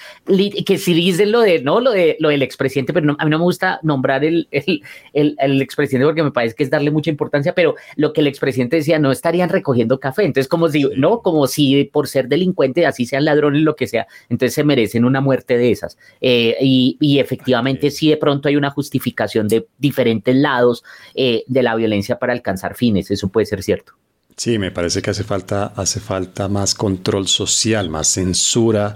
que 0.66 0.78
sí 0.78 0.94
dicen 0.94 1.30
lo 1.30 1.42
de, 1.42 1.62
no, 1.62 1.80
lo 1.80 1.92
de 1.92 2.16
lo 2.18 2.30
del 2.30 2.42
expresidente, 2.42 2.92
pero 2.92 3.14
a 3.18 3.24
mí 3.24 3.30
no 3.30 3.38
me 3.38 3.44
gusta 3.44 3.78
nombrar 3.84 4.24
el, 4.24 4.48
el, 4.50 4.82
el, 5.12 5.62
expresidente 5.62 6.06
porque 6.06 6.24
me 6.24 6.32
parece 6.32 6.56
que 6.56 6.64
es 6.64 6.70
darle 6.70 6.90
mucha 6.90 7.10
importancia, 7.10 7.54
pero 7.54 7.76
lo 7.94 8.12
que 8.12 8.20
el 8.20 8.26
expresidente 8.26 8.76
decía, 8.76 8.98
no 8.98 9.12
estarían 9.12 9.48
recogiendo 9.48 10.00
café, 10.00 10.24
entonces 10.24 10.48
como 10.48 10.68
si, 10.68 10.84
no, 10.96 11.22
como 11.22 11.46
si 11.46 11.84
por 11.84 12.08
ser 12.08 12.26
delincuente, 12.26 12.84
así 12.84 13.06
sean 13.06 13.24
ladrones, 13.24 13.62
lo 13.62 13.76
que 13.76 13.86
sea, 13.86 14.08
entonces 14.28 14.54
se 14.54 14.64
merecen 14.88 15.02
en 15.02 15.04
una 15.04 15.20
muerte 15.20 15.58
de 15.58 15.70
esas. 15.70 15.96
Eh, 16.20 16.56
y, 16.60 17.18
efectivamente, 17.18 17.90
si 17.90 18.08
de 18.08 18.16
pronto 18.16 18.48
hay 18.48 18.56
una 18.56 18.70
justificación 18.70 19.48
de 19.48 19.66
diferentes 19.78 20.34
lados 20.34 20.84
eh, 21.14 21.44
de 21.46 21.62
la 21.62 21.74
violencia 21.74 22.18
para 22.18 22.32
alcanzar 22.32 22.74
fines, 22.74 23.10
eso 23.10 23.28
puede 23.28 23.46
ser 23.46 23.62
cierto. 23.62 23.92
Sí, 24.36 24.58
me 24.58 24.70
parece 24.70 25.02
que 25.02 25.10
hace 25.10 25.24
falta, 25.24 25.72
hace 25.76 26.00
falta 26.00 26.48
más 26.48 26.74
control 26.74 27.26
social, 27.26 27.90
más 27.90 28.08
censura 28.08 28.94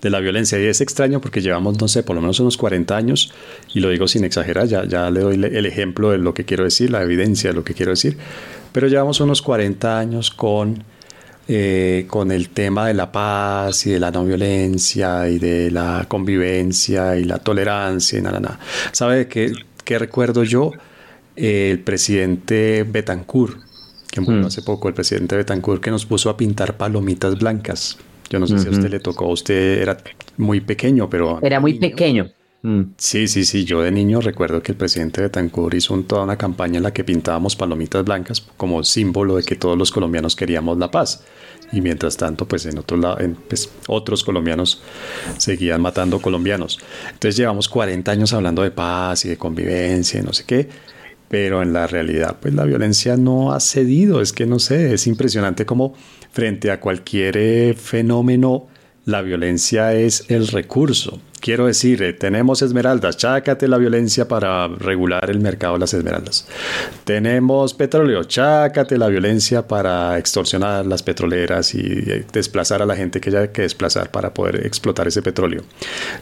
de 0.00 0.10
la 0.10 0.20
violencia. 0.20 0.58
Y 0.58 0.64
es 0.64 0.80
extraño 0.80 1.20
porque 1.20 1.42
llevamos, 1.42 1.80
no 1.80 1.88
sé, 1.88 2.02
por 2.02 2.16
lo 2.16 2.22
menos 2.22 2.40
unos 2.40 2.56
40 2.56 2.96
años, 2.96 3.32
y 3.74 3.80
lo 3.80 3.90
digo 3.90 4.08
sin 4.08 4.24
exagerar, 4.24 4.66
ya, 4.66 4.84
ya 4.86 5.10
le 5.10 5.20
doy 5.20 5.34
el 5.34 5.66
ejemplo 5.66 6.10
de 6.10 6.18
lo 6.18 6.34
que 6.34 6.44
quiero 6.44 6.64
decir, 6.64 6.90
la 6.90 7.02
evidencia 7.02 7.50
de 7.50 7.56
lo 7.56 7.64
que 7.64 7.74
quiero 7.74 7.90
decir, 7.90 8.16
pero 8.72 8.86
llevamos 8.86 9.20
unos 9.20 9.42
40 9.42 9.98
años 9.98 10.30
con 10.30 10.84
eh, 11.48 12.04
con 12.08 12.30
el 12.30 12.50
tema 12.50 12.86
de 12.86 12.94
la 12.94 13.10
paz 13.10 13.86
y 13.86 13.90
de 13.90 13.98
la 13.98 14.10
no 14.10 14.24
violencia 14.24 15.28
y 15.28 15.38
de 15.38 15.70
la 15.70 16.04
convivencia 16.06 17.16
y 17.16 17.24
la 17.24 17.38
tolerancia 17.38 18.18
y 18.18 18.22
nada, 18.22 18.38
nada. 18.38 18.60
¿Sabe 18.92 19.26
qué, 19.28 19.52
qué 19.84 19.98
recuerdo 19.98 20.44
yo? 20.44 20.72
el 21.38 21.78
presidente 21.80 22.84
Betancourt, 22.84 23.58
que 24.10 24.20
murió 24.20 24.42
mm. 24.42 24.46
hace 24.46 24.62
poco, 24.62 24.88
el 24.88 24.94
presidente 24.94 25.36
Betancourt, 25.36 25.82
que 25.82 25.90
nos 25.90 26.04
puso 26.04 26.30
a 26.30 26.36
pintar 26.36 26.76
palomitas 26.76 27.38
blancas. 27.38 27.96
Yo 28.28 28.38
no 28.38 28.46
sé 28.46 28.58
si 28.58 28.66
a 28.66 28.70
usted 28.70 28.90
le 28.90 29.00
tocó, 29.00 29.28
usted 29.28 29.80
era 29.80 29.96
muy 30.36 30.60
pequeño, 30.60 31.08
pero... 31.08 31.38
Era 31.42 31.60
muy 31.60 31.74
pequeño. 31.74 32.28
Mm. 32.62 32.82
Sí, 32.98 33.28
sí, 33.28 33.44
sí. 33.44 33.64
Yo 33.64 33.80
de 33.80 33.90
niño 33.92 34.20
recuerdo 34.20 34.62
que 34.62 34.72
el 34.72 34.78
presidente 34.78 35.22
Betancourt 35.22 35.74
hizo 35.74 35.96
toda 36.02 36.24
una 36.24 36.36
campaña 36.36 36.78
en 36.78 36.82
la 36.82 36.92
que 36.92 37.04
pintábamos 37.04 37.56
palomitas 37.56 38.04
blancas 38.04 38.46
como 38.56 38.82
símbolo 38.82 39.36
de 39.36 39.44
que 39.44 39.54
todos 39.54 39.78
los 39.78 39.92
colombianos 39.92 40.34
queríamos 40.34 40.76
la 40.76 40.90
paz 40.90 41.24
y 41.72 41.80
mientras 41.80 42.16
tanto 42.16 42.46
pues 42.46 42.66
en, 42.66 42.78
otro 42.78 42.96
lado, 42.96 43.20
en, 43.20 43.34
pues, 43.34 43.70
otros 43.86 44.24
colombianos 44.24 44.82
seguían 45.36 45.80
matando 45.82 46.20
colombianos. 46.20 46.78
Entonces 47.06 47.36
llevamos 47.36 47.68
40 47.68 48.10
años 48.10 48.32
hablando 48.32 48.62
de 48.62 48.70
paz 48.70 49.24
y 49.24 49.28
de 49.28 49.36
convivencia 49.36 50.20
y 50.20 50.22
no 50.22 50.32
sé 50.32 50.44
qué, 50.44 50.68
pero 51.28 51.62
en 51.62 51.72
la 51.72 51.86
realidad 51.86 52.36
pues 52.40 52.54
la 52.54 52.64
violencia 52.64 53.16
no 53.16 53.52
ha 53.52 53.60
cedido, 53.60 54.20
es 54.20 54.32
que 54.32 54.46
no 54.46 54.58
sé, 54.58 54.94
es 54.94 55.06
impresionante 55.06 55.66
como 55.66 55.94
frente 56.32 56.70
a 56.70 56.80
cualquier 56.80 57.36
eh, 57.36 57.74
fenómeno 57.74 58.68
la 59.08 59.22
violencia 59.22 59.94
es 59.94 60.26
el 60.28 60.48
recurso. 60.48 61.18
Quiero 61.40 61.66
decir, 61.66 62.02
eh, 62.02 62.12
tenemos 62.12 62.60
esmeraldas, 62.60 63.16
chácate 63.16 63.66
la 63.66 63.78
violencia 63.78 64.28
para 64.28 64.68
regular 64.68 65.30
el 65.30 65.40
mercado 65.40 65.74
de 65.74 65.78
las 65.78 65.94
esmeraldas. 65.94 66.46
Tenemos 67.04 67.72
petróleo, 67.72 68.24
chácate 68.24 68.98
la 68.98 69.08
violencia 69.08 69.66
para 69.66 70.18
extorsionar 70.18 70.84
las 70.84 71.02
petroleras 71.02 71.74
y 71.74 71.80
eh, 71.80 72.26
desplazar 72.30 72.82
a 72.82 72.86
la 72.86 72.96
gente 72.96 73.18
que 73.18 73.30
haya 73.30 73.50
que 73.50 73.62
desplazar 73.62 74.10
para 74.10 74.34
poder 74.34 74.66
explotar 74.66 75.08
ese 75.08 75.22
petróleo. 75.22 75.62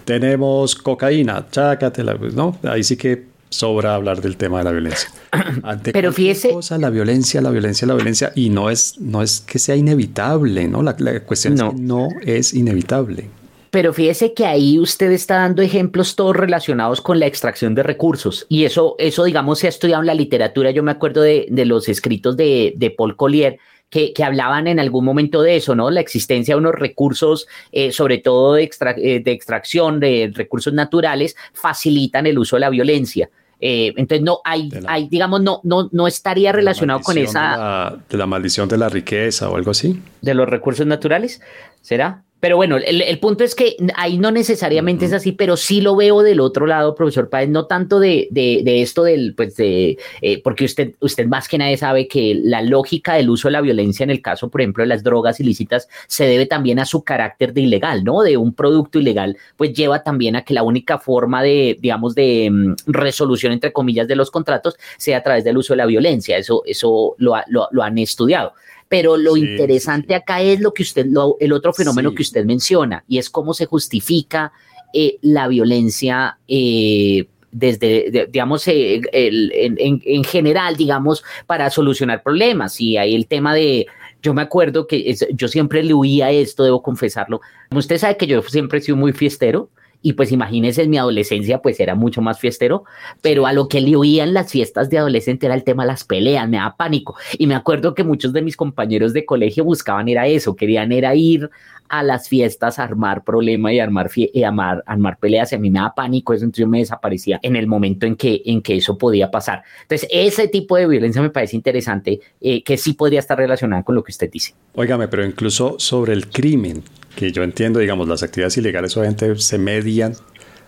Tenemos 0.04 0.76
cocaína, 0.76 1.44
chácate 1.50 2.04
la, 2.04 2.14
¿no? 2.14 2.56
Ahí 2.62 2.84
sí 2.84 2.96
que 2.96 3.35
sobra 3.50 3.94
hablar 3.94 4.20
del 4.20 4.36
tema 4.36 4.58
de 4.58 4.64
la 4.64 4.72
violencia. 4.72 5.08
Pero 5.92 6.12
fíjese. 6.12 6.50
Cosa, 6.50 6.78
la 6.78 6.90
violencia, 6.90 7.40
la 7.40 7.50
violencia, 7.50 7.86
la 7.86 7.94
violencia, 7.94 8.32
y 8.34 8.50
no 8.50 8.70
es, 8.70 8.98
no 8.98 9.22
es 9.22 9.40
que 9.40 9.58
sea 9.58 9.76
inevitable, 9.76 10.68
¿no? 10.68 10.82
La, 10.82 10.94
cuestión 11.20 11.54
no. 11.54 11.68
es 11.68 11.74
que 11.74 11.80
no 11.80 12.08
es 12.22 12.54
inevitable. 12.54 13.28
Pero 13.70 13.92
fíjese 13.92 14.32
que 14.32 14.46
ahí 14.46 14.78
usted 14.78 15.10
está 15.10 15.36
dando 15.36 15.60
ejemplos 15.60 16.16
todos 16.16 16.34
relacionados 16.34 17.00
con 17.00 17.20
la 17.20 17.26
extracción 17.26 17.74
de 17.74 17.82
recursos. 17.82 18.46
Y 18.48 18.64
eso, 18.64 18.94
eso 18.98 19.24
digamos, 19.24 19.58
se 19.58 19.66
ha 19.66 19.68
estudiado 19.68 20.02
en 20.02 20.06
la 20.06 20.14
literatura. 20.14 20.70
Yo 20.70 20.82
me 20.82 20.92
acuerdo 20.92 21.20
de, 21.20 21.46
de 21.50 21.66
los 21.66 21.88
escritos 21.88 22.36
de, 22.36 22.72
de 22.76 22.90
Paul 22.90 23.16
Collier, 23.16 23.58
que, 23.90 24.12
que, 24.12 24.24
hablaban 24.24 24.66
en 24.66 24.80
algún 24.80 25.04
momento 25.04 25.42
de 25.42 25.56
eso, 25.56 25.74
¿no? 25.74 25.90
La 25.90 26.00
existencia 26.00 26.54
de 26.54 26.58
unos 26.58 26.74
recursos, 26.74 27.46
eh, 27.72 27.92
sobre 27.92 28.18
todo 28.18 28.54
de, 28.54 28.70
eh, 28.96 29.20
de, 29.20 29.30
extracción 29.30 30.00
de 30.00 30.32
recursos 30.34 30.72
naturales, 30.72 31.36
facilitan 31.52 32.26
el 32.26 32.38
uso 32.38 32.56
de 32.56 32.60
la 32.60 32.70
violencia. 32.70 33.30
Eh, 33.58 33.94
entonces 33.96 34.22
no 34.22 34.40
hay, 34.44 34.68
hay, 34.86 35.08
digamos, 35.08 35.40
no, 35.40 35.60
no, 35.62 35.88
no 35.90 36.06
estaría 36.06 36.52
relacionado 36.52 37.00
con 37.00 37.16
esa 37.16 37.96
de 38.08 38.18
la, 38.18 38.26
maldición 38.26 38.68
de 38.68 38.76
la 38.76 38.88
riqueza 38.88 39.48
o 39.48 39.56
algo 39.56 39.70
así. 39.70 40.02
De 40.20 40.34
los 40.34 40.46
recursos 40.48 40.86
naturales, 40.86 41.40
¿será? 41.80 42.25
Pero 42.38 42.56
bueno, 42.56 42.76
el, 42.76 43.18
punto 43.18 43.44
es 43.44 43.54
que 43.54 43.76
ahí 43.96 44.18
no 44.18 44.30
necesariamente 44.30 45.06
es 45.06 45.14
así, 45.14 45.32
pero 45.32 45.56
sí 45.56 45.80
lo 45.80 45.96
veo 45.96 46.22
del 46.22 46.40
otro 46.40 46.66
lado, 46.66 46.94
profesor 46.94 47.30
Páez, 47.30 47.48
no 47.48 47.64
tanto 47.64 47.98
de, 47.98 48.28
de, 48.30 48.82
esto 48.82 49.04
del, 49.04 49.34
pues 49.34 49.56
de, 49.56 49.96
eh, 50.20 50.42
porque 50.42 50.66
usted, 50.66 50.92
usted 51.00 51.26
más 51.26 51.48
que 51.48 51.56
nadie 51.56 51.78
sabe 51.78 52.06
que 52.06 52.38
la 52.44 52.60
lógica 52.60 53.14
del 53.14 53.30
uso 53.30 53.48
de 53.48 53.52
la 53.52 53.62
violencia 53.62 54.04
en 54.04 54.10
el 54.10 54.20
caso, 54.20 54.50
por 54.50 54.60
ejemplo, 54.60 54.82
de 54.84 54.88
las 54.88 55.02
drogas 55.02 55.40
ilícitas, 55.40 55.88
se 56.08 56.26
debe 56.26 56.44
también 56.44 56.78
a 56.78 56.84
su 56.84 57.02
carácter 57.02 57.54
de 57.54 57.62
ilegal, 57.62 58.04
¿no? 58.04 58.20
De 58.20 58.36
un 58.36 58.52
producto 58.52 58.98
ilegal, 58.98 59.38
pues 59.56 59.72
lleva 59.72 60.02
también 60.02 60.36
a 60.36 60.42
que 60.42 60.52
la 60.52 60.62
única 60.62 60.98
forma 60.98 61.42
de, 61.42 61.78
digamos, 61.80 62.14
de 62.14 62.50
mm, 62.50 62.74
resolución, 62.86 63.52
entre 63.52 63.72
comillas, 63.72 64.08
de 64.08 64.16
los 64.16 64.30
contratos 64.30 64.76
sea 64.98 65.18
a 65.18 65.22
través 65.22 65.42
del 65.42 65.56
uso 65.56 65.72
de 65.72 65.78
la 65.78 65.86
violencia. 65.86 66.36
Eso, 66.36 66.62
eso 66.66 67.14
lo, 67.16 67.34
lo, 67.48 67.68
lo 67.70 67.82
han 67.82 67.96
estudiado. 67.96 68.52
Pero 68.88 69.16
lo 69.16 69.36
interesante 69.36 70.14
acá 70.14 70.40
es 70.40 70.60
lo 70.60 70.72
que 70.72 70.82
usted, 70.82 71.06
el 71.40 71.52
otro 71.52 71.72
fenómeno 71.72 72.14
que 72.14 72.22
usted 72.22 72.44
menciona, 72.44 73.04
y 73.08 73.18
es 73.18 73.28
cómo 73.30 73.52
se 73.52 73.66
justifica 73.66 74.52
eh, 74.92 75.18
la 75.22 75.48
violencia. 75.48 76.38
Eh, 76.46 77.26
desde, 77.52 78.28
digamos, 78.30 78.68
eh, 78.68 79.00
en, 79.12 80.24
general, 80.24 80.76
digamos, 80.76 81.24
para 81.46 81.70
solucionar 81.70 82.22
problemas. 82.22 82.78
Y 82.82 82.98
ahí 82.98 83.14
el 83.14 83.26
tema 83.26 83.54
de, 83.54 83.86
yo 84.22 84.34
me 84.34 84.42
acuerdo 84.42 84.86
que 84.86 85.16
yo 85.32 85.48
siempre 85.48 85.82
le 85.82 85.94
huía 85.94 86.30
esto, 86.30 86.64
debo 86.64 86.82
confesarlo. 86.82 87.40
Usted 87.70 87.96
sabe 87.96 88.18
que 88.18 88.26
yo 88.26 88.42
siempre 88.42 88.78
he 88.78 88.82
sido 88.82 88.98
muy 88.98 89.14
fiestero, 89.14 89.70
y 90.06 90.12
pues 90.12 90.30
imagínense 90.30 90.84
en 90.84 90.90
mi 90.90 90.98
adolescencia 90.98 91.60
pues 91.60 91.80
era 91.80 91.96
mucho 91.96 92.22
más 92.22 92.38
fiestero, 92.38 92.84
pero 93.22 93.44
a 93.44 93.52
lo 93.52 93.66
que 93.66 93.80
le 93.80 93.96
oían 93.96 94.34
las 94.34 94.52
fiestas 94.52 94.88
de 94.88 94.98
adolescente 94.98 95.46
era 95.46 95.56
el 95.56 95.64
tema 95.64 95.82
de 95.82 95.88
las 95.88 96.04
peleas, 96.04 96.48
me 96.48 96.58
daba 96.58 96.76
pánico 96.76 97.16
y 97.36 97.48
me 97.48 97.56
acuerdo 97.56 97.92
que 97.92 98.04
muchos 98.04 98.32
de 98.32 98.40
mis 98.40 98.56
compañeros 98.56 99.12
de 99.12 99.24
colegio 99.24 99.64
buscaban 99.64 100.08
era 100.08 100.28
eso, 100.28 100.54
querían 100.54 100.92
era 100.92 101.12
ir 101.16 101.50
a 101.88 102.04
las 102.04 102.28
fiestas 102.28 102.78
a 102.78 102.84
armar 102.84 103.24
problema 103.24 103.72
y 103.72 103.80
armar, 103.80 104.08
y 104.14 104.44
armar, 104.44 104.84
armar 104.86 105.18
peleas 105.18 105.50
y 105.50 105.56
a 105.56 105.58
mí 105.58 105.70
me 105.70 105.80
daba 105.80 105.96
pánico 105.96 106.34
eso, 106.34 106.44
entonces 106.44 106.62
yo 106.62 106.68
me 106.68 106.78
desaparecía 106.78 107.40
en 107.42 107.56
el 107.56 107.66
momento 107.66 108.06
en 108.06 108.14
que, 108.14 108.42
en 108.46 108.62
que 108.62 108.76
eso 108.76 108.96
podía 108.96 109.32
pasar. 109.32 109.64
Entonces 109.82 110.08
ese 110.12 110.46
tipo 110.46 110.76
de 110.76 110.86
violencia 110.86 111.20
me 111.20 111.30
parece 111.30 111.56
interesante 111.56 112.20
eh, 112.40 112.62
que 112.62 112.76
sí 112.76 112.92
podría 112.92 113.18
estar 113.18 113.36
relacionada 113.36 113.82
con 113.82 113.96
lo 113.96 114.04
que 114.04 114.12
usted 114.12 114.30
dice. 114.30 114.54
Óigame, 114.76 115.08
pero 115.08 115.24
incluso 115.24 115.80
sobre 115.80 116.12
el 116.12 116.28
crimen, 116.28 116.84
que 117.16 117.32
yo 117.32 117.42
entiendo, 117.42 117.80
digamos, 117.80 118.06
las 118.06 118.22
actividades 118.22 118.56
ilegales 118.58 118.96
obviamente 118.96 119.36
se 119.36 119.58
median 119.58 120.14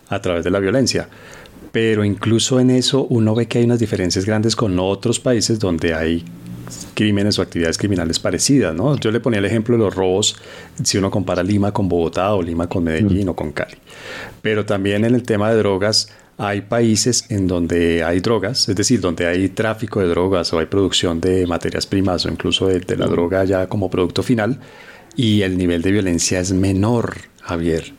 a 0.09 0.20
través 0.20 0.42
de 0.42 0.51
la 0.51 0.59
violencia, 0.59 1.09
pero 1.70 2.05
incluso 2.05 2.59
en 2.59 2.70
eso 2.70 3.07
uno 3.11 3.34
ve 3.34 3.46
que 3.46 3.59
hay 3.59 3.64
unas 3.64 3.78
diferencias 3.78 4.24
grandes 4.24 4.57
con 4.57 4.78
otros 4.80 5.20
países 5.20 5.59
donde 5.61 5.94
hay 5.94 6.24
crímenes 6.94 7.38
o 7.38 7.42
actividades 7.42 7.78
criminales 7.78 8.18
parecidas, 8.18 8.74
¿no? 8.74 8.96
Yo 8.96 9.11
le 9.11 9.20
ponía 9.20 9.38
el 9.38 9.44
ejemplo 9.44 9.76
de 9.76 9.84
los 9.84 9.94
robos 9.94 10.36
si 10.82 10.99
uno 10.99 11.11
compara 11.11 11.42
Lima 11.42 11.72
con 11.72 11.88
Bogotá 11.88 12.34
o 12.34 12.42
Lima 12.42 12.66
con 12.66 12.84
Medellín 12.84 13.26
mm. 13.26 13.30
o 13.30 13.36
con 13.36 13.53
Cali. 13.53 13.76
Pero 14.42 14.64
también 14.64 15.05
en 15.05 15.14
el 15.14 15.22
tema 15.22 15.51
de 15.51 15.59
drogas 15.59 16.09
hay 16.38 16.62
países 16.62 17.26
en 17.30 17.46
donde 17.46 18.05
hay 18.05 18.20
drogas, 18.20 18.68
es 18.68 18.76
decir, 18.76 19.01
donde 19.01 19.26
hay 19.26 19.49
tráfico 19.49 20.01
de 20.01 20.09
drogas 20.09 20.53
o 20.53 20.59
hay 20.59 20.66
producción 20.66 21.20
de 21.20 21.46
materias 21.46 21.86
primas 21.86 22.24
o 22.26 22.28
incluso 22.28 22.68
de, 22.68 22.80
de 22.80 22.96
la 22.96 23.07
mm. 23.07 23.11
droga 23.11 23.44
ya 23.44 23.66
como 23.66 23.90
producto 23.90 24.22
final 24.22 24.59
y 25.19 25.43
el 25.43 25.59
nivel 25.59 25.83
de 25.83 25.91
violencia 25.91 26.39
es 26.39 26.53
menor, 26.53 27.16
Javier. 27.43 27.93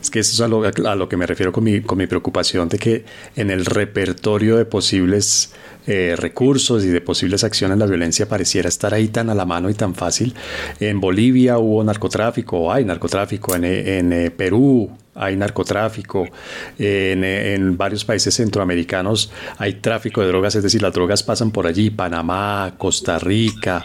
Es 0.00 0.10
que 0.10 0.20
eso 0.20 0.32
es 0.32 0.40
a 0.40 0.48
lo, 0.48 0.64
a 0.64 0.94
lo 0.96 1.08
que 1.08 1.18
me 1.18 1.26
refiero 1.26 1.52
con 1.52 1.64
mi, 1.64 1.82
con 1.82 1.98
mi, 1.98 2.06
preocupación 2.06 2.70
de 2.70 2.78
que 2.78 3.04
en 3.36 3.50
el 3.50 3.66
repertorio 3.66 4.56
de 4.56 4.64
posibles 4.64 5.52
eh, 5.86 6.14
recursos 6.16 6.82
y 6.82 6.88
de 6.88 7.02
posibles 7.02 7.44
acciones 7.44 7.76
la 7.76 7.84
violencia 7.84 8.26
pareciera 8.26 8.70
estar 8.70 8.94
ahí 8.94 9.08
tan 9.08 9.28
a 9.28 9.34
la 9.34 9.44
mano 9.44 9.68
y 9.68 9.74
tan 9.74 9.94
fácil. 9.94 10.34
En 10.80 10.98
Bolivia 10.98 11.58
hubo 11.58 11.84
narcotráfico, 11.84 12.72
hay 12.72 12.86
narcotráfico, 12.86 13.54
en, 13.54 13.64
en 13.64 14.12
eh, 14.14 14.30
Perú 14.30 14.90
hay 15.14 15.36
narcotráfico, 15.36 16.26
en, 16.78 17.76
varios 17.76 18.04
países 18.04 18.34
centroamericanos 18.34 19.30
hay 19.58 19.74
tráfico 19.74 20.20
de 20.20 20.28
drogas, 20.28 20.54
es 20.54 20.62
decir, 20.62 20.82
las 20.82 20.92
drogas 20.92 21.22
pasan 21.22 21.50
por 21.50 21.66
allí, 21.66 21.90
Panamá, 21.90 22.74
Costa 22.78 23.18
Rica, 23.18 23.84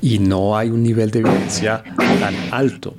y 0.00 0.18
no 0.18 0.56
hay 0.56 0.70
un 0.70 0.82
nivel 0.82 1.10
de 1.10 1.22
violencia 1.22 1.82
tan 2.20 2.34
alto. 2.52 2.94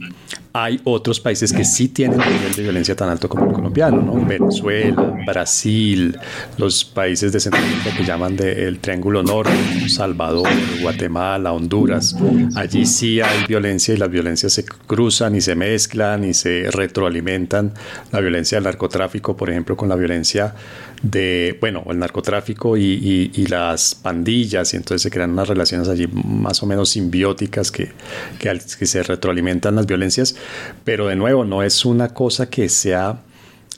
Hay 0.53 0.81
otros 0.83 1.19
países 1.19 1.53
que 1.53 1.63
sí 1.63 1.89
tienen 1.89 2.19
un 2.19 2.27
nivel 2.27 2.55
de 2.55 2.63
violencia 2.63 2.95
tan 2.95 3.09
alto 3.09 3.29
como 3.29 3.45
el 3.45 3.53
colombiano, 3.53 4.01
¿no? 4.01 4.25
Venezuela, 4.25 5.15
Brasil, 5.25 6.17
los 6.57 6.83
países 6.83 7.31
de 7.31 7.39
Centroamérica 7.39 7.95
que 7.95 8.03
llaman 8.03 8.35
del 8.35 8.79
Triángulo 8.79 9.21
Norte, 9.23 9.51
Salvador, 9.87 10.47
Guatemala, 10.81 11.53
Honduras. 11.53 12.15
Allí 12.55 12.85
sí 12.85 13.21
hay 13.21 13.45
violencia 13.47 13.93
y 13.93 13.97
las 13.97 14.09
violencias 14.09 14.53
se 14.53 14.65
cruzan 14.65 15.35
y 15.35 15.41
se 15.41 15.55
mezclan 15.55 16.23
y 16.23 16.33
se 16.33 16.69
retroalimentan. 16.71 17.73
La 18.11 18.19
violencia 18.19 18.57
del 18.57 18.65
narcotráfico, 18.65 19.37
por 19.37 19.49
ejemplo, 19.49 19.77
con 19.77 19.89
la 19.89 19.95
violencia 19.95 20.55
de, 21.01 21.57
bueno, 21.59 21.83
el 21.89 21.99
narcotráfico 21.99 22.77
y, 22.77 23.45
las 23.49 23.95
pandillas, 23.95 24.73
y 24.73 24.77
entonces 24.77 25.01
se 25.01 25.09
crean 25.09 25.31
unas 25.31 25.47
relaciones 25.47 25.87
allí 25.87 26.07
más 26.07 26.61
o 26.61 26.65
menos 26.65 26.89
simbióticas 26.89 27.71
que, 27.71 27.91
que, 28.39 28.85
se 28.85 29.03
retroalimentan 29.03 29.75
las 29.75 29.85
violencias, 29.85 30.35
pero 30.83 31.07
de 31.07 31.15
nuevo, 31.15 31.45
no 31.45 31.63
es 31.63 31.85
una 31.85 32.09
cosa 32.09 32.49
que 32.49 32.69
sea 32.69 33.21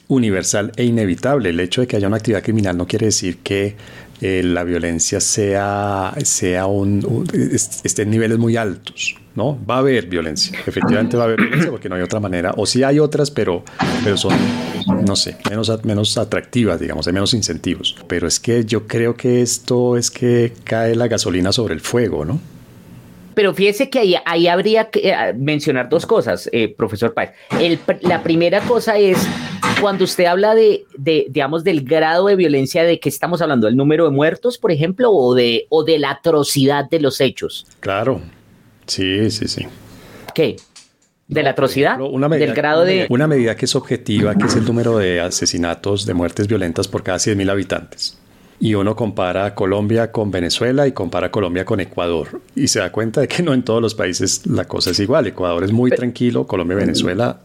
universal 0.08 0.72
e 0.76 0.84
inevitable. 0.84 1.50
El 1.50 1.60
hecho 1.60 1.80
de 1.80 1.86
que 1.86 1.96
haya 1.96 2.08
una 2.08 2.16
actividad 2.16 2.42
criminal 2.42 2.76
no 2.76 2.86
quiere 2.86 3.06
decir 3.06 3.38
que 3.38 3.76
eh, 4.20 4.42
la 4.44 4.64
violencia 4.64 5.20
sea, 5.20 6.14
sea 6.24 6.66
un, 6.66 7.26
esté 7.32 8.02
en 8.02 8.10
niveles 8.10 8.38
muy 8.38 8.56
altos. 8.56 9.16
¿No? 9.34 9.58
Va 9.68 9.76
a 9.76 9.78
haber 9.78 10.06
violencia, 10.06 10.58
efectivamente 10.66 11.16
va 11.16 11.24
a 11.24 11.26
haber 11.26 11.40
violencia 11.40 11.70
porque 11.70 11.88
no 11.88 11.94
hay 11.94 12.02
otra 12.02 12.20
manera, 12.20 12.52
o 12.56 12.66
sí 12.66 12.82
hay 12.82 12.98
otras, 12.98 13.30
pero, 13.30 13.64
pero 14.04 14.16
son, 14.16 14.34
no 15.06 15.16
sé, 15.16 15.36
menos, 15.48 15.84
menos 15.84 16.18
atractivas, 16.18 16.80
digamos, 16.80 17.06
hay 17.06 17.12
menos 17.12 17.34
incentivos. 17.34 17.96
Pero 18.06 18.26
es 18.26 18.40
que 18.40 18.64
yo 18.64 18.86
creo 18.86 19.16
que 19.16 19.42
esto 19.42 19.96
es 19.96 20.10
que 20.10 20.52
cae 20.64 20.94
la 20.94 21.08
gasolina 21.08 21.52
sobre 21.52 21.74
el 21.74 21.80
fuego, 21.80 22.24
¿no? 22.24 22.40
Pero 23.34 23.54
fíjese 23.54 23.88
que 23.88 23.98
ahí, 23.98 24.14
ahí 24.26 24.46
habría 24.46 24.90
que 24.90 25.08
eh, 25.08 25.32
mencionar 25.34 25.88
dos 25.88 26.04
cosas, 26.04 26.48
eh, 26.52 26.68
profesor 26.68 27.14
Páez. 27.14 27.30
la 28.02 28.22
primera 28.22 28.60
cosa 28.60 28.98
es 28.98 29.26
cuando 29.80 30.04
usted 30.04 30.26
habla 30.26 30.54
de, 30.54 30.84
de, 30.96 31.26
digamos, 31.30 31.64
del 31.64 31.82
grado 31.82 32.26
de 32.26 32.36
violencia, 32.36 32.84
¿de 32.84 33.00
qué 33.00 33.08
estamos 33.08 33.40
hablando? 33.40 33.68
¿El 33.68 33.76
número 33.76 34.04
de 34.04 34.10
muertos, 34.10 34.58
por 34.58 34.70
ejemplo, 34.70 35.10
o 35.10 35.34
de, 35.34 35.66
o 35.70 35.82
de 35.82 35.98
la 35.98 36.10
atrocidad 36.10 36.88
de 36.88 37.00
los 37.00 37.20
hechos? 37.20 37.66
Claro, 37.80 38.20
Sí, 38.92 39.30
sí, 39.30 39.48
sí. 39.48 39.66
¿Qué? 40.34 40.56
¿De 41.26 41.42
la 41.42 41.50
atrocidad? 41.50 41.98
Una 41.98 42.28
medida, 42.28 42.44
¿Del 42.44 42.54
grado 42.54 42.84
de...? 42.84 43.06
Una 43.08 43.26
medida 43.26 43.56
que 43.56 43.64
es 43.64 43.74
objetiva, 43.74 44.34
que 44.34 44.44
es 44.44 44.54
el 44.54 44.66
número 44.66 44.98
de 44.98 45.18
asesinatos, 45.18 46.04
de 46.04 46.12
muertes 46.12 46.46
violentas 46.46 46.88
por 46.88 47.02
cada 47.02 47.16
100.000 47.16 47.50
habitantes. 47.50 48.18
Y 48.60 48.74
uno 48.74 48.94
compara 48.94 49.54
Colombia 49.54 50.12
con 50.12 50.30
Venezuela 50.30 50.86
y 50.86 50.92
compara 50.92 51.30
Colombia 51.30 51.64
con 51.64 51.80
Ecuador. 51.80 52.42
Y 52.54 52.68
se 52.68 52.80
da 52.80 52.92
cuenta 52.92 53.22
de 53.22 53.28
que 53.28 53.42
no 53.42 53.54
en 53.54 53.62
todos 53.62 53.80
los 53.80 53.94
países 53.94 54.46
la 54.46 54.66
cosa 54.66 54.90
es 54.90 55.00
igual. 55.00 55.26
Ecuador 55.26 55.64
es 55.64 55.72
muy 55.72 55.90
tranquilo, 55.90 56.46
Colombia 56.46 56.76
y 56.76 56.80
Venezuela... 56.80 57.40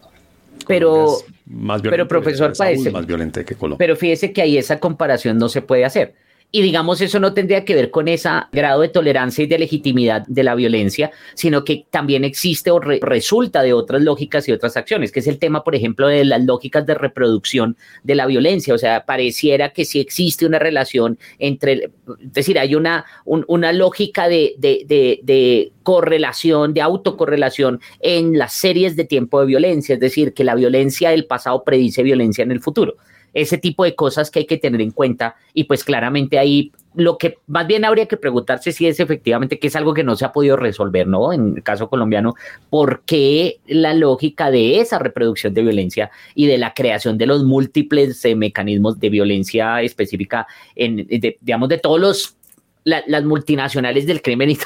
Pero, 0.67 1.19
más 1.45 1.81
pero 1.81 2.09
profesor, 2.09 2.51
parece, 2.57 2.91
más 2.91 3.05
violenta 3.05 3.45
que 3.45 3.55
Colombia. 3.55 3.77
Pero 3.77 3.95
fíjese 3.95 4.33
que 4.33 4.41
ahí 4.41 4.57
esa 4.57 4.81
comparación 4.81 5.37
no 5.37 5.47
se 5.47 5.61
puede 5.61 5.85
hacer 5.85 6.13
y 6.49 6.61
digamos, 6.61 7.01
eso 7.01 7.19
no 7.19 7.33
tendría 7.33 7.65
que 7.65 7.75
ver 7.75 7.91
con 7.91 8.07
ese 8.07 8.29
grado 8.53 8.81
de 8.81 8.87
tolerancia 8.87 9.43
y 9.43 9.47
de 9.47 9.59
legitimidad 9.59 10.25
de 10.27 10.43
la 10.43 10.55
violencia, 10.55 11.11
sino 11.33 11.65
que 11.65 11.85
también 11.89 12.23
existe 12.23 12.71
o 12.71 12.79
resulta 12.79 13.61
de 13.61 13.73
otras 13.73 14.01
lógicas 14.01 14.47
y 14.47 14.53
otras 14.53 14.77
acciones, 14.77 15.11
que 15.11 15.19
es 15.19 15.27
el 15.27 15.39
tema, 15.39 15.65
por 15.65 15.75
ejemplo, 15.75 16.07
de 16.07 16.23
las 16.23 16.41
lógicas 16.45 16.85
de 16.85 16.93
reproducción 16.93 17.75
de 18.03 18.15
la 18.15 18.25
violencia. 18.25 18.73
O 18.73 18.77
sea, 18.77 19.05
pareciera 19.05 19.73
que 19.73 19.83
sí 19.83 19.99
existe 19.99 20.45
una 20.45 20.57
relación 20.57 21.19
entre, 21.37 21.91
es 22.23 22.33
decir, 22.33 22.57
hay 22.57 22.75
una, 22.75 23.05
una 23.25 23.73
lógica 23.73 24.29
de, 24.29 24.55
de, 24.57 24.85
de 25.21 25.73
correlación, 25.83 26.73
de 26.73 26.81
autocorrelación 26.81 27.81
en 27.99 28.37
las 28.37 28.53
series 28.53 28.95
de 28.95 29.03
tiempo 29.03 29.41
de 29.41 29.47
violencia, 29.47 29.95
es 29.95 29.99
decir, 29.99 30.33
que 30.33 30.45
la 30.45 30.55
violencia 30.55 31.09
del 31.09 31.25
pasado 31.25 31.65
predice 31.65 32.03
violencia 32.03 32.43
en 32.43 32.51
el 32.51 32.61
futuro 32.61 32.95
ese 33.37 33.59
tipo 33.59 33.83
de 33.83 33.93
cosas 33.93 34.31
que 34.31 34.39
hay 34.39 34.45
que 34.45 34.57
tener 34.57 34.81
en 34.81 34.91
cuenta 34.91 35.35
y 35.53 35.65
pues 35.65 35.83
claramente 35.83 36.39
ahí 36.39 36.71
lo 36.95 37.19
que 37.19 37.37
más 37.45 37.67
bien 37.67 37.85
habría 37.85 38.07
que 38.07 38.17
preguntarse 38.17 38.71
si 38.71 38.87
es 38.87 38.99
efectivamente 38.99 39.59
que 39.59 39.67
es 39.67 39.75
algo 39.75 39.93
que 39.93 40.03
no 40.03 40.15
se 40.15 40.25
ha 40.25 40.33
podido 40.33 40.57
resolver, 40.57 41.05
¿no? 41.05 41.31
En 41.31 41.57
el 41.57 41.63
caso 41.63 41.87
colombiano, 41.89 42.33
¿por 42.71 43.01
qué 43.05 43.59
la 43.67 43.93
lógica 43.93 44.49
de 44.49 44.79
esa 44.79 44.97
reproducción 44.97 45.53
de 45.53 45.61
violencia 45.61 46.09
y 46.33 46.47
de 46.47 46.57
la 46.57 46.73
creación 46.73 47.19
de 47.19 47.27
los 47.27 47.43
múltiples 47.43 48.25
eh, 48.25 48.35
mecanismos 48.35 48.99
de 48.99 49.09
violencia 49.11 49.83
específica 49.83 50.47
en, 50.75 51.05
digamos, 51.41 51.69
de 51.69 51.77
todos 51.77 51.99
los 51.99 52.36
las 52.87 53.23
multinacionales 53.25 54.07
del 54.07 54.21
crimen 54.21 54.49
y, 54.51 54.57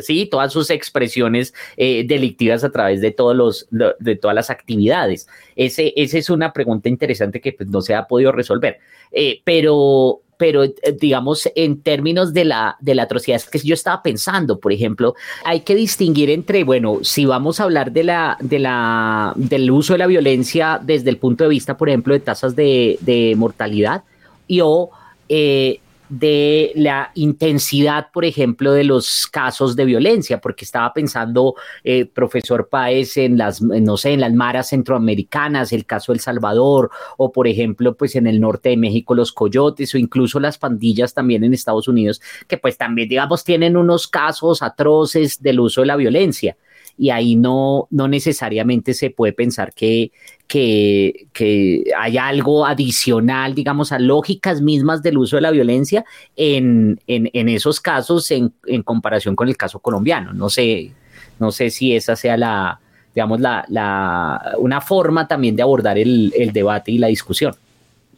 sí, 0.00 0.26
todas 0.26 0.52
sus 0.52 0.70
expresiones 0.70 1.52
eh, 1.76 2.04
delictivas 2.06 2.64
a 2.64 2.70
través 2.70 3.00
de, 3.00 3.10
todos 3.10 3.36
los, 3.36 3.68
de 3.70 4.16
todas 4.16 4.34
las 4.34 4.50
actividades. 4.50 5.28
Ese, 5.56 5.92
esa 5.96 6.18
es 6.18 6.30
una 6.30 6.52
pregunta 6.52 6.88
interesante 6.88 7.40
que 7.40 7.52
pues, 7.52 7.68
no 7.68 7.82
se 7.82 7.94
ha 7.94 8.06
podido 8.06 8.32
resolver. 8.32 8.78
Eh, 9.12 9.42
pero, 9.44 10.22
pero 10.38 10.64
eh, 10.64 10.74
digamos 10.98 11.48
en 11.54 11.82
términos 11.82 12.32
de 12.32 12.46
la, 12.46 12.76
de 12.80 12.94
la 12.94 13.02
atrocidad 13.02 13.42
que 13.42 13.58
yo 13.58 13.74
estaba 13.74 14.02
pensando, 14.02 14.58
por 14.58 14.72
ejemplo, 14.72 15.14
hay 15.44 15.60
que 15.60 15.74
distinguir 15.74 16.30
entre, 16.30 16.64
bueno, 16.64 17.00
si 17.02 17.26
vamos 17.26 17.60
a 17.60 17.64
hablar 17.64 17.92
de 17.92 18.04
la, 18.04 18.38
de 18.40 18.58
la, 18.58 19.34
del 19.36 19.70
uso 19.70 19.92
de 19.92 19.98
la 19.98 20.06
violencia 20.06 20.80
desde 20.82 21.10
el 21.10 21.18
punto 21.18 21.44
de 21.44 21.50
vista, 21.50 21.76
por 21.76 21.90
ejemplo, 21.90 22.14
de 22.14 22.20
tasas 22.20 22.56
de, 22.56 22.98
de 23.02 23.34
mortalidad 23.36 24.04
y 24.48 24.60
o 24.62 24.90
eh, 25.28 25.80
de 26.08 26.72
la 26.74 27.10
intensidad, 27.14 28.08
por 28.12 28.24
ejemplo, 28.24 28.72
de 28.72 28.84
los 28.84 29.26
casos 29.26 29.76
de 29.76 29.84
violencia, 29.84 30.40
porque 30.40 30.64
estaba 30.64 30.92
pensando, 30.92 31.54
eh, 31.84 32.06
profesor 32.06 32.68
Páez, 32.68 33.16
en 33.16 33.38
las, 33.38 33.60
no 33.62 33.96
sé, 33.96 34.12
en 34.12 34.20
las 34.20 34.32
maras 34.32 34.68
centroamericanas, 34.68 35.72
el 35.72 35.86
caso 35.86 36.12
El 36.12 36.20
Salvador, 36.20 36.90
o 37.16 37.32
por 37.32 37.48
ejemplo, 37.48 37.96
pues 37.96 38.16
en 38.16 38.26
el 38.26 38.40
norte 38.40 38.70
de 38.70 38.76
México, 38.76 39.14
los 39.14 39.32
coyotes, 39.32 39.94
o 39.94 39.98
incluso 39.98 40.40
las 40.40 40.58
pandillas 40.58 41.14
también 41.14 41.44
en 41.44 41.54
Estados 41.54 41.88
Unidos, 41.88 42.20
que 42.46 42.58
pues 42.58 42.76
también, 42.76 43.08
digamos, 43.08 43.44
tienen 43.44 43.76
unos 43.76 44.08
casos 44.08 44.62
atroces 44.62 45.42
del 45.42 45.60
uso 45.60 45.80
de 45.80 45.86
la 45.86 45.96
violencia 45.96 46.56
y 46.98 47.10
ahí 47.10 47.36
no, 47.36 47.88
no 47.90 48.08
necesariamente 48.08 48.94
se 48.94 49.10
puede 49.10 49.32
pensar 49.32 49.72
que, 49.74 50.12
que, 50.46 51.26
que 51.32 51.84
hay 51.98 52.16
algo 52.16 52.66
adicional, 52.66 53.54
digamos, 53.54 53.92
a 53.92 53.98
lógicas 53.98 54.60
mismas 54.60 55.02
del 55.02 55.18
uso 55.18 55.36
de 55.36 55.42
la 55.42 55.50
violencia 55.50 56.04
en, 56.36 57.00
en, 57.06 57.30
en 57.32 57.48
esos 57.48 57.80
casos 57.80 58.30
en, 58.30 58.52
en, 58.66 58.82
comparación 58.82 59.36
con 59.36 59.48
el 59.48 59.56
caso 59.56 59.80
colombiano. 59.80 60.32
No 60.32 60.48
sé, 60.48 60.92
no 61.38 61.50
sé 61.52 61.70
si 61.70 61.94
esa 61.94 62.16
sea 62.16 62.36
la, 62.36 62.80
digamos, 63.14 63.40
la, 63.40 63.64
la, 63.68 64.54
una 64.58 64.80
forma 64.80 65.28
también 65.28 65.56
de 65.56 65.62
abordar 65.62 65.98
el, 65.98 66.32
el 66.36 66.52
debate 66.52 66.92
y 66.92 66.98
la 66.98 67.08
discusión. 67.08 67.54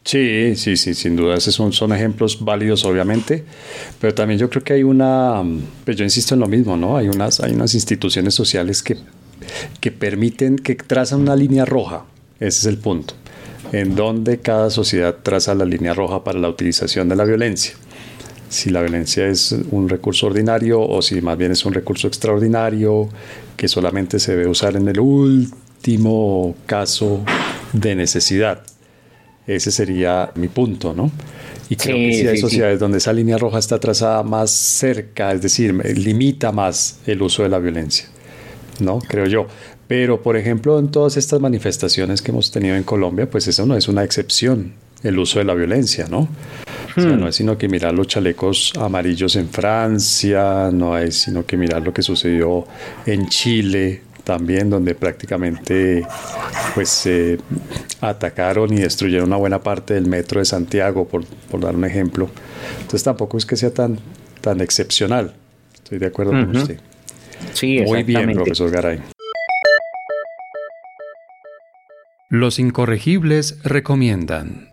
Sí, 0.03 0.55
sí, 0.55 0.77
sí, 0.77 0.93
sin 0.93 1.15
duda. 1.15 1.35
Esos 1.35 1.55
son, 1.55 1.93
ejemplos 1.93 2.43
válidos, 2.43 2.85
obviamente. 2.85 3.43
Pero 3.99 4.13
también 4.15 4.39
yo 4.39 4.49
creo 4.49 4.63
que 4.63 4.73
hay 4.73 4.83
una, 4.83 5.43
pues 5.85 5.97
yo 5.97 6.03
insisto 6.03 6.33
en 6.33 6.39
lo 6.39 6.47
mismo, 6.47 6.77
¿no? 6.77 6.97
Hay 6.97 7.09
unas, 7.09 7.39
hay 7.41 7.53
unas 7.53 7.73
instituciones 7.75 8.33
sociales 8.33 8.81
que, 8.81 8.97
que 9.79 9.91
permiten, 9.91 10.57
que 10.57 10.75
trazan 10.75 11.21
una 11.21 11.35
línea 11.35 11.65
roja. 11.65 12.05
Ese 12.39 12.59
es 12.59 12.65
el 12.65 12.77
punto. 12.77 13.13
En 13.71 13.95
donde 13.95 14.39
cada 14.39 14.69
sociedad 14.69 15.17
traza 15.21 15.53
la 15.53 15.65
línea 15.65 15.93
roja 15.93 16.23
para 16.23 16.39
la 16.39 16.49
utilización 16.49 17.09
de 17.09 17.15
la 17.15 17.25
violencia. 17.25 17.73
Si 18.49 18.71
la 18.71 18.81
violencia 18.81 19.27
es 19.27 19.55
un 19.69 19.89
recurso 19.89 20.25
ordinario 20.25 20.81
o 20.81 21.03
si 21.03 21.21
más 21.21 21.37
bien 21.37 21.51
es 21.51 21.65
un 21.65 21.73
recurso 21.73 22.07
extraordinario 22.07 23.09
que 23.55 23.67
solamente 23.67 24.19
se 24.19 24.35
debe 24.35 24.47
usar 24.47 24.75
en 24.75 24.87
el 24.87 24.99
último 24.99 26.55
caso 26.65 27.23
de 27.73 27.93
necesidad. 27.93 28.63
Ese 29.49 29.71
sería 29.71 30.31
mi 30.35 30.47
punto, 30.47 30.93
¿no? 30.93 31.11
Y 31.69 31.75
creo 31.75 31.95
sí, 31.95 32.07
que 32.07 32.13
sí 32.13 32.27
hay 32.27 32.35
sí, 32.35 32.41
sociedades 32.41 32.77
sí. 32.77 32.79
donde 32.79 32.99
esa 32.99 33.13
línea 33.13 33.37
roja 33.37 33.57
está 33.57 33.79
trazada 33.79 34.21
más 34.21 34.51
cerca, 34.51 35.31
es 35.33 35.41
decir, 35.41 35.73
limita 35.97 36.51
más 36.51 36.99
el 37.07 37.21
uso 37.21 37.43
de 37.43 37.49
la 37.49 37.57
violencia, 37.57 38.05
¿no? 38.79 38.99
Creo 38.99 39.25
yo. 39.25 39.47
Pero, 39.87 40.21
por 40.21 40.37
ejemplo, 40.37 40.77
en 40.77 40.89
todas 40.89 41.17
estas 41.17 41.39
manifestaciones 41.39 42.21
que 42.21 42.29
hemos 42.29 42.51
tenido 42.51 42.75
en 42.75 42.83
Colombia, 42.83 43.27
pues 43.27 43.47
eso 43.47 43.65
no 43.65 43.75
es 43.75 43.87
una 43.87 44.03
excepción, 44.03 44.73
el 45.01 45.17
uso 45.17 45.39
de 45.39 45.45
la 45.45 45.55
violencia, 45.55 46.07
¿no? 46.07 46.29
Hmm. 46.95 46.99
O 46.99 47.01
sea, 47.01 47.11
no 47.15 47.27
es 47.27 47.35
sino 47.35 47.57
que 47.57 47.67
mirar 47.67 47.93
los 47.93 48.07
chalecos 48.07 48.73
amarillos 48.79 49.35
en 49.35 49.49
Francia, 49.49 50.69
no 50.71 50.95
es 50.95 51.23
sino 51.23 51.43
que 51.43 51.57
mirar 51.57 51.81
lo 51.81 51.91
que 51.91 52.03
sucedió 52.03 52.65
en 53.07 53.29
Chile, 53.29 54.01
también 54.29 54.69
donde 54.69 54.93
prácticamente 54.93 56.05
pues 56.75 57.07
eh, 57.07 57.39
atacaron 57.99 58.71
y 58.71 58.77
destruyeron 58.77 59.29
una 59.29 59.37
buena 59.37 59.59
parte 59.59 59.95
del 59.95 60.05
metro 60.05 60.39
de 60.39 60.45
Santiago 60.45 61.07
por, 61.07 61.25
por, 61.25 61.59
dar 61.59 61.75
un 61.75 61.83
ejemplo. 61.83 62.29
Entonces 62.73 63.01
tampoco 63.01 63.39
es 63.39 63.47
que 63.47 63.55
sea 63.55 63.73
tan 63.73 63.99
tan 64.41 64.61
excepcional. 64.61 65.33
Estoy 65.73 65.97
de 65.97 66.05
acuerdo 66.05 66.33
uh 66.33 66.35
-huh. 66.35 66.45
con 66.45 66.57
usted. 66.57 66.79
Sí, 67.53 67.81
muy 67.81 68.03
bien 68.03 68.33
profesor 68.33 68.69
Garay. 68.69 69.01
Los 72.29 72.59
incorregibles 72.59 73.63
recomiendan. 73.63 74.69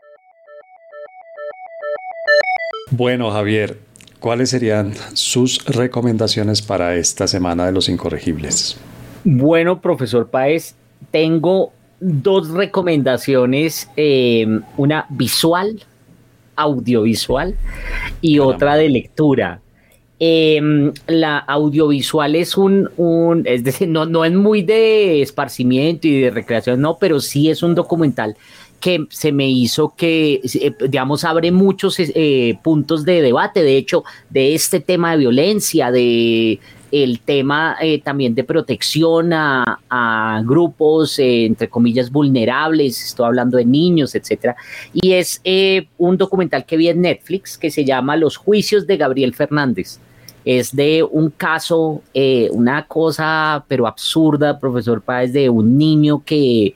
Bueno 2.91 3.31
Javier 3.31 3.79
¿Cuáles 4.21 4.51
serían 4.51 4.93
sus 5.13 5.65
recomendaciones 5.67 6.61
para 6.61 6.97
esta 6.97 7.27
semana 7.27 7.67
de 7.67 7.73
los 7.73 7.89
incorregibles? 7.89 8.77
Bueno, 9.29 9.81
profesor 9.81 10.29
Páez, 10.29 10.77
tengo 11.11 11.73
dos 11.99 12.49
recomendaciones, 12.51 13.91
eh, 13.97 14.47
una 14.77 15.05
visual, 15.09 15.83
audiovisual 16.55 17.57
y 18.21 18.37
Caramba. 18.37 18.55
otra 18.55 18.77
de 18.77 18.89
lectura. 18.89 19.61
Eh, 20.21 20.93
la 21.09 21.39
audiovisual 21.39 22.37
es 22.37 22.57
un, 22.57 22.89
un, 22.97 23.43
es 23.49 23.65
decir, 23.65 23.89
no, 23.89 24.07
no 24.07 24.25
es 24.25 24.33
muy 24.33 24.63
de 24.63 25.23
esparcimiento 25.23 26.07
y 26.07 26.21
de 26.21 26.31
recreación, 26.31 26.81
no, 26.81 26.97
pero 26.97 27.19
sí 27.19 27.51
es 27.51 27.65
un 27.65 27.75
documental 27.75 28.37
que 28.79 29.07
se 29.11 29.33
me 29.33 29.49
hizo 29.49 29.95
que, 29.97 30.41
eh, 30.45 30.73
digamos, 30.89 31.25
abre 31.25 31.51
muchos 31.51 31.97
eh, 31.99 32.59
puntos 32.63 33.05
de 33.05 33.23
debate, 33.23 33.63
de 33.63 33.77
hecho, 33.77 34.05
de 34.31 34.55
este 34.55 34.79
tema 34.81 35.13
de 35.13 35.19
violencia, 35.19 35.91
de 35.91 36.61
el 36.93 37.21
tema 37.21 37.77
eh, 37.81 38.01
también 38.01 38.35
de 38.35 38.45
protección 38.45 39.33
a, 39.33 39.81
a 39.91 40.43
grupos, 40.45 41.19
eh, 41.19 41.47
entre 41.47 41.69
comillas, 41.69 42.11
vulnerables, 42.11 43.05
estoy 43.05 43.27
hablando 43.27 43.59
de 43.59 43.65
niños, 43.65 44.15
etcétera. 44.15 44.57
Y 44.93 45.13
es 45.13 45.41
eh, 45.45 45.89
un 45.99 46.17
documental 46.17 46.65
que 46.65 46.77
vi 46.77 46.89
en 46.89 47.01
Netflix 47.01 47.59
que 47.59 47.71
se 47.71 47.85
llama 47.85 48.17
Los 48.17 48.37
juicios 48.37 48.87
de 48.87 48.97
Gabriel 48.97 49.35
Fernández. 49.35 49.99
Es 50.45 50.77
de 50.77 51.03
un 51.03 51.31
caso, 51.31 52.03
eh, 52.15 52.49
una 52.53 52.87
cosa, 52.87 53.65
pero 53.67 53.89
absurda, 53.89 54.61
profesor 54.61 55.03
Páez, 55.03 55.33
de 55.33 55.51
un 55.51 55.77
niño 55.77 56.23
que 56.25 56.73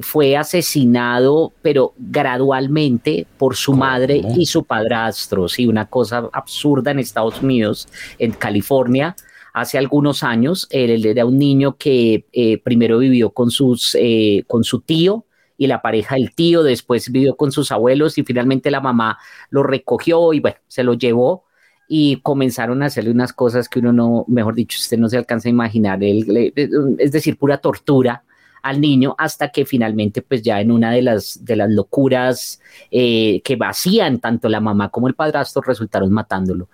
fue 0.00 0.36
asesinado, 0.36 1.52
pero 1.62 1.92
gradualmente 1.96 3.24
por 3.38 3.54
su 3.54 3.74
madre 3.74 4.22
y 4.36 4.46
su 4.46 4.64
padrastro. 4.64 5.48
Sí, 5.48 5.68
una 5.68 5.86
cosa 5.86 6.28
absurda 6.32 6.90
en 6.90 6.98
Estados 6.98 7.40
Unidos, 7.40 7.86
en 8.18 8.32
California 8.32 9.14
hace 9.56 9.78
algunos 9.78 10.22
años. 10.22 10.68
Él 10.70 11.06
era 11.06 11.24
un 11.24 11.38
niño 11.38 11.78
que 11.78 12.26
eh, 12.30 12.58
primero 12.58 12.98
vivió 12.98 13.30
con, 13.30 13.50
sus, 13.50 13.96
eh, 13.98 14.44
con 14.46 14.64
su 14.64 14.82
tío 14.82 15.24
y 15.56 15.66
la 15.66 15.80
pareja 15.80 16.16
del 16.16 16.34
tío, 16.34 16.62
después 16.62 17.10
vivió 17.10 17.36
con 17.36 17.50
sus 17.52 17.72
abuelos 17.72 18.18
y 18.18 18.22
finalmente 18.22 18.70
la 18.70 18.82
mamá 18.82 19.18
lo 19.48 19.62
recogió 19.62 20.34
y 20.34 20.40
bueno, 20.40 20.58
se 20.68 20.84
lo 20.84 20.92
llevó 20.92 21.44
y 21.88 22.20
comenzaron 22.20 22.82
a 22.82 22.86
hacerle 22.86 23.10
unas 23.10 23.32
cosas 23.32 23.70
que 23.70 23.78
uno 23.78 23.94
no, 23.94 24.26
mejor 24.28 24.54
dicho, 24.54 24.76
usted 24.78 24.98
no 24.98 25.08
se 25.08 25.16
alcanza 25.16 25.48
a 25.48 25.50
imaginar, 25.50 26.04
él, 26.04 26.52
es 26.98 27.12
decir, 27.12 27.38
pura 27.38 27.56
tortura 27.56 28.24
al 28.62 28.78
niño 28.78 29.14
hasta 29.16 29.48
que 29.48 29.64
finalmente 29.64 30.20
pues 30.20 30.42
ya 30.42 30.60
en 30.60 30.70
una 30.70 30.90
de 30.92 31.00
las, 31.00 31.42
de 31.46 31.56
las 31.56 31.70
locuras 31.70 32.60
eh, 32.90 33.40
que 33.42 33.56
vacían 33.56 34.18
tanto 34.18 34.50
la 34.50 34.60
mamá 34.60 34.90
como 34.90 35.08
el 35.08 35.14
padrastro 35.14 35.62
resultaron 35.62 36.12
matándolo. 36.12 36.68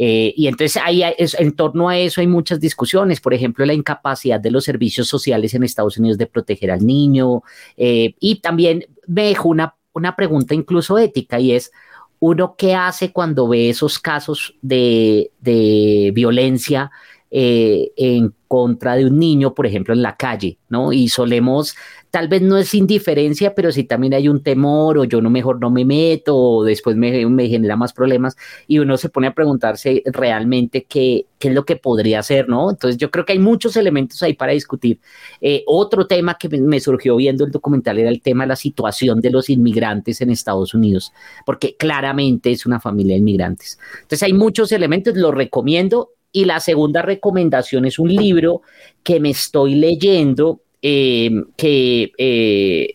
Eh, 0.00 0.32
y 0.36 0.46
entonces 0.46 0.80
ahí 0.82 1.02
es, 1.18 1.34
en 1.34 1.56
torno 1.56 1.88
a 1.88 1.98
eso 1.98 2.20
hay 2.20 2.28
muchas 2.28 2.60
discusiones, 2.60 3.20
por 3.20 3.34
ejemplo, 3.34 3.66
la 3.66 3.74
incapacidad 3.74 4.38
de 4.38 4.52
los 4.52 4.64
servicios 4.64 5.08
sociales 5.08 5.54
en 5.54 5.64
Estados 5.64 5.98
Unidos 5.98 6.16
de 6.18 6.28
proteger 6.28 6.70
al 6.70 6.86
niño. 6.86 7.42
Eh, 7.76 8.14
y 8.20 8.36
también 8.40 8.86
me 9.08 9.34
una, 9.42 9.74
una 9.92 10.14
pregunta 10.14 10.54
incluso 10.54 10.98
ética 10.98 11.40
y 11.40 11.50
es, 11.50 11.72
¿uno 12.20 12.54
qué 12.56 12.76
hace 12.76 13.12
cuando 13.12 13.48
ve 13.48 13.70
esos 13.70 13.98
casos 13.98 14.54
de, 14.62 15.32
de 15.40 16.12
violencia 16.14 16.92
eh, 17.30 17.92
en 17.96 18.34
contra 18.48 18.96
de 18.96 19.04
un 19.06 19.18
niño, 19.18 19.54
por 19.54 19.66
ejemplo, 19.66 19.92
en 19.92 20.02
la 20.02 20.16
calle, 20.16 20.58
¿no? 20.70 20.92
Y 20.92 21.08
solemos 21.08 21.76
tal 22.10 22.28
vez 22.28 22.42
no 22.42 22.56
es 22.56 22.74
indiferencia, 22.74 23.54
pero 23.54 23.70
si 23.72 23.84
también 23.84 24.14
hay 24.14 24.28
un 24.28 24.42
temor 24.42 24.98
o 24.98 25.04
yo 25.04 25.20
no 25.20 25.30
mejor 25.30 25.60
no 25.60 25.70
me 25.70 25.84
meto 25.84 26.36
o 26.36 26.64
después 26.64 26.96
me, 26.96 27.26
me, 27.26 27.48
genera 27.48 27.76
más 27.76 27.92
problemas 27.92 28.36
y 28.66 28.78
uno 28.78 28.96
se 28.96 29.10
pone 29.10 29.26
a 29.26 29.34
preguntarse 29.34 30.02
realmente 30.06 30.84
qué, 30.84 31.26
qué, 31.38 31.48
es 31.48 31.54
lo 31.54 31.64
que 31.64 31.76
podría 31.76 32.20
hacer, 32.20 32.48
¿no? 32.48 32.70
Entonces 32.70 32.96
yo 32.96 33.10
creo 33.10 33.24
que 33.24 33.32
hay 33.32 33.38
muchos 33.38 33.76
elementos 33.76 34.22
ahí 34.22 34.34
para 34.34 34.52
discutir. 34.52 35.00
Eh, 35.40 35.62
otro 35.66 36.06
tema 36.06 36.36
que 36.38 36.48
me 36.48 36.80
surgió 36.80 37.16
viendo 37.16 37.44
el 37.44 37.50
documental 37.50 37.98
era 37.98 38.08
el 38.08 38.22
tema 38.22 38.44
de 38.44 38.48
la 38.48 38.56
situación 38.56 39.20
de 39.20 39.30
los 39.30 39.50
inmigrantes 39.50 40.20
en 40.20 40.30
Estados 40.30 40.74
Unidos, 40.74 41.12
porque 41.44 41.76
claramente 41.76 42.50
es 42.50 42.64
una 42.64 42.80
familia 42.80 43.14
de 43.14 43.20
inmigrantes. 43.20 43.78
Entonces 44.02 44.22
hay 44.22 44.32
muchos 44.32 44.72
elementos, 44.72 45.14
lo 45.16 45.30
recomiendo. 45.30 46.10
Y 46.32 46.44
la 46.44 46.60
segunda 46.60 47.02
recomendación 47.02 47.84
es 47.86 47.98
un 47.98 48.14
libro 48.14 48.62
que 49.02 49.20
me 49.20 49.30
estoy 49.30 49.74
leyendo 49.74 50.60
eh, 50.80 51.30
que 51.56 52.12
eh, 52.16 52.94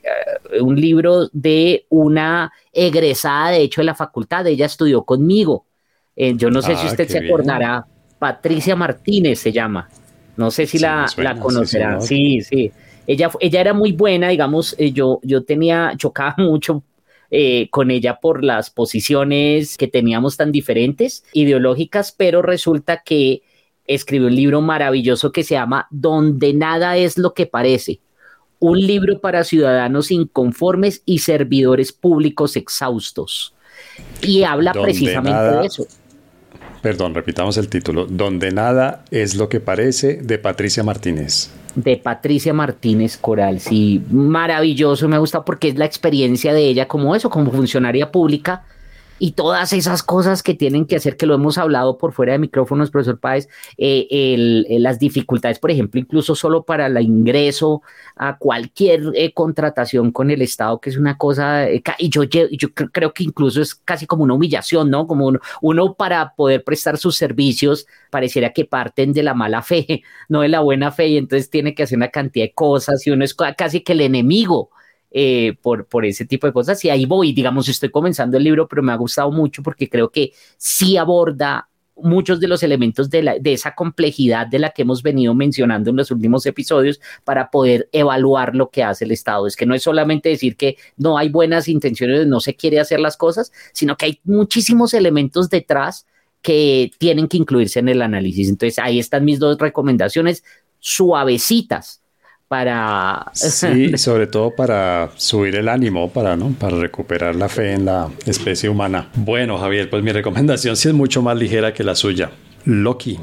un 0.62 0.80
libro 0.80 1.30
de 1.34 1.86
una 1.90 2.52
egresada, 2.72 3.52
de 3.52 3.62
hecho, 3.62 3.82
de 3.82 3.86
la 3.86 3.96
facultad, 3.96 4.48
ella 4.48 4.66
estudió 4.66 5.04
conmigo. 5.04 5.66
Eh, 6.16 6.34
yo 6.36 6.50
no 6.50 6.62
sé 6.62 6.74
ah, 6.74 6.78
si 6.78 6.88
usted 6.88 7.08
se 7.08 7.20
bien. 7.20 7.34
acordará, 7.34 7.86
Patricia 8.20 8.76
Martínez 8.76 9.40
se 9.40 9.52
llama. 9.52 9.90
No 10.38 10.52
sé 10.52 10.66
si 10.66 10.78
sí, 10.78 10.84
la, 10.84 11.08
suena, 11.08 11.34
la, 11.34 11.40
conocerá. 11.40 12.02
Sí, 12.02 12.42
sí, 12.42 12.70
sí. 12.70 12.72
Ella, 13.06 13.30
ella 13.40 13.62
era 13.62 13.74
muy 13.74 13.92
buena, 13.92 14.30
digamos, 14.30 14.76
eh, 14.78 14.92
yo, 14.92 15.20
yo 15.24 15.44
tenía, 15.44 15.94
chocaba 15.98 16.36
mucho 16.38 16.84
eh, 17.36 17.68
con 17.72 17.90
ella 17.90 18.20
por 18.20 18.44
las 18.44 18.70
posiciones 18.70 19.76
que 19.76 19.88
teníamos 19.88 20.38
tan 20.38 20.52
diferentes, 20.52 21.24
ideológicas, 21.34 22.12
pero 22.12 22.44
resulta 22.44 23.02
que 23.04 23.42
escribió 23.86 24.28
un 24.28 24.36
libro 24.36 24.62
maravilloso 24.62 25.32
que 25.32 25.44
se 25.44 25.56
llama 25.56 25.88
Donde 25.90 26.54
nada 26.54 26.96
es 26.96 27.18
lo 27.18 27.34
que 27.34 27.48
parece. 27.48 28.02
Un 28.60 28.86
libro 28.86 29.20
para 29.20 29.44
ciudadanos 29.44 30.12
inconformes 30.12 31.02
y 31.06 31.18
servidores 31.18 31.92
públicos 31.92 32.56
exhaustos. 32.56 33.56
Y 34.22 34.44
habla 34.44 34.72
precisamente 34.72 35.58
de 35.58 35.66
eso. 35.66 35.88
Perdón, 36.84 37.16
repitamos 37.16 37.58
el 37.58 37.68
título. 37.68 38.06
Donde 38.06 38.52
nada 38.52 39.06
es 39.10 39.34
lo 39.34 39.50
que 39.50 39.60
parece 39.60 40.18
de 40.18 40.38
Patricia 40.38 40.84
Martínez 40.84 41.50
de 41.76 41.98
Patricia 41.98 42.54
Martínez 42.54 43.18
Coral. 43.18 43.60
Sí, 43.60 44.02
maravilloso, 44.12 45.08
me 45.08 45.18
gusta 45.18 45.44
porque 45.44 45.70
es 45.70 45.78
la 45.78 45.86
experiencia 45.86 46.54
de 46.54 46.62
ella 46.62 46.88
como 46.88 47.16
eso, 47.16 47.30
como 47.30 47.52
funcionaria 47.52 48.12
pública 48.12 48.64
y 49.24 49.32
todas 49.32 49.72
esas 49.72 50.04
cosas 50.04 50.44
que 50.44 50.54
tienen 50.54 50.86
que 50.86 50.98
hacer, 50.98 51.16
que 51.16 51.26
lo 51.26 51.36
hemos 51.36 51.58
hablado 51.58 51.98
por 51.98 52.12
fuera 52.12 52.34
de 52.34 52.40
micrófonos, 52.40 52.92
profesor 52.92 53.22
Páez, 53.22 53.48
eh, 53.78 54.36
las 54.82 55.00
dificultades, 55.00 55.60
por 55.60 55.72
ejemplo, 55.72 55.98
incluso 55.98 56.36
solo 56.36 56.64
para 56.64 56.88
el 56.88 57.02
ingreso 57.02 57.84
a 58.18 58.38
cualquier 58.38 59.02
eh, 59.16 59.32
contratación 59.34 60.12
con 60.12 60.30
el 60.30 60.42
Estado, 60.42 60.82
que 60.82 60.90
es 60.90 60.98
una 60.98 61.18
cosa, 61.18 61.70
eh, 61.70 61.82
y 62.00 62.10
yo, 62.10 62.24
yo 62.26 62.74
creo 62.74 63.14
que 63.14 63.24
incluso 63.24 63.62
es 63.62 63.76
casi 63.76 64.06
como 64.06 64.24
una 64.26 64.34
humillación, 64.34 64.90
¿no? 64.90 65.08
Como 65.08 65.32
uno, 65.62 65.94
para 65.94 66.34
poder 66.36 66.66
prestar 66.66 66.98
sus 66.98 67.16
servicios 67.16 67.88
pareciera 68.10 68.52
que 68.52 68.66
parten 68.66 69.14
de 69.14 69.24
la 69.24 69.34
mala 69.34 69.62
fe, 69.62 70.04
no 70.28 70.42
de 70.42 70.50
la 70.50 70.60
buena 70.60 70.92
fe, 70.92 71.08
y 71.08 71.18
entonces 71.18 71.50
tiene 71.50 71.74
que 71.74 71.84
hacer 71.84 71.98
una 71.98 72.10
cantidad 72.10 72.44
de 72.48 72.54
cosas 72.54 73.08
y 73.08 73.12
uno 73.12 73.24
es 73.24 73.34
casi 73.34 73.80
que 73.80 73.94
el 73.94 74.02
enemigo 74.02 74.70
eh, 75.16 75.56
por, 75.62 75.86
por 75.86 76.06
ese 76.06 76.26
tipo 76.26 76.48
de 76.48 76.54
cosas. 76.54 76.84
Y 76.84 76.90
ahí 76.90 77.06
voy, 77.06 77.34
digamos, 77.34 77.70
estoy 77.70 77.90
comenzando 77.90 78.36
el 78.36 78.44
libro, 78.44 78.68
pero 78.68 78.82
me 78.82 78.92
ha 78.92 78.96
gustado 78.96 79.32
mucho 79.32 79.62
porque 79.62 79.88
creo 79.88 80.10
que 80.10 80.34
sí 80.58 80.98
aborda 80.98 81.70
muchos 81.96 82.40
de 82.40 82.48
los 82.48 82.64
elementos 82.64 83.12
de, 83.12 83.22
la, 83.22 83.38
de 83.38 83.54
esa 83.54 83.76
complejidad 83.76 84.48
de 84.48 84.58
la 84.58 84.72
que 84.72 84.82
hemos 84.82 85.04
venido 85.04 85.36
mencionando 85.36 85.92
en 85.92 85.98
los 85.98 86.10
últimos 86.10 86.48
episodios 86.48 87.00
para 87.24 87.52
poder 87.52 87.88
evaluar 87.92 88.56
lo 88.56 88.72
que 88.72 88.82
hace 88.82 89.06
el 89.06 89.12
Estado. 89.12 89.46
Es 89.46 89.56
que 89.56 89.68
no 89.68 89.76
es 89.76 89.84
solamente 89.84 90.30
decir 90.30 90.56
que 90.56 90.78
no 90.98 91.18
hay 91.18 91.30
buenas 91.30 91.68
intenciones, 91.68 92.26
no 92.26 92.40
se 92.40 92.56
quiere 92.56 92.80
hacer 92.80 93.00
las 93.00 93.16
cosas, 93.16 93.52
sino 93.72 93.96
que 93.96 94.06
hay 94.06 94.20
muchísimos 94.24 94.96
elementos 94.96 95.50
detrás 95.50 96.08
que 96.42 96.92
tienen 96.98 97.28
que 97.28 97.38
incluirse 97.38 97.80
en 97.80 97.90
el 97.90 98.02
análisis. 98.02 98.50
Entonces, 98.50 98.80
ahí 98.80 99.00
están 99.00 99.24
mis 99.24 99.40
dos 99.40 99.58
recomendaciones 99.60 100.44
suavecitas 100.80 102.03
para... 102.48 103.32
Sí, 103.34 103.98
sobre 103.98 104.28
todo 104.28 104.56
para 104.56 105.12
subir 105.16 105.56
el 105.56 105.70
ánimo, 105.70 106.12
para, 106.12 106.36
¿no? 106.36 106.50
para 106.60 106.78
recuperar 106.78 107.36
la 107.36 107.50
fe 107.50 107.74
en 107.74 107.86
la 107.86 108.10
especie 108.26 108.70
humana. 108.70 109.10
Bueno, 109.16 109.58
Javier, 109.58 109.90
pues 109.90 110.04
mi 110.04 110.12
recomendación 110.12 110.76
sí 110.76 110.90
es 110.90 110.94
mucho 110.94 111.22
más 111.22 111.38
ligera 111.38 111.74
que 111.74 111.84
la 111.84 111.96
suya. 111.96 112.32
Loki. 112.66 113.20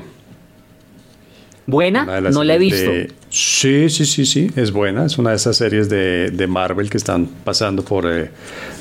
¿Buena? 1.66 2.21
No 2.21 2.43
la 2.43 2.55
he 2.57 2.59
visto. 2.59 2.91
Sí, 3.29 3.89
sí, 3.89 4.05
sí, 4.05 4.27
sí, 4.27 4.51
es 4.57 4.73
buena. 4.73 5.07
Es 5.07 5.18
una 5.18 5.31
de 5.31 5.37
esas 5.37 5.57
series 5.57 5.89
de, 5.89 6.47
Marvel 6.49 6.91
que 6.91 6.97
están 6.97 7.27
pasando 7.27 7.85
por 7.85 8.11
eh, 8.11 8.31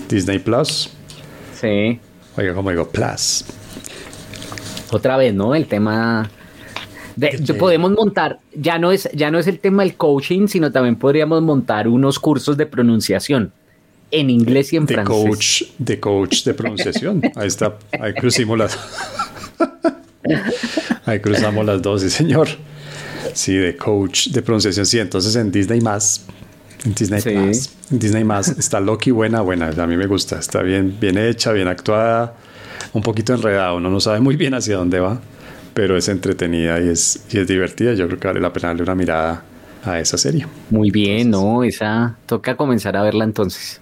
Disney 0.10 0.40
Plus. 0.40 0.90
Sí. 1.60 2.00
Oiga, 2.36 2.54
como 2.56 2.72
digo, 2.72 2.90
Plus. 2.90 3.46
Otra 4.92 5.18
vez, 5.18 5.36
¿no? 5.36 5.54
El 5.54 5.68
tema 5.68 6.32
podemos 7.57 7.91
montar, 7.91 8.39
ya 8.53 8.78
no, 8.78 8.91
es, 8.91 9.09
ya 9.13 9.32
no 9.32 9.39
es 9.39 9.47
el 9.47 9.59
tema 9.59 9.84
del 9.84 9.95
coaching, 9.95 10.47
sino 10.47 10.72
también 10.72 10.95
podríamos 10.95 11.41
montar 11.41 11.88
unos 11.88 12.20
cursos 12.20 12.57
de 12.57 12.65
pronunciación 12.65 13.51
en 14.11 14.30
inglés 14.30 14.74
y 14.74 14.78
en 14.78 14.86
de 14.86 14.93
francés. 14.93 15.15
Coach, 15.15 15.63
de 15.78 15.99
coach 15.99 16.43
de 16.43 16.53
pronunciación. 16.53 17.22
Ahí 17.36 17.47
está, 17.47 17.78
ahí 17.99 18.13
cruzamos 18.13 18.57
las. 18.57 18.80
ahí 21.05 21.20
cruzamos 21.20 21.65
las 21.65 21.82
dos, 21.82 22.01
sí, 22.01 22.09
señor. 22.09 22.47
Sí, 23.34 23.55
de 23.55 23.76
coach 23.76 24.30
de 24.30 24.41
pronunciación. 24.41 24.86
Sí, 24.86 24.99
entonces 24.99 25.36
en 25.36 25.51
Disney 25.51 25.82
más. 25.82 26.26
En 26.86 26.93
Disney 26.93 27.36
más. 27.36 27.72
En 27.91 27.99
Disney 27.99 28.24
más. 28.24 28.49
Está 28.49 28.80
Loki 28.80 29.11
buena, 29.11 29.41
buena. 29.41 29.70
A 29.70 29.88
mí 29.88 29.97
me 29.97 30.07
gusta. 30.07 30.39
Está 30.39 30.61
bien, 30.61 30.97
bien 30.99 31.17
hecha, 31.17 31.51
bien 31.51 31.67
actuada. 31.67 32.36
Un 32.93 33.01
poquito 33.01 33.34
enredado. 33.34 33.78
Uno 33.78 33.89
no 33.89 33.99
sabe 33.99 34.20
muy 34.20 34.36
bien 34.36 34.53
hacia 34.53 34.78
dónde 34.78 34.99
va 34.99 35.20
pero 35.74 35.97
es 35.97 36.09
entretenida 36.09 36.80
y 36.80 36.89
es, 36.89 37.26
y 37.32 37.39
es 37.39 37.47
divertida. 37.47 37.93
Yo 37.93 38.07
creo 38.07 38.20
que 38.20 38.28
vale 38.28 38.39
la 38.39 38.53
pena 38.53 38.70
darle 38.70 38.84
una 38.84 38.95
mirada 38.95 39.43
a 39.84 39.99
esa 39.99 40.17
serie. 40.17 40.45
Muy 40.70 40.91
bien, 40.91 41.32
¿no? 41.32 41.63
Esa 41.63 42.17
toca 42.26 42.55
comenzar 42.55 42.97
a 42.97 43.03
verla 43.03 43.24
entonces. 43.24 43.82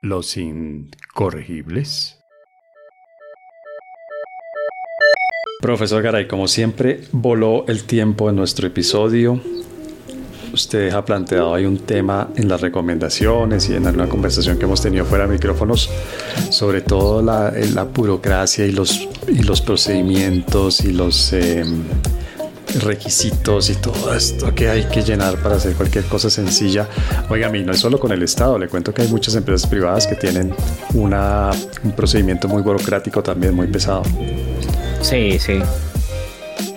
Los 0.00 0.36
incorregibles. 0.36 2.18
Profesor 5.60 6.02
Garay, 6.02 6.26
como 6.26 6.48
siempre, 6.48 7.02
voló 7.12 7.64
el 7.68 7.84
tiempo 7.84 8.28
en 8.28 8.34
nuestro 8.34 8.66
episodio 8.66 9.40
usted 10.52 10.92
ha 10.92 11.04
planteado 11.04 11.54
hay 11.54 11.64
un 11.64 11.78
tema 11.78 12.28
en 12.36 12.48
las 12.48 12.60
recomendaciones 12.60 13.68
y 13.68 13.74
en 13.74 13.86
alguna 13.86 14.08
conversación 14.08 14.58
que 14.58 14.64
hemos 14.64 14.82
tenido 14.82 15.04
fuera 15.04 15.26
de 15.26 15.32
micrófonos, 15.32 15.90
sobre 16.50 16.80
todo 16.80 17.22
la, 17.22 17.52
la 17.74 17.84
burocracia 17.84 18.66
y 18.66 18.72
los, 18.72 19.08
y 19.28 19.42
los 19.42 19.60
procedimientos 19.60 20.80
y 20.84 20.92
los 20.92 21.32
em, 21.32 21.84
requisitos 22.80 23.70
y 23.70 23.74
todo 23.76 24.14
esto 24.14 24.54
que 24.54 24.68
hay 24.68 24.84
que 24.84 25.02
llenar 25.02 25.36
para 25.36 25.56
hacer 25.56 25.74
cualquier 25.74 26.04
cosa 26.04 26.30
sencilla. 26.30 26.88
Oiga, 27.28 27.48
a 27.48 27.50
mí 27.50 27.62
no 27.62 27.72
es 27.72 27.80
solo 27.80 27.98
con 27.98 28.12
el 28.12 28.22
Estado, 28.22 28.58
le 28.58 28.68
cuento 28.68 28.92
que 28.94 29.02
hay 29.02 29.08
muchas 29.08 29.34
empresas 29.34 29.68
privadas 29.68 30.06
que 30.06 30.14
tienen 30.14 30.54
una, 30.94 31.50
un 31.82 31.92
procedimiento 31.92 32.48
muy 32.48 32.62
burocrático 32.62 33.22
también, 33.22 33.54
muy 33.54 33.66
pesado. 33.66 34.02
Sí, 35.00 35.38
sí. 35.38 35.60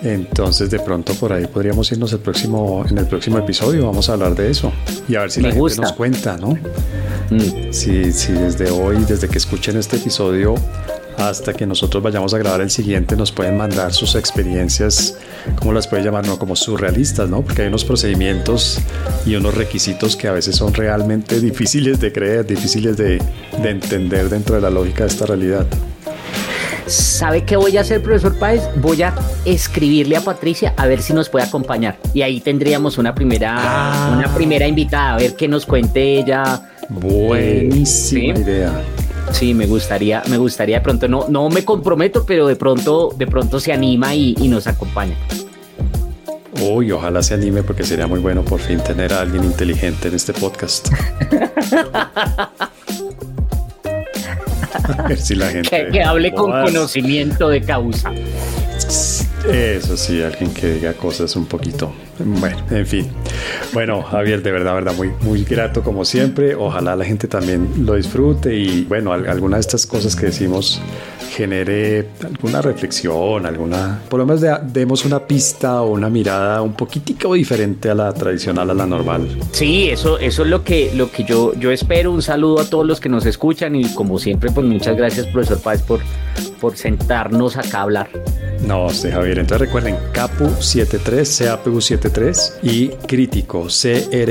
Entonces 0.02 0.70
de 0.70 0.78
pronto 0.78 1.14
por 1.14 1.32
ahí 1.32 1.46
podríamos 1.46 1.90
irnos 1.92 2.12
el 2.12 2.20
próximo, 2.20 2.84
en 2.88 2.98
el 2.98 3.06
próximo 3.06 3.38
episodio, 3.38 3.86
vamos 3.86 4.08
a 4.08 4.12
hablar 4.12 4.34
de 4.34 4.50
eso 4.50 4.72
y 5.08 5.16
a 5.16 5.20
ver 5.20 5.30
si 5.30 5.40
la 5.40 5.52
gente 5.52 5.76
nos 5.80 5.92
cuenta, 5.92 6.36
¿no? 6.36 6.58
Mm. 7.30 7.72
Si, 7.72 8.12
si 8.12 8.32
desde 8.32 8.70
hoy, 8.70 9.04
desde 9.08 9.28
que 9.28 9.38
escuchen 9.38 9.76
este 9.76 9.96
episodio 9.96 10.54
hasta 11.18 11.54
que 11.54 11.66
nosotros 11.66 12.02
vayamos 12.02 12.34
a 12.34 12.38
grabar 12.38 12.60
el 12.60 12.70
siguiente, 12.70 13.16
nos 13.16 13.32
pueden 13.32 13.56
mandar 13.56 13.92
sus 13.92 14.14
experiencias, 14.14 15.16
¿cómo 15.58 15.72
las 15.72 15.88
puede 15.88 16.04
llamar? 16.04 16.26
No, 16.26 16.38
como 16.38 16.56
surrealistas, 16.56 17.28
¿no? 17.28 17.42
Porque 17.42 17.62
hay 17.62 17.68
unos 17.68 17.84
procedimientos 17.84 18.78
y 19.24 19.34
unos 19.34 19.54
requisitos 19.54 20.14
que 20.16 20.28
a 20.28 20.32
veces 20.32 20.56
son 20.56 20.74
realmente 20.74 21.40
difíciles 21.40 22.00
de 22.00 22.12
creer, 22.12 22.46
difíciles 22.46 22.96
de, 22.96 23.20
de 23.62 23.70
entender 23.70 24.28
dentro 24.28 24.56
de 24.56 24.60
la 24.60 24.70
lógica 24.70 25.04
de 25.04 25.10
esta 25.10 25.26
realidad. 25.26 25.66
¿Sabe 26.86 27.44
qué 27.44 27.56
voy 27.56 27.76
a 27.76 27.80
hacer, 27.80 28.00
profesor 28.00 28.38
Páez? 28.38 28.62
Voy 28.76 29.02
a 29.02 29.12
escribirle 29.44 30.16
a 30.16 30.20
Patricia 30.20 30.72
a 30.76 30.86
ver 30.86 31.02
si 31.02 31.12
nos 31.12 31.28
puede 31.28 31.44
acompañar. 31.44 31.98
Y 32.14 32.22
ahí 32.22 32.40
tendríamos 32.40 32.96
una 32.96 33.14
primera, 33.14 33.56
ah. 33.58 34.14
una 34.16 34.32
primera 34.32 34.68
invitada, 34.68 35.14
a 35.14 35.16
ver 35.16 35.34
qué 35.34 35.48
nos 35.48 35.66
cuente 35.66 36.18
ella. 36.18 36.70
Buenísima 36.88 38.38
idea. 38.38 38.72
Sí, 39.32 39.52
me 39.52 39.66
gustaría, 39.66 40.22
me 40.28 40.38
gustaría 40.38 40.76
de 40.76 40.82
pronto, 40.82 41.08
no, 41.08 41.26
no 41.28 41.48
me 41.50 41.64
comprometo, 41.64 42.24
pero 42.24 42.46
de 42.46 42.54
pronto, 42.54 43.12
de 43.16 43.26
pronto 43.26 43.58
se 43.58 43.72
anima 43.72 44.14
y, 44.14 44.36
y 44.38 44.46
nos 44.46 44.68
acompaña. 44.68 45.16
Uy, 46.60 46.92
ojalá 46.92 47.22
se 47.22 47.34
anime 47.34 47.64
porque 47.64 47.82
sería 47.82 48.06
muy 48.06 48.20
bueno 48.20 48.44
por 48.44 48.60
fin 48.60 48.78
tener 48.78 49.12
a 49.12 49.22
alguien 49.22 49.42
inteligente 49.42 50.06
en 50.08 50.14
este 50.14 50.32
podcast. 50.32 50.88
si 55.16 55.34
la 55.34 55.48
gente. 55.48 55.88
Que, 55.90 56.02
hable 56.02 56.32
con 56.32 56.50
conocimiento 56.50 57.48
de 57.48 57.60
causa. 57.62 58.12
Eso 59.50 59.96
sí, 59.96 60.22
alguien 60.22 60.52
que 60.52 60.74
diga 60.74 60.92
cosas 60.94 61.36
un 61.36 61.46
poquito. 61.46 61.92
Bueno, 62.18 62.56
en 62.70 62.86
fin. 62.86 63.08
Bueno, 63.72 64.02
Javier, 64.02 64.42
de 64.42 64.50
verdad, 64.50 64.74
verdad, 64.74 64.94
muy, 64.94 65.10
muy 65.20 65.44
grato 65.44 65.82
como 65.82 66.04
siempre. 66.04 66.54
Ojalá 66.54 66.96
la 66.96 67.04
gente 67.04 67.28
también 67.28 67.68
lo 67.84 67.94
disfrute 67.94 68.56
y 68.56 68.84
bueno, 68.84 69.12
alguna 69.12 69.56
de 69.56 69.60
estas 69.60 69.86
cosas 69.86 70.16
que 70.16 70.26
decimos 70.26 70.80
genere 71.36 72.08
alguna 72.24 72.62
reflexión, 72.62 73.44
alguna, 73.44 74.00
por 74.08 74.20
lo 74.20 74.24
menos 74.24 74.42
demos 74.72 75.04
una 75.04 75.20
pista 75.20 75.82
o 75.82 75.90
una 75.90 76.08
mirada 76.08 76.62
un 76.62 76.72
poquitico 76.72 77.34
diferente 77.34 77.90
a 77.90 77.94
la 77.94 78.14
tradicional, 78.14 78.70
a 78.70 78.74
la 78.74 78.86
normal. 78.86 79.28
Sí, 79.52 79.90
eso, 79.90 80.18
eso 80.18 80.44
es 80.44 80.48
lo 80.48 80.64
que, 80.64 80.92
lo 80.94 81.10
que 81.10 81.24
yo, 81.24 81.52
yo 81.54 81.70
espero. 81.70 82.10
Un 82.10 82.22
saludo 82.22 82.60
a 82.60 82.64
todos 82.64 82.86
los 82.86 83.00
que 83.00 83.10
nos 83.10 83.26
escuchan 83.26 83.76
y 83.76 83.92
como 83.94 84.18
siempre, 84.18 84.50
pues 84.50 84.66
muchas 84.66 84.96
gracias, 84.96 85.26
profesor 85.26 85.60
Páez, 85.60 85.82
por, 85.82 86.00
por 86.58 86.74
sentarnos 86.74 87.58
acá 87.58 87.80
a 87.80 87.82
hablar. 87.82 88.08
No, 88.66 88.88
sí, 88.88 89.10
Javier. 89.10 89.38
Entonces 89.38 89.66
recuerden, 89.66 89.96
CAPU73, 90.14 91.64
CAPU73 91.64 92.52
y 92.62 92.88
crítico, 92.88 93.68
C-R-I-T-T-I-K-O. 93.68 94.26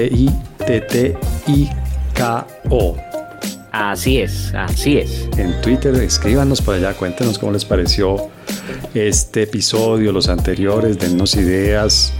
Así 3.75 4.19
es, 4.19 4.53
así 4.53 4.99
es. 4.99 5.27
En 5.37 5.59
Twitter, 5.59 5.93
escríbanos 5.95 6.61
por 6.61 6.75
allá, 6.75 6.93
cuéntenos 6.93 7.37
cómo 7.37 7.51
les 7.51 7.65
pareció 7.65 8.29
este 8.93 9.43
episodio, 9.43 10.13
los 10.13 10.29
anteriores, 10.29 10.97
dennos 10.97 11.35
ideas. 11.35 12.13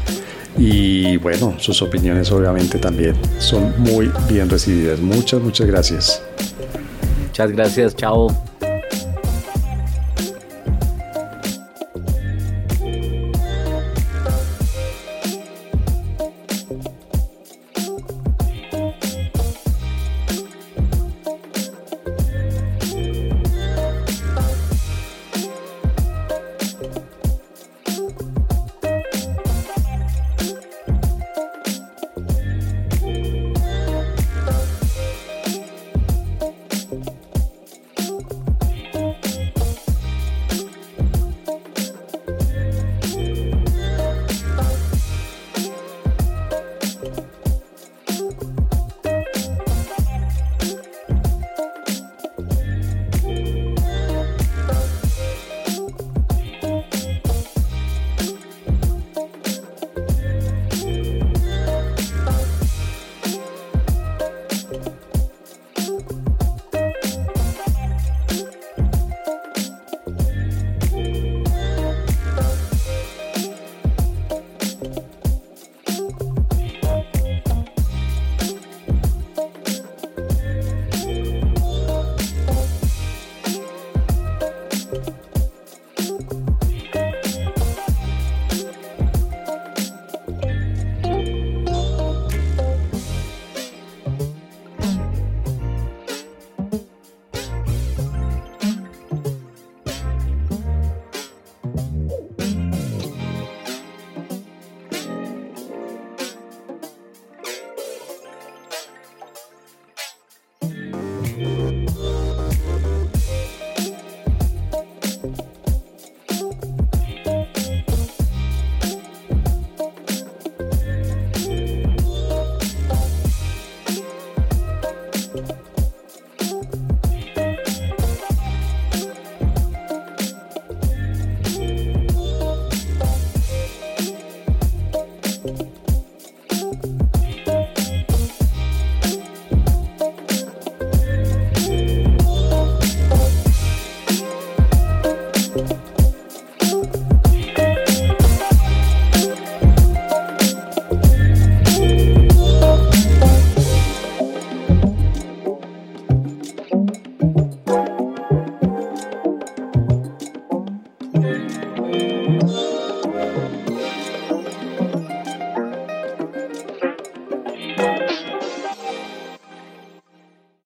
Y 0.58 1.16
bueno, 1.16 1.56
sus 1.58 1.82
opiniones 1.82 2.30
obviamente 2.34 2.78
también 2.78 3.16
son 3.40 3.74
muy 3.78 4.12
bien 4.28 4.50
recibidas. 4.50 5.00
Muchas, 5.00 5.42
muchas 5.42 5.68
gracias. 5.68 6.22
Muchas 7.30 7.52
gracias, 7.52 7.96
chao. 7.96 8.55